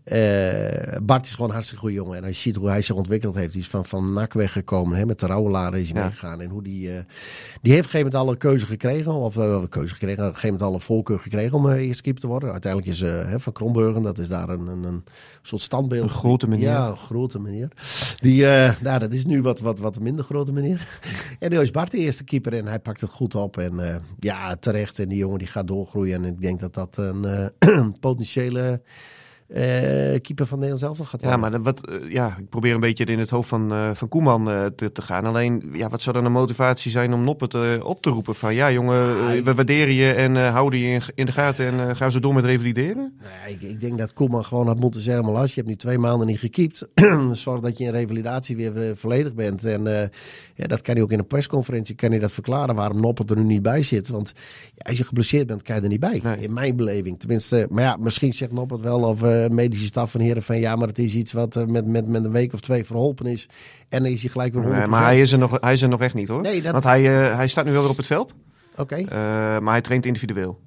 eh, 0.04 0.96
Bart 1.02 1.26
is 1.26 1.30
gewoon 1.32 1.46
een 1.46 1.52
hartstikke 1.52 1.82
goede 1.82 1.96
jongen. 1.96 2.16
En 2.16 2.24
als 2.24 2.34
je 2.36 2.40
ziet 2.40 2.56
hoe 2.56 2.68
hij 2.68 2.82
zich 2.82 2.94
ontwikkeld 2.96 3.34
heeft. 3.34 3.52
Die 3.52 3.62
is 3.62 3.68
van, 3.68 3.86
van 3.86 4.12
NAC 4.12 4.32
weggekomen. 4.32 4.98
Hè, 4.98 5.06
met 5.06 5.20
de 5.20 5.26
Rauwelaar 5.26 5.78
is 5.78 5.88
hij 5.90 5.98
Ja. 5.98 6.04
meegegaan. 6.04 6.40
En 6.40 6.48
hoe 6.50 6.62
die... 6.62 6.88
eh, 6.96 7.02
die 7.62 7.72
heeft 7.72 7.86
op 7.86 7.92
een 7.94 7.98
gegeven 7.98 7.98
moment 7.98 8.14
alle 8.14 8.36
keuze 8.36 8.66
gekregen. 8.66 9.12
Of 9.12 9.36
eh, 9.36 9.62
keuze 9.68 9.92
gekregen. 9.92 10.22
Op 10.22 10.28
een 10.28 10.34
gegeven 10.34 10.50
moment 10.50 10.70
alle 10.70 10.80
voorkeur 10.80 11.18
gekregen 11.18 11.56
om 11.58 11.70
eerste 11.70 12.02
keeper 12.02 12.20
te 12.20 12.26
worden. 12.26 12.50
Uiteindelijk 12.52 12.92
is 12.92 13.00
hè, 13.00 13.40
Van 13.40 13.52
Kromburgen. 13.52 14.02
Dat 14.02 14.18
is 14.18 14.28
daar 14.28 14.48
een, 14.48 14.66
een, 14.66 14.82
een 14.84 15.04
soort 15.42 15.62
standbeeld. 15.62 16.02
Een 16.02 16.08
grote 16.16 16.48
meneer. 16.48 16.68
Ja, 16.68 16.88
een 16.88 16.96
grote 16.96 17.38
meneer. 17.40 17.68
Die, 18.20 18.42
nou, 18.82 18.98
dat 18.98 19.12
is 19.12 19.24
nu 19.24 19.42
wat, 19.42 19.60
wat, 19.60 19.78
wat 19.78 20.00
minder 20.00 20.24
grote 20.24 20.52
meneer. 20.52 20.86
En 21.38 21.50
nu 21.50 21.60
is 21.60 21.70
Bart 21.70 21.90
de 21.90 21.98
eerste 21.98 22.24
keeper 22.24 22.54
en 22.54 22.66
hij 22.66 22.78
pakt 22.78 23.00
het 23.00 23.10
goed 23.10 23.34
op. 23.34 23.56
En 23.58 24.02
ja, 24.18 24.56
terecht. 24.56 24.98
En 24.98 25.08
die 25.08 25.18
jongen 25.18 25.38
die 25.38 25.46
gaat 25.48 25.66
doorgroeien. 25.66 26.24
En 26.24 26.32
ik 26.32 26.40
denk 26.42 26.60
dat 26.60 26.74
dat 26.74 26.96
een 26.96 27.50
potentiële 28.00 28.80
keeper 30.22 30.46
van 30.46 30.58
Nederland 30.58 30.96
zelf 30.96 31.08
gaat 31.08 31.20
Ja, 31.20 31.36
maar 31.36 31.50
dan 31.50 31.62
wat, 31.62 31.86
eh, 31.86 32.10
ja, 32.10 32.36
ik 32.38 32.48
probeer 32.48 32.74
een 32.74 32.80
beetje 32.80 33.04
in 33.04 33.18
het 33.18 33.30
hoofd 33.30 33.48
van, 33.48 33.72
eh, 33.72 33.90
van 33.94 34.08
Koeman 34.08 34.50
eh, 34.50 34.66
te, 34.66 34.92
te 34.92 35.02
gaan. 35.02 35.24
Alleen, 35.24 35.70
ja, 35.72 35.88
wat 35.88 36.02
zou 36.02 36.16
dan 36.16 36.24
een 36.24 36.32
motivatie 36.32 36.90
zijn 36.90 37.12
om 37.12 37.24
Noppert 37.24 37.54
eh, 37.54 37.84
op 37.84 38.02
te 38.02 38.10
roepen? 38.10 38.34
Van 38.34 38.54
ja, 38.54 38.72
jongen, 38.72 39.30
eh, 39.30 39.42
we 39.42 39.54
waarderen 39.54 39.94
je 39.94 40.12
en 40.12 40.36
eh, 40.36 40.50
houden 40.52 40.78
je 40.78 40.86
in, 40.86 41.00
in 41.14 41.26
de 41.26 41.32
gaten 41.32 41.66
en 41.66 41.88
eh, 41.88 41.96
gaan 41.96 42.10
zo 42.10 42.20
door 42.20 42.34
met 42.34 42.44
revalideren? 42.44 43.18
Nee, 43.22 43.54
ik, 43.54 43.62
ik 43.62 43.80
denk 43.80 43.98
dat 43.98 44.12
Koeman 44.12 44.44
gewoon 44.44 44.66
had 44.66 44.80
moeten 44.80 45.00
zeggen: 45.00 45.24
maar 45.24 45.34
als 45.34 45.50
je 45.50 45.56
hebt 45.56 45.68
nu 45.68 45.76
twee 45.76 45.98
maanden 45.98 46.26
niet 46.26 46.38
gekiept, 46.38 46.88
zorg 47.32 47.60
dat 47.60 47.78
je 47.78 47.84
in 47.84 47.90
revalidatie 47.90 48.56
weer 48.56 48.82
eh, 48.82 48.90
volledig 48.94 49.34
bent. 49.34 49.64
En 49.64 50.02
eh, 50.02 50.08
ja, 50.54 50.66
dat 50.66 50.82
kan 50.82 50.94
hij 50.94 51.02
ook 51.02 51.12
in 51.12 51.18
een 51.18 51.26
persconferentie 51.26 51.94
kan 51.94 52.10
hij 52.10 52.18
dat 52.18 52.32
verklaren 52.32 52.74
waarom 52.74 53.00
Noppert 53.00 53.30
er 53.30 53.36
nu 53.36 53.44
niet 53.44 53.62
bij 53.62 53.82
zit. 53.82 54.08
Want 54.08 54.32
ja, 54.74 54.88
als 54.88 54.98
je 54.98 55.04
geblesseerd 55.04 55.46
bent, 55.46 55.62
kan 55.62 55.76
je 55.76 55.82
er 55.82 55.88
niet 55.88 56.00
bij. 56.00 56.20
Nee. 56.22 56.36
In 56.36 56.52
mijn 56.52 56.76
beleving. 56.76 57.18
Tenminste, 57.18 57.66
maar 57.70 57.82
ja, 57.82 57.96
misschien 57.96 58.32
zegt 58.32 58.52
Noppert 58.52 58.80
wel 58.80 59.00
of 59.00 59.22
eh 59.44 59.50
medische 59.50 59.86
staf 59.86 60.10
van 60.10 60.20
heren 60.20 60.42
van 60.42 60.58
ja, 60.58 60.76
maar 60.76 60.88
het 60.88 60.98
is 60.98 61.14
iets 61.14 61.32
wat 61.32 61.56
eh, 61.56 61.64
met, 61.64 61.86
met, 61.86 62.06
met 62.08 62.24
een 62.24 62.30
week 62.30 62.52
of 62.52 62.60
twee 62.60 62.84
verholpen 62.84 63.26
is. 63.26 63.48
En 63.88 64.02
dan 64.02 64.12
is 64.12 64.20
hij 64.22 64.30
gelijk 64.30 64.54
weer 64.54 64.62
100%. 64.64 64.66
Nee, 64.66 64.86
maar 64.86 65.02
hij 65.02 65.20
is, 65.20 65.32
er 65.32 65.38
nog, 65.38 65.56
hij 65.60 65.72
is 65.72 65.82
er 65.82 65.88
nog 65.88 66.00
echt 66.00 66.14
niet 66.14 66.28
hoor. 66.28 66.42
Nee, 66.42 66.62
dat- 66.62 66.72
Want 66.72 66.84
hij, 66.84 67.06
eh, 67.28 67.36
hij 67.36 67.48
staat 67.48 67.64
nu 67.64 67.72
wel 67.72 67.80
weer 67.80 67.90
op 67.90 67.96
het 67.96 68.06
veld, 68.06 68.34
Oké. 68.76 69.04
maar 69.60 69.72
hij 69.72 69.80
traint 69.80 70.06
individueel. 70.06 70.60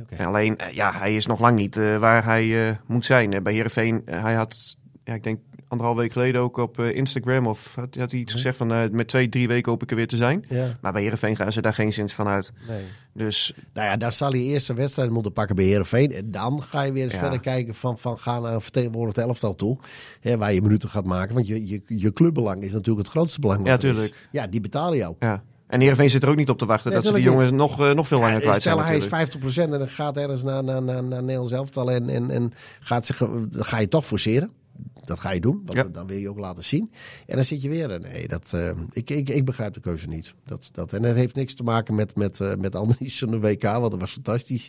Oké. 0.00 0.14
En 0.14 0.26
alleen, 0.26 0.56
ja, 0.72 0.92
hij 0.92 1.14
is 1.14 1.26
nog 1.26 1.40
lang 1.40 1.56
niet 1.56 1.76
waar 1.76 2.24
hij 2.24 2.78
moet 2.86 3.04
zijn. 3.04 3.42
Bij 3.42 3.52
Heerenveen, 3.52 4.02
eh, 4.04 4.22
hij 4.22 4.34
had, 4.34 4.76
ja, 5.04 5.14
ik 5.14 5.22
denk 5.22 5.38
anderhalf 5.70 5.98
week 5.98 6.12
geleden 6.12 6.40
ook 6.40 6.56
op 6.56 6.78
eh, 6.78 6.96
Instagram 6.96 7.46
of 7.46 7.74
had, 7.74 7.94
had 7.94 8.10
hij 8.10 8.20
iets 8.20 8.32
gezegd 8.32 8.56
van 8.56 8.72
eh, 8.72 8.88
met 8.90 9.08
twee, 9.08 9.28
drie 9.28 9.48
weken 9.48 9.70
hoop 9.70 9.82
ik 9.82 9.90
er 9.90 9.96
weer 9.96 10.08
te 10.08 10.16
zijn. 10.16 10.44
Ja, 10.48 10.76
Maar 10.80 10.92
bij 10.92 11.02
Heerenveen 11.02 11.36
gaan 11.36 11.52
ze 11.52 11.60
daar 11.62 11.74
geen 11.74 11.92
zin 11.92 12.08
van 12.08 12.28
uit. 12.28 12.52
nee. 12.68 12.84
Dus 13.14 13.52
Nou 13.74 13.86
ja, 13.86 13.96
daar 13.96 14.12
zal 14.12 14.30
hij 14.30 14.40
eerst 14.40 14.68
een 14.68 14.76
wedstrijd 14.76 15.10
moeten 15.10 15.32
pakken 15.32 15.56
bij 15.56 15.64
Heerenveen. 15.64 16.12
En 16.12 16.30
dan 16.30 16.62
ga 16.62 16.82
je 16.82 16.92
weer 16.92 17.02
eens 17.04 17.12
Ja. 17.12 17.18
verder 17.18 17.40
kijken 17.40 17.74
van, 17.74 17.98
van 17.98 18.18
ga 18.18 18.40
naar 18.40 18.54
een 18.54 18.60
vertegenwoordigd 18.60 19.18
elftal 19.18 19.54
toe. 19.54 19.78
Hè, 20.20 20.36
waar 20.38 20.52
je 20.52 20.62
minuten 20.62 20.88
gaat 20.88 21.04
maken. 21.06 21.34
Want 21.34 21.46
je, 21.46 21.66
je, 21.66 21.82
je 21.86 22.12
clubbelang 22.12 22.62
is 22.62 22.72
natuurlijk 22.72 23.06
het 23.06 23.16
grootste 23.16 23.40
belang. 23.40 23.66
Ja, 23.66 23.76
tuurlijk. 23.76 24.28
Ja, 24.30 24.46
die 24.46 24.60
betalen 24.60 24.96
jou. 24.98 25.14
ja. 25.18 25.42
En 25.66 25.80
Heerenveen 25.80 26.10
zit 26.10 26.22
er 26.22 26.28
ook 26.28 26.36
niet 26.36 26.48
op 26.48 26.58
te 26.58 26.66
wachten 26.66 26.90
Nee, 26.90 26.98
dat 27.00 27.08
ze 27.08 27.14
die 27.14 27.22
jongens 27.24 27.50
nog, 27.50 27.80
eh, 27.80 27.92
nog 27.92 28.08
veel 28.08 28.18
langer 28.20 28.40
kwijt 28.40 28.62
zijn 28.62 28.74
stel 28.76 28.86
hij 28.86 28.96
is 28.96 29.08
natuurlijk. 29.08 29.32
50% 29.32 29.72
en 29.72 29.78
dan 29.78 29.88
gaat 29.88 30.16
ergens 30.16 30.42
naar, 30.42 30.64
naar, 30.64 30.82
naar, 30.82 31.04
naar 31.04 31.20
Nederlands 31.22 31.52
elftal 31.52 31.90
en, 31.90 32.08
en, 32.08 32.30
en 32.30 32.52
gaat 32.80 33.06
zich, 33.06 33.22
ga 33.50 33.78
je 33.78 33.88
toch 33.88 34.06
forceren. 34.06 34.50
Dat 35.10 35.18
ga 35.20 35.30
je 35.30 35.40
doen, 35.40 35.62
want 35.64 35.72
Ja. 35.78 35.84
dan 35.84 36.06
wil 36.06 36.16
je 36.16 36.28
ook 36.30 36.38
laten 36.38 36.64
zien. 36.64 36.92
En 37.26 37.36
dan 37.36 37.44
zit 37.44 37.62
je 37.62 37.68
weer. 37.68 37.90
eh, 37.90 38.00
Nee, 38.00 38.28
dat, 38.28 38.52
eh, 38.54 38.70
ik, 38.92 39.10
ik, 39.10 39.28
ik 39.28 39.44
begrijp 39.44 39.74
de 39.74 39.80
keuze 39.80 40.08
niet. 40.08 40.34
Dat, 40.46 40.68
dat, 40.72 40.92
en 40.92 41.02
het 41.02 41.16
heeft 41.16 41.34
niks 41.34 41.54
te 41.54 41.62
maken 41.62 41.94
met, 41.94 42.16
met, 42.16 42.40
eh, 42.40 42.54
met 42.54 42.74
Andries 42.76 43.22
en 43.22 43.30
de 43.30 43.38
WK, 43.38 43.62
want 43.62 43.90
dat 43.90 44.00
was 44.00 44.12
fantastisch. 44.12 44.68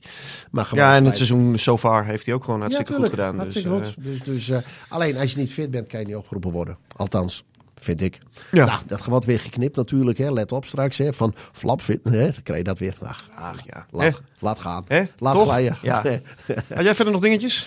Maar 0.51 0.65
gewoon 0.65 0.83
Ja, 0.83 0.95
en 0.95 1.05
het 1.05 1.15
seizoen 1.15 1.57
so 1.59 1.77
far 1.77 2.05
heeft 2.05 2.25
hij 2.25 2.35
ook 2.35 2.43
gewoon 2.43 2.59
hartstikke 2.59 2.91
ja, 2.91 2.97
goed 2.97 3.09
gedaan. 3.09 3.37
Hartstikke 3.37 3.69
dus, 3.69 3.87
goed. 3.93 4.03
Dus, 4.03 4.23
dus, 4.47 4.51
alleen 4.89 5.17
als 5.17 5.31
je 5.33 5.39
niet 5.39 5.51
fit 5.53 5.71
bent, 5.71 5.87
kan 5.87 5.99
je 5.99 6.05
niet 6.05 6.15
opgeroepen 6.15 6.51
worden. 6.51 6.77
Althans, 6.95 7.43
vind 7.79 8.01
ik. 8.01 8.17
Ja. 8.51 8.65
Nou, 8.65 8.79
dat 8.87 9.05
wordt 9.05 9.25
weer 9.25 9.39
geknipt 9.39 9.75
natuurlijk. 9.75 10.17
Hè. 10.17 10.31
Let 10.31 10.51
op 10.51 10.65
straks. 10.65 10.97
Hè. 10.97 11.13
Van 11.13 11.33
flap 11.51 11.81
fit. 11.81 11.99
Hè. 12.03 12.23
Dan 12.31 12.43
krijg 12.43 12.59
je 12.59 12.65
dat 12.65 12.79
weer. 12.79 12.95
Ach, 13.01 13.29
ach 13.35 13.65
ja. 13.65 13.85
laat, 13.91 14.21
laat 14.39 14.59
gaan. 14.59 14.85
Laat 15.17 15.33
Toch? 15.33 15.43
glijden. 15.43 15.77
Ja. 15.81 16.03
Had 16.75 16.83
jij 16.83 16.95
verder 16.95 17.13
nog 17.13 17.21
dingetjes? 17.21 17.65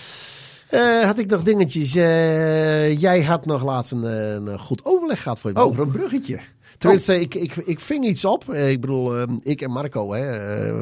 Eh, 0.69 1.03
had 1.03 1.17
ik 1.19 1.29
nog 1.29 1.43
dingetjes. 1.43 1.95
Eh, 1.95 2.99
jij 2.99 3.23
had 3.23 3.45
nog 3.45 3.63
laatst 3.63 3.91
een, 3.91 4.03
eh, 4.03 4.31
een 4.33 4.59
goed 4.59 4.85
overleg 4.85 5.21
gehad 5.21 5.39
voor 5.39 5.51
je 5.51 5.57
Oh. 5.59 5.63
over 5.65 5.81
een 5.83 5.91
bruggetje. 5.91 6.39
Tenminste, 6.77 7.19
ik, 7.19 7.35
ik, 7.35 7.55
ik 7.55 7.79
ving 7.79 8.05
iets 8.05 8.25
op. 8.25 8.49
Eh, 8.49 8.69
ik 8.69 8.81
bedoel, 8.81 9.17
eh, 9.17 9.23
ik 9.41 9.61
en 9.61 9.71
Marco. 9.71 10.13
Hè, 10.13 10.29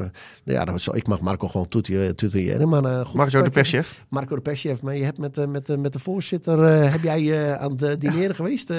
eh, 0.02 0.10
ja, 0.44 0.78
zo, 0.78 0.92
ik 0.94 1.08
mag 1.08 1.22
Marco 1.22 1.48
gewoon 1.48 1.68
tutoyeren. 2.16 2.70
Maar, 2.70 2.84
eh, 2.84 3.06
goed 3.06 3.16
Marco 3.16 3.42
de 3.42 3.50
perschef. 3.50 4.06
Marco 4.10 4.36
de 4.36 4.42
perschef. 4.42 4.82
Maar 4.82 4.96
je 4.96 5.04
hebt 5.04 5.18
met, 5.18 5.48
met, 5.50 5.80
met 5.80 5.94
de 5.94 6.00
voorzitter... 6.00 6.60
heb 6.92 7.04
jij 7.04 7.58
aan 7.58 7.76
het 7.78 8.02
dineren 8.02 8.36
geweest? 8.36 8.70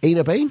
Eén 0.00 0.18
op 0.18 0.28
één? 0.28 0.50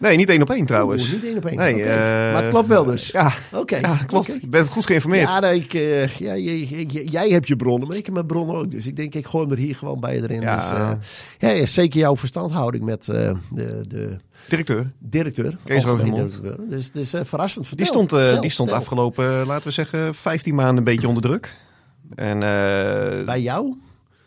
Nee, 0.00 0.16
niet 0.16 0.28
één 0.28 0.42
op 0.42 0.50
één 0.50 0.66
trouwens. 0.66 1.02
Oeh, 1.02 1.12
niet 1.12 1.24
één 1.24 1.36
op 1.36 1.44
één. 1.44 1.56
Nee, 1.56 1.84
maar 2.32 2.42
het 2.42 2.48
klopt 2.50 2.68
wel 2.68 2.84
dus. 2.84 3.10
Ja, 3.10 3.32
Oké. 3.52 3.76
ja 3.76 3.96
klopt. 4.06 4.28
oké. 4.30 4.38
Je 4.40 4.46
bent 4.48 4.68
goed 4.68 4.86
geïnformeerd. 4.86 5.28
Ja, 5.28 5.40
nee, 5.40 5.60
ik, 5.60 5.72
ja, 6.18 6.36
jij, 6.36 6.84
jij- 7.04 7.28
hebt 7.28 7.48
je 7.48 7.56
bronnen, 7.56 7.88
maar 7.88 7.96
ik 7.96 8.04
heb 8.04 8.14
mijn 8.14 8.26
bronnen 8.26 8.56
ook. 8.56 8.70
Dus 8.70 8.86
ik 8.86 8.96
denk, 8.96 9.14
ik 9.14 9.26
gooi 9.26 9.44
hem 9.44 9.52
er 9.52 9.58
hier 9.58 9.74
gewoon 9.76 10.00
bij 10.00 10.20
erin. 10.22 10.40
Ja. 10.40 10.94
Dus, 10.94 11.08
ja, 11.38 11.66
zeker 11.66 12.00
jouw 12.00 12.16
verstandhouding 12.16 12.84
met 12.84 13.04
de, 13.04 13.36
de 13.88 14.16
Directeur. 14.48 14.90
directeur. 14.98 15.56
Kees 15.64 15.84
Rosemond. 15.84 16.40
Dus, 16.68 16.90
dus 16.90 17.12
eh, 17.12 17.20
verrassend. 17.24 17.64
Die 17.64 17.76
Vertel, 17.76 17.94
stond, 17.94 18.12
eh, 18.12 18.18
vertel, 18.18 18.40
die 18.40 18.50
stond 18.50 18.68
vertel. 18.68 18.86
afgelopen, 18.86 19.40
eh, 19.40 19.46
laten 19.46 19.64
we 19.64 19.70
zeggen, 19.70 20.14
15 20.14 20.54
maanden 20.54 20.76
een 20.76 20.84
beetje 20.84 21.08
onder 21.08 21.22
druk. 21.22 21.56
En, 22.14 22.38
Bij 23.26 23.40
jou? 23.40 23.74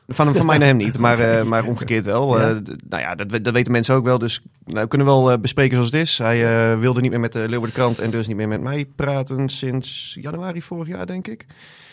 van, 0.07 0.35
van 0.35 0.45
mij 0.45 0.57
naar 0.57 0.67
hem 0.67 0.77
niet, 0.77 0.97
maar, 0.97 1.37
maar 1.47 1.65
omgekeerd 1.65 2.05
wel. 2.05 2.39
Ja. 2.39 2.61
Nou 2.89 3.01
ja, 3.01 3.15
dat, 3.15 3.43
dat 3.43 3.53
weten 3.53 3.71
mensen 3.71 3.95
ook 3.95 4.03
wel. 4.03 4.17
Dus 4.17 4.41
nou, 4.65 4.81
we 4.81 4.87
kunnen 4.87 5.07
wel 5.07 5.39
bespreken 5.39 5.75
zoals 5.75 5.91
het 5.91 6.01
is. 6.01 6.17
Hij 6.17 6.77
wilde 6.77 7.01
niet 7.01 7.11
meer 7.11 7.19
met 7.19 7.31
de 7.31 7.39
Leeuwarden 7.39 7.73
Krant 7.73 7.99
en 7.99 8.09
dus 8.09 8.27
niet 8.27 8.35
meer 8.35 8.47
met 8.47 8.61
mij 8.61 8.85
praten 8.95 9.49
sinds 9.49 10.17
januari 10.21 10.61
vorig 10.61 10.87
jaar, 10.87 11.05
denk 11.05 11.27
ik. 11.27 11.45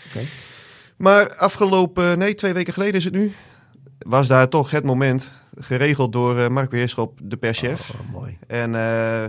Oké. 0.09 0.25
Maar 1.01 1.37
afgelopen, 1.37 2.19
nee, 2.19 2.35
twee 2.35 2.53
weken 2.53 2.73
geleden 2.73 2.95
is 2.95 3.05
het 3.05 3.15
nu, 3.15 3.33
was 4.07 4.29
daar 4.29 4.49
toch 4.49 4.71
het 4.71 4.85
moment, 4.85 5.33
geregeld 5.59 6.13
door 6.13 6.39
eh, 6.39 6.49
Mark 6.49 6.71
Weerschop, 6.71 7.19
de 7.23 7.37
perschef. 7.37 7.91
Oh, 7.91 8.13
mooi. 8.13 8.39
En 8.47 8.75
eh, 8.75 9.25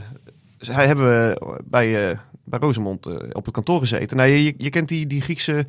hij 0.58 0.86
hebben 0.88 1.06
we 1.06 1.60
bij, 1.66 2.10
eh, 2.10 2.18
bij 2.44 2.60
Rosemond 2.60 3.06
op 3.34 3.46
het 3.46 3.54
kantoor 3.54 3.80
gezeten. 3.80 4.18
Nou, 4.18 4.30
je, 4.30 4.54
je 4.58 4.70
kent 4.70 4.88
die, 4.88 5.08
die 5.08 5.22
Griekse 5.22 5.66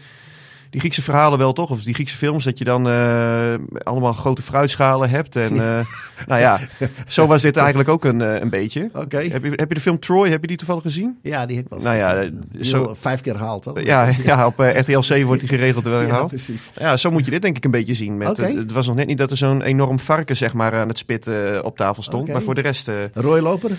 die 0.73 0.81
Griekse 0.81 1.03
verhalen 1.03 1.39
wel 1.39 1.53
toch? 1.53 1.71
Of 1.71 1.83
die 1.83 1.95
Griekse 1.95 2.17
films, 2.17 2.45
dat 2.45 2.59
je 2.59 2.65
dan 2.65 2.89
uh, 2.89 3.55
allemaal 3.83 4.13
grote 4.13 4.43
fruitschalen 4.43 5.11
hebt. 5.11 5.37
En 5.37 5.53
uh, 5.53 5.61
nou 6.27 6.41
ja, 6.41 6.61
zo 7.07 7.27
was 7.27 7.43
dit 7.43 7.57
eigenlijk 7.57 7.89
ook 7.89 8.05
een, 8.05 8.21
uh, 8.21 8.41
een 8.41 8.49
beetje. 8.49 8.91
Oké. 8.93 9.17
Heb, 9.17 9.45
je, 9.45 9.51
heb 9.51 9.69
je 9.69 9.75
de 9.75 9.81
film 9.81 9.99
Troy, 9.99 10.29
heb 10.29 10.41
je 10.41 10.47
die 10.47 10.57
toevallig 10.57 10.83
gezien? 10.83 11.19
Ja, 11.23 11.47
die 11.47 11.57
heb 11.57 11.65
ik 11.65 11.71
wel 11.71 11.81
Nou 11.81 11.97
ja, 11.97 12.31
zo... 12.61 12.95
vijf 12.95 13.21
keer 13.21 13.37
gehaald, 13.37 13.63
toch? 13.63 13.81
Ja, 13.81 14.09
ja 14.25 14.47
op 14.47 14.59
RTL 14.59 15.01
7 15.01 15.27
wordt 15.27 15.41
die 15.41 15.49
geregeld 15.51 15.85
wel 15.85 16.01
ja, 16.07 16.25
precies. 16.25 16.71
Ja, 16.79 16.97
zo 16.97 17.11
moet 17.11 17.25
je 17.25 17.31
dit 17.31 17.43
denk 17.43 17.57
ik 17.57 17.65
een 17.65 17.71
beetje 17.71 17.95
zien. 17.95 18.17
Met, 18.17 18.29
okay. 18.29 18.55
het 18.55 18.73
was 18.73 18.87
nog 18.87 18.97
net 18.97 19.07
niet 19.07 19.19
dat 19.19 19.31
er 19.31 19.37
zo'n 19.37 19.63
enorm 19.63 20.01
varken 20.01 20.37
zeg 20.37 20.53
maar, 20.53 20.75
aan 20.75 20.89
het 20.89 20.99
spitten 20.99 21.65
op 21.65 21.77
tafel 21.77 22.03
stond. 22.03 22.23
Okay. 22.23 22.35
Maar 22.35 22.45
voor 22.45 22.55
de 22.55 22.61
rest... 22.61 22.91
Roy 23.15 23.41
Loper? 23.41 23.71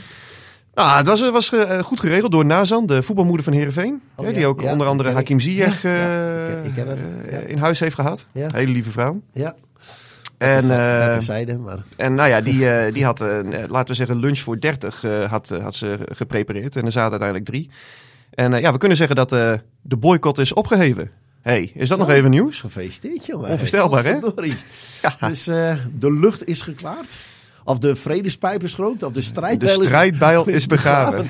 Nou, 0.75 0.97
het 0.97 1.07
was, 1.07 1.29
was 1.29 1.51
uh, 1.51 1.79
goed 1.79 1.99
geregeld 1.99 2.31
door 2.31 2.45
Nazan, 2.45 2.85
de 2.85 3.01
voetbalmoeder 3.03 3.43
van 3.43 3.53
Heerenveen. 3.53 4.01
Oh, 4.15 4.25
ja, 4.25 4.31
die 4.33 4.45
ook 4.45 4.61
ja, 4.61 4.71
onder 4.71 4.87
andere. 4.87 5.11
Hakim 5.11 5.39
Ziyech 5.39 5.83
uh, 5.83 6.65
in 7.47 7.57
huis 7.57 7.79
heeft 7.79 7.95
gehad. 7.95 8.25
Hele 8.31 8.71
lieve 8.71 8.89
vrouw. 8.91 9.21
Ja. 9.33 9.55
En, 10.37 10.57
is, 10.57 10.69
eh, 10.69 11.11
terzijde, 11.11 11.57
maar... 11.57 11.77
en 11.95 12.13
nou 12.15 12.29
ja, 12.29 12.41
die, 12.41 12.69
eh, 12.69 12.93
die 12.93 13.05
had, 13.05 13.21
eh, 13.21 13.37
laten 13.67 13.87
we 13.87 13.93
zeggen, 13.93 14.17
lunch 14.19 14.39
voor 14.39 14.59
30 14.59 15.03
eh, 15.03 15.29
had, 15.29 15.51
eh, 15.51 15.63
had 15.63 15.75
ze 15.75 15.97
geprepareerd. 16.11 16.75
En 16.75 16.85
er 16.85 16.91
zaten 16.91 17.11
uiteindelijk 17.11 17.49
drie. 17.49 17.69
En 18.33 18.53
eh, 18.53 18.61
ja, 18.61 18.71
we 18.71 18.77
kunnen 18.77 18.97
zeggen 18.97 19.15
dat 19.15 19.31
eh, 19.31 19.53
de 19.81 19.97
boycott 19.97 20.37
is 20.37 20.53
opgeheven. 20.53 21.11
hey, 21.41 21.71
is 21.73 21.89
dat 21.89 21.97
Zo. 21.97 22.03
nog 22.03 22.13
even 22.13 22.29
nieuws? 22.29 22.59
Gefeliciteerd, 22.59 23.25
jongen. 23.25 23.49
Onvoorstelbaar, 23.49 24.03
hè? 24.03 24.17
Ja. 25.01 25.27
Dus 25.27 25.47
eh, 25.47 25.75
de 25.99 26.13
lucht 26.13 26.47
is 26.47 26.61
geklaard. 26.61 27.17
Of 27.63 27.79
de 27.79 27.95
vredespijp 27.95 28.63
is 28.63 28.73
groot. 28.73 29.03
Of 29.03 29.11
de 29.11 29.19
De 29.19 29.25
strijdbijl 29.25 29.79
is- 29.79 29.85
strijdbijl 29.85 30.47
is 30.47 30.65
begraven. 30.75 31.27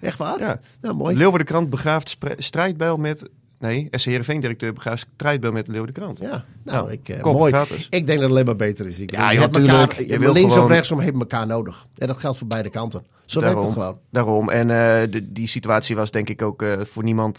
Echt 0.00 0.18
waar? 0.18 0.38
Ja. 0.38 0.60
Nou, 0.80 0.94
mooi. 0.94 1.16
Leeuwardenkrant 1.16 1.70
begraaft 1.70 2.16
strijdbijl 2.38 2.96
met... 2.96 3.28
Nee, 3.58 3.88
SC 3.90 4.04
Heerenveen-directeur 4.06 4.72
begraaft 4.72 5.06
strijdbijl 5.14 5.52
met 5.52 5.68
Leeuwardenkrant. 5.68 6.18
Ja, 6.18 6.28
nou, 6.28 6.44
Nou, 6.64 6.90
ik, 6.90 7.08
eh, 7.08 7.20
kom, 7.20 7.34
mooi. 7.36 7.52
gratis. 7.52 7.84
Ik 7.84 7.90
denk 7.90 8.06
dat 8.06 8.18
het 8.20 8.30
alleen 8.30 8.44
maar 8.44 8.56
beter 8.56 8.86
is. 8.86 8.98
Ik 9.00 9.10
Ja, 9.10 9.30
ja, 9.30 9.40
hebt 9.40 9.52
tuurlijk. 9.54 9.78
elkaar- 9.78 10.02
Je 10.06 10.18
wil 10.18 10.32
links 10.32 10.52
gewoon- 10.52 10.68
of 10.68 10.72
rechtsom 10.74 11.00
hebben 11.00 11.20
elkaar 11.20 11.46
nodig. 11.46 11.86
En 11.98 12.06
dat 12.06 12.16
geldt 12.18 12.38
voor 12.38 12.46
beide 12.46 12.70
kanten. 12.70 13.06
Zo 13.24 13.40
werkt 13.40 13.62
het 13.62 13.72
gewoon. 13.72 13.98
Daarom. 14.10 14.48
En 14.48 14.70
eh, 14.70 15.10
de, 15.10 15.32
die 15.32 15.46
situatie 15.46 15.96
was 15.96 16.10
denk 16.10 16.28
ik 16.28 16.42
ook 16.42 16.62
eh, 16.62 16.72
voor 16.82 17.04
niemand 17.04 17.38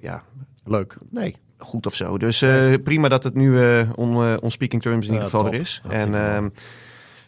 ja, 0.00 0.22
Leuk. 0.64 0.96
Nee. 1.10 1.36
goed 1.58 1.86
of 1.86 1.94
zo. 1.94 2.18
Dus 2.18 2.44
prima 2.84 3.08
dat 3.08 3.24
het 3.24 3.34
nu 3.34 3.58
on, 3.94 4.38
on 4.40 4.50
speaking 4.50 4.82
terms 4.82 5.06
in 5.06 5.12
ieder 5.12 5.24
geval 5.24 5.40
top. 5.44 5.52
er 5.52 5.60
is. 5.60 5.80
Hartstikke 5.82 6.16
En 6.18 6.40
mooi. 6.42 6.52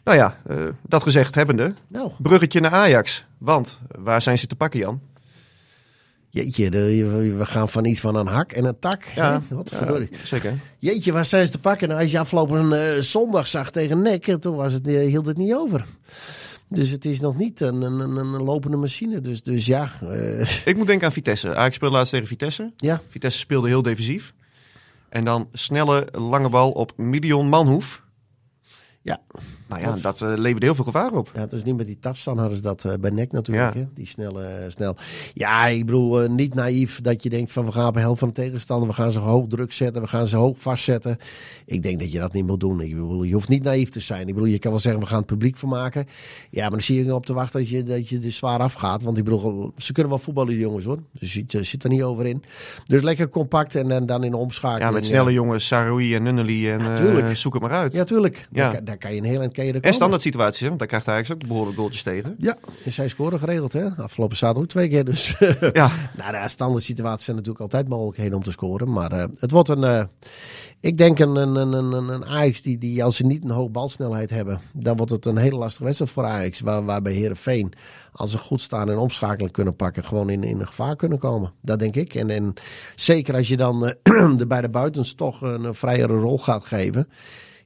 Nou 0.06 0.18
ja, 0.18 0.40
eh, 0.46 0.56
dat 0.82 1.02
gezegd 1.02 1.34
hebbende, 1.34 1.74
Nou, 1.88 2.10
bruggetje 2.18 2.60
naar 2.60 2.70
Ajax. 2.70 3.24
Want 3.38 3.80
waar 3.98 4.22
zijn 4.22 4.38
ze 4.38 4.46
te 4.46 4.56
pakken, 4.56 4.80
Jan? 4.80 5.00
jeetje, 6.30 6.70
de- 6.70 7.34
we 7.36 7.46
gaan 7.46 7.68
van 7.68 7.84
iets 7.84 8.00
van 8.00 8.14
een 8.16 8.26
hak 8.26 8.52
en 8.52 8.64
een 8.64 8.78
tak. 8.78 9.04
Ja, 9.04 9.42
hè? 9.48 9.56
Wat 9.56 9.70
verdorie. 9.74 10.08
ja, 10.10 10.16
zeker. 10.24 10.58
Jeetje, 10.78 11.12
waar 11.12 11.26
zijn 11.26 11.46
ze 11.46 11.52
te 11.52 11.58
pakken? 11.58 11.88
Nou, 11.88 12.00
als 12.00 12.10
je 12.10 12.18
afgelopen 12.18 12.72
eh, 12.94 13.00
zondag 13.02 13.46
zag 13.46 13.70
tegen 13.70 14.02
NEC, 14.02 14.26
eh, 14.28 14.34
toen 14.34 14.56
was 14.56 14.72
het, 14.72 14.86
hield 14.86 15.26
het 15.26 15.36
niet 15.36 15.54
over. 15.54 15.86
Dus 16.68 16.90
het 16.90 17.04
is 17.04 17.20
nog 17.20 17.36
niet 17.36 17.60
een, 17.60 17.82
een, 17.82 18.00
een, 18.00 18.16
een 18.16 18.42
lopende 18.42 18.76
machine. 18.76 19.20
Dus, 19.20 19.42
dus 19.42 19.66
ja, 19.66 19.90
Ik 20.64 20.76
moet 20.76 20.86
denken 20.86 21.06
aan 21.06 21.12
Vitesse. 21.12 21.54
Ajax 21.56 21.74
speelde 21.74 21.96
laatst 21.96 22.12
tegen 22.12 22.26
Vitesse. 22.26 22.72
ja. 22.76 23.00
Vitesse 23.08 23.38
speelde 23.38 23.68
heel 23.68 23.82
defensief. 23.82 24.34
En 25.08 25.24
dan 25.24 25.48
snelle, 25.52 26.08
lange 26.12 26.48
bal 26.48 26.70
op 26.70 26.92
Midion 26.96 27.48
Manhoef. 27.48 28.02
Ja. 29.02 29.20
Nou 29.68 29.80
ja, 29.80 29.94
dat 30.02 30.22
eh, 30.22 30.32
leverde 30.36 30.66
heel 30.66 30.74
veel 30.74 30.84
gevaar 30.84 31.12
op. 31.12 31.30
Ja, 31.34 31.40
het 31.40 31.52
is 31.52 31.62
niet 31.64 31.76
met 31.76 31.86
die 31.86 31.98
tapstand 32.00 32.38
hadden 32.38 32.56
ze 32.56 32.62
dat 32.62 32.84
eh, 32.84 32.92
bij 33.00 33.10
nek 33.10 33.32
natuurlijk. 33.32 33.74
Ja. 33.74 33.80
Hè? 33.80 33.86
Die 33.94 34.06
snelle, 34.06 34.42
eh, 34.44 34.70
snel. 34.70 34.96
Ja, 35.34 35.66
ik 35.66 35.86
bedoel, 35.86 36.28
niet 36.28 36.54
naïef 36.54 37.00
dat 37.00 37.22
je 37.22 37.28
denkt 37.28 37.52
van 37.52 37.64
we 37.64 37.72
gaan 37.72 37.86
op 37.86 37.94
helft 37.94 38.18
van 38.18 38.28
de 38.28 38.34
tegenstander. 38.34 38.88
We 38.88 38.94
gaan 38.94 39.12
ze 39.12 39.18
hoog 39.18 39.44
druk 39.48 39.72
zetten. 39.72 40.02
We 40.02 40.08
gaan 40.08 40.26
ze 40.26 40.36
hoog 40.36 40.58
vastzetten. 40.60 41.16
Ik 41.66 41.82
denk 41.82 42.00
dat 42.00 42.12
je 42.12 42.18
dat 42.18 42.32
niet 42.32 42.46
moet 42.46 42.60
doen. 42.60 42.80
Ik 42.80 42.90
bedoel, 42.90 43.22
je 43.22 43.34
hoeft 43.34 43.48
niet 43.48 43.62
naïef 43.62 43.88
te 43.88 44.00
zijn. 44.00 44.28
Ik 44.28 44.34
bedoel, 44.34 44.48
je 44.48 44.58
kan 44.58 44.70
wel 44.70 44.80
zeggen 44.80 45.00
we 45.00 45.06
gaan 45.06 45.18
het 45.18 45.26
publiek 45.26 45.56
vermaken. 45.56 46.06
Ja, 46.50 46.60
maar 46.62 46.70
dan 46.70 46.80
zie 46.80 47.04
je 47.04 47.14
op 47.14 47.26
te 47.26 47.32
wachten 47.32 47.60
dat 47.60 47.68
je, 47.68 47.82
dat 47.82 48.08
je 48.08 48.20
er 48.20 48.32
zwaar 48.32 48.58
afgaat. 48.60 49.02
Want 49.02 49.18
ik 49.18 49.24
bedoel, 49.24 49.72
ze 49.76 49.92
kunnen 49.92 50.12
wel 50.12 50.20
voetballen 50.20 50.50
die 50.52 50.60
jongens 50.60 50.84
hoor. 50.84 50.98
Dus 51.18 51.32
je, 51.34 51.44
je 51.46 51.62
zit 51.62 51.84
er 51.84 51.90
niet 51.90 52.02
over 52.02 52.26
in. 52.26 52.42
Dus 52.86 53.02
lekker 53.02 53.28
compact 53.28 53.74
en, 53.74 53.90
en 53.90 54.06
dan 54.06 54.24
in 54.24 54.30
de 54.30 54.36
omschakeling. 54.36 54.84
Ja, 54.88 54.90
met 54.90 55.06
snelle 55.06 55.32
jongens, 55.32 55.66
Saroui 55.66 56.14
en 56.14 56.22
Nunnely 56.22 56.70
en 56.70 56.94
tuurlijk. 56.94 57.36
zoek 57.36 57.52
het 57.52 57.62
maar 57.62 57.70
uit. 57.70 57.92
Ja, 57.92 58.04
tuurlijk. 58.04 58.48
Ja. 58.52 58.62
Daar, 58.62 58.74
kan- 58.74 58.84
daar 58.84 58.96
kan 58.98 59.12
je 59.14 59.18
een 59.18 59.24
heel 59.24 59.40
eind 59.40 59.52
kan 59.56 59.66
je 59.66 59.72
er 59.72 59.80
En 59.80 59.94
standaard 59.94 60.22
situaties, 60.22 60.60
hè? 60.60 60.66
want 60.66 60.78
daar 60.78 60.88
krijgt 60.88 61.08
Ajax 61.08 61.32
ook 61.32 61.46
behoorlijk 61.46 61.76
goaltjes 61.76 62.02
tegen. 62.02 62.34
Ja, 62.38 62.56
en 62.84 62.92
zij 62.92 63.08
scoren 63.08 63.38
geregeld 63.38 63.72
hè. 63.72 63.88
Afgelopen 63.88 64.36
zaterdag 64.36 64.62
ook 64.62 64.68
twee 64.68 64.88
keer. 64.88 65.04
Dus 65.04 65.38
Ja, 65.72 65.90
Nou, 66.16 66.32
de 66.32 66.48
standaard 66.48 66.82
situaties 66.82 67.24
zijn 67.24 67.36
natuurlijk 67.36 67.62
altijd 67.62 67.88
mogelijkheden 67.88 68.34
om 68.34 68.42
te 68.42 68.50
scoren. 68.50 68.92
Maar 68.92 69.12
eh, 69.12 69.26
het 69.38 69.50
wordt 69.50 69.68
een, 69.68 69.84
eh, 69.84 70.04
ik 70.80 70.98
denk 70.98 71.18
een, 71.18 71.36
een, 71.36 71.54
een, 71.54 71.72
een, 71.72 72.08
een 72.08 72.24
Ajax 72.24 72.62
die, 72.62 72.78
die 72.78 73.04
als 73.04 73.16
ze 73.16 73.26
niet 73.26 73.44
een 73.44 73.50
hoge 73.50 73.70
balsnelheid 73.70 74.30
hebben, 74.30 74.60
dan 74.72 74.96
wordt 74.96 75.12
het 75.12 75.26
een 75.26 75.36
hele 75.36 75.56
lastige 75.56 75.84
wedstrijd 75.84 76.10
voor 76.10 76.24
Ajax. 76.24 76.60
Waar, 76.60 76.84
waarbij 76.84 77.12
Herenveen, 77.12 77.72
als 78.12 78.30
ze 78.30 78.38
goed 78.38 78.60
staan 78.60 78.90
en 78.90 78.96
omschakeling 78.96 79.52
kunnen 79.52 79.76
pakken, 79.76 80.04
gewoon 80.04 80.30
in, 80.30 80.44
in 80.44 80.60
een 80.60 80.66
gevaar 80.66 80.96
kunnen 80.96 81.18
komen. 81.18 81.52
Dat 81.60 81.78
denk 81.78 81.96
ik. 81.96 82.14
En, 82.14 82.30
en 82.30 82.54
zeker 82.94 83.34
als 83.34 83.48
je 83.48 83.56
dan 83.56 83.86
eh, 83.86 84.36
de 84.38 84.46
bij 84.46 84.60
de 84.60 84.68
buitens 84.68 85.14
toch 85.14 85.40
een, 85.40 85.64
een 85.64 85.74
vrijere 85.74 86.18
rol 86.18 86.38
gaat 86.38 86.64
geven. 86.64 87.08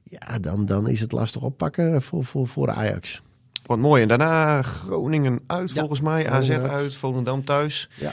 Ja, 0.03 0.39
dan, 0.39 0.65
dan 0.65 0.89
is 0.89 0.99
het 0.99 1.11
lastig 1.11 1.41
oppakken 1.41 2.01
voor, 2.01 2.23
voor, 2.25 2.47
voor 2.47 2.69
Ajax. 2.71 3.21
wordt 3.65 3.81
mooi. 3.81 4.01
En 4.01 4.07
daarna 4.07 4.61
Groningen 4.61 5.39
uit, 5.47 5.69
Ja, 5.73 5.79
volgens 5.79 6.01
mij. 6.01 6.29
AZ 6.29 6.47
Groningen 6.47 6.69
uit. 6.69 6.81
uit, 6.81 6.95
Volendam 6.95 7.43
thuis. 7.45 7.89
Ja. 7.95 8.11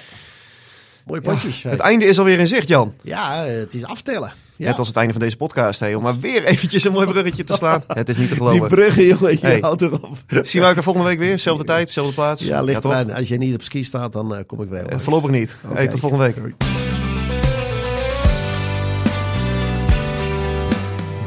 Mooie 1.06 1.20
potjes. 1.20 1.62
Het 1.62 1.80
einde 1.80 2.04
is 2.04 2.18
alweer 2.18 2.38
in 2.38 2.46
zicht, 2.48 2.68
Jan. 2.68 2.94
ja, 3.02 3.42
het 3.44 3.74
is 3.74 3.84
aftellen. 3.84 4.32
Ja. 4.56 4.66
Net 4.68 4.78
als 4.78 4.86
het 4.88 4.96
einde 4.96 5.12
van 5.12 5.22
deze 5.22 5.36
podcast. 5.36 5.80
Hey, 5.80 5.94
om 5.94 6.02
maar 6.02 6.18
weer 6.20 6.44
eventjes 6.44 6.84
een 6.84 6.92
mooi 6.92 7.06
bruggetje 7.06 7.44
te 7.44 7.52
slaan. 7.54 7.82
Het 7.88 8.08
is 8.08 8.16
niet 8.16 8.28
te 8.28 8.34
Die 8.34 8.44
geloven. 8.44 8.68
bruggen, 8.68 9.04
jongen, 9.06 9.30
je 9.30 9.38
Hey. 9.40 9.58
houdt 9.60 9.82
erop. 9.82 10.16
Zien 10.28 10.62
we 10.62 10.68
elkaar 10.68 10.82
volgende 10.82 11.08
week 11.08 11.18
weer? 11.18 11.38
Zelfde 11.38 11.64
tijd, 11.64 11.90
zelfde 11.90 12.14
plaats? 12.14 12.42
Ja, 12.42 12.62
ligt 12.62 12.84
eraan. 12.84 13.10
Als 13.12 13.28
je 13.28 13.36
niet 13.38 13.54
op 13.54 13.62
ski 13.62 13.84
staat, 13.84 14.12
dan 14.12 14.34
eh, 14.34 14.44
kom 14.46 14.62
ik 14.62 14.68
weer. 14.68 14.86
Eh, 14.86 14.98
Voorlopig 14.98 15.30
niet. 15.30 15.56
Hey, 15.74 15.88
tot 15.88 16.00
volgende 16.00 16.24
week. 16.24 16.54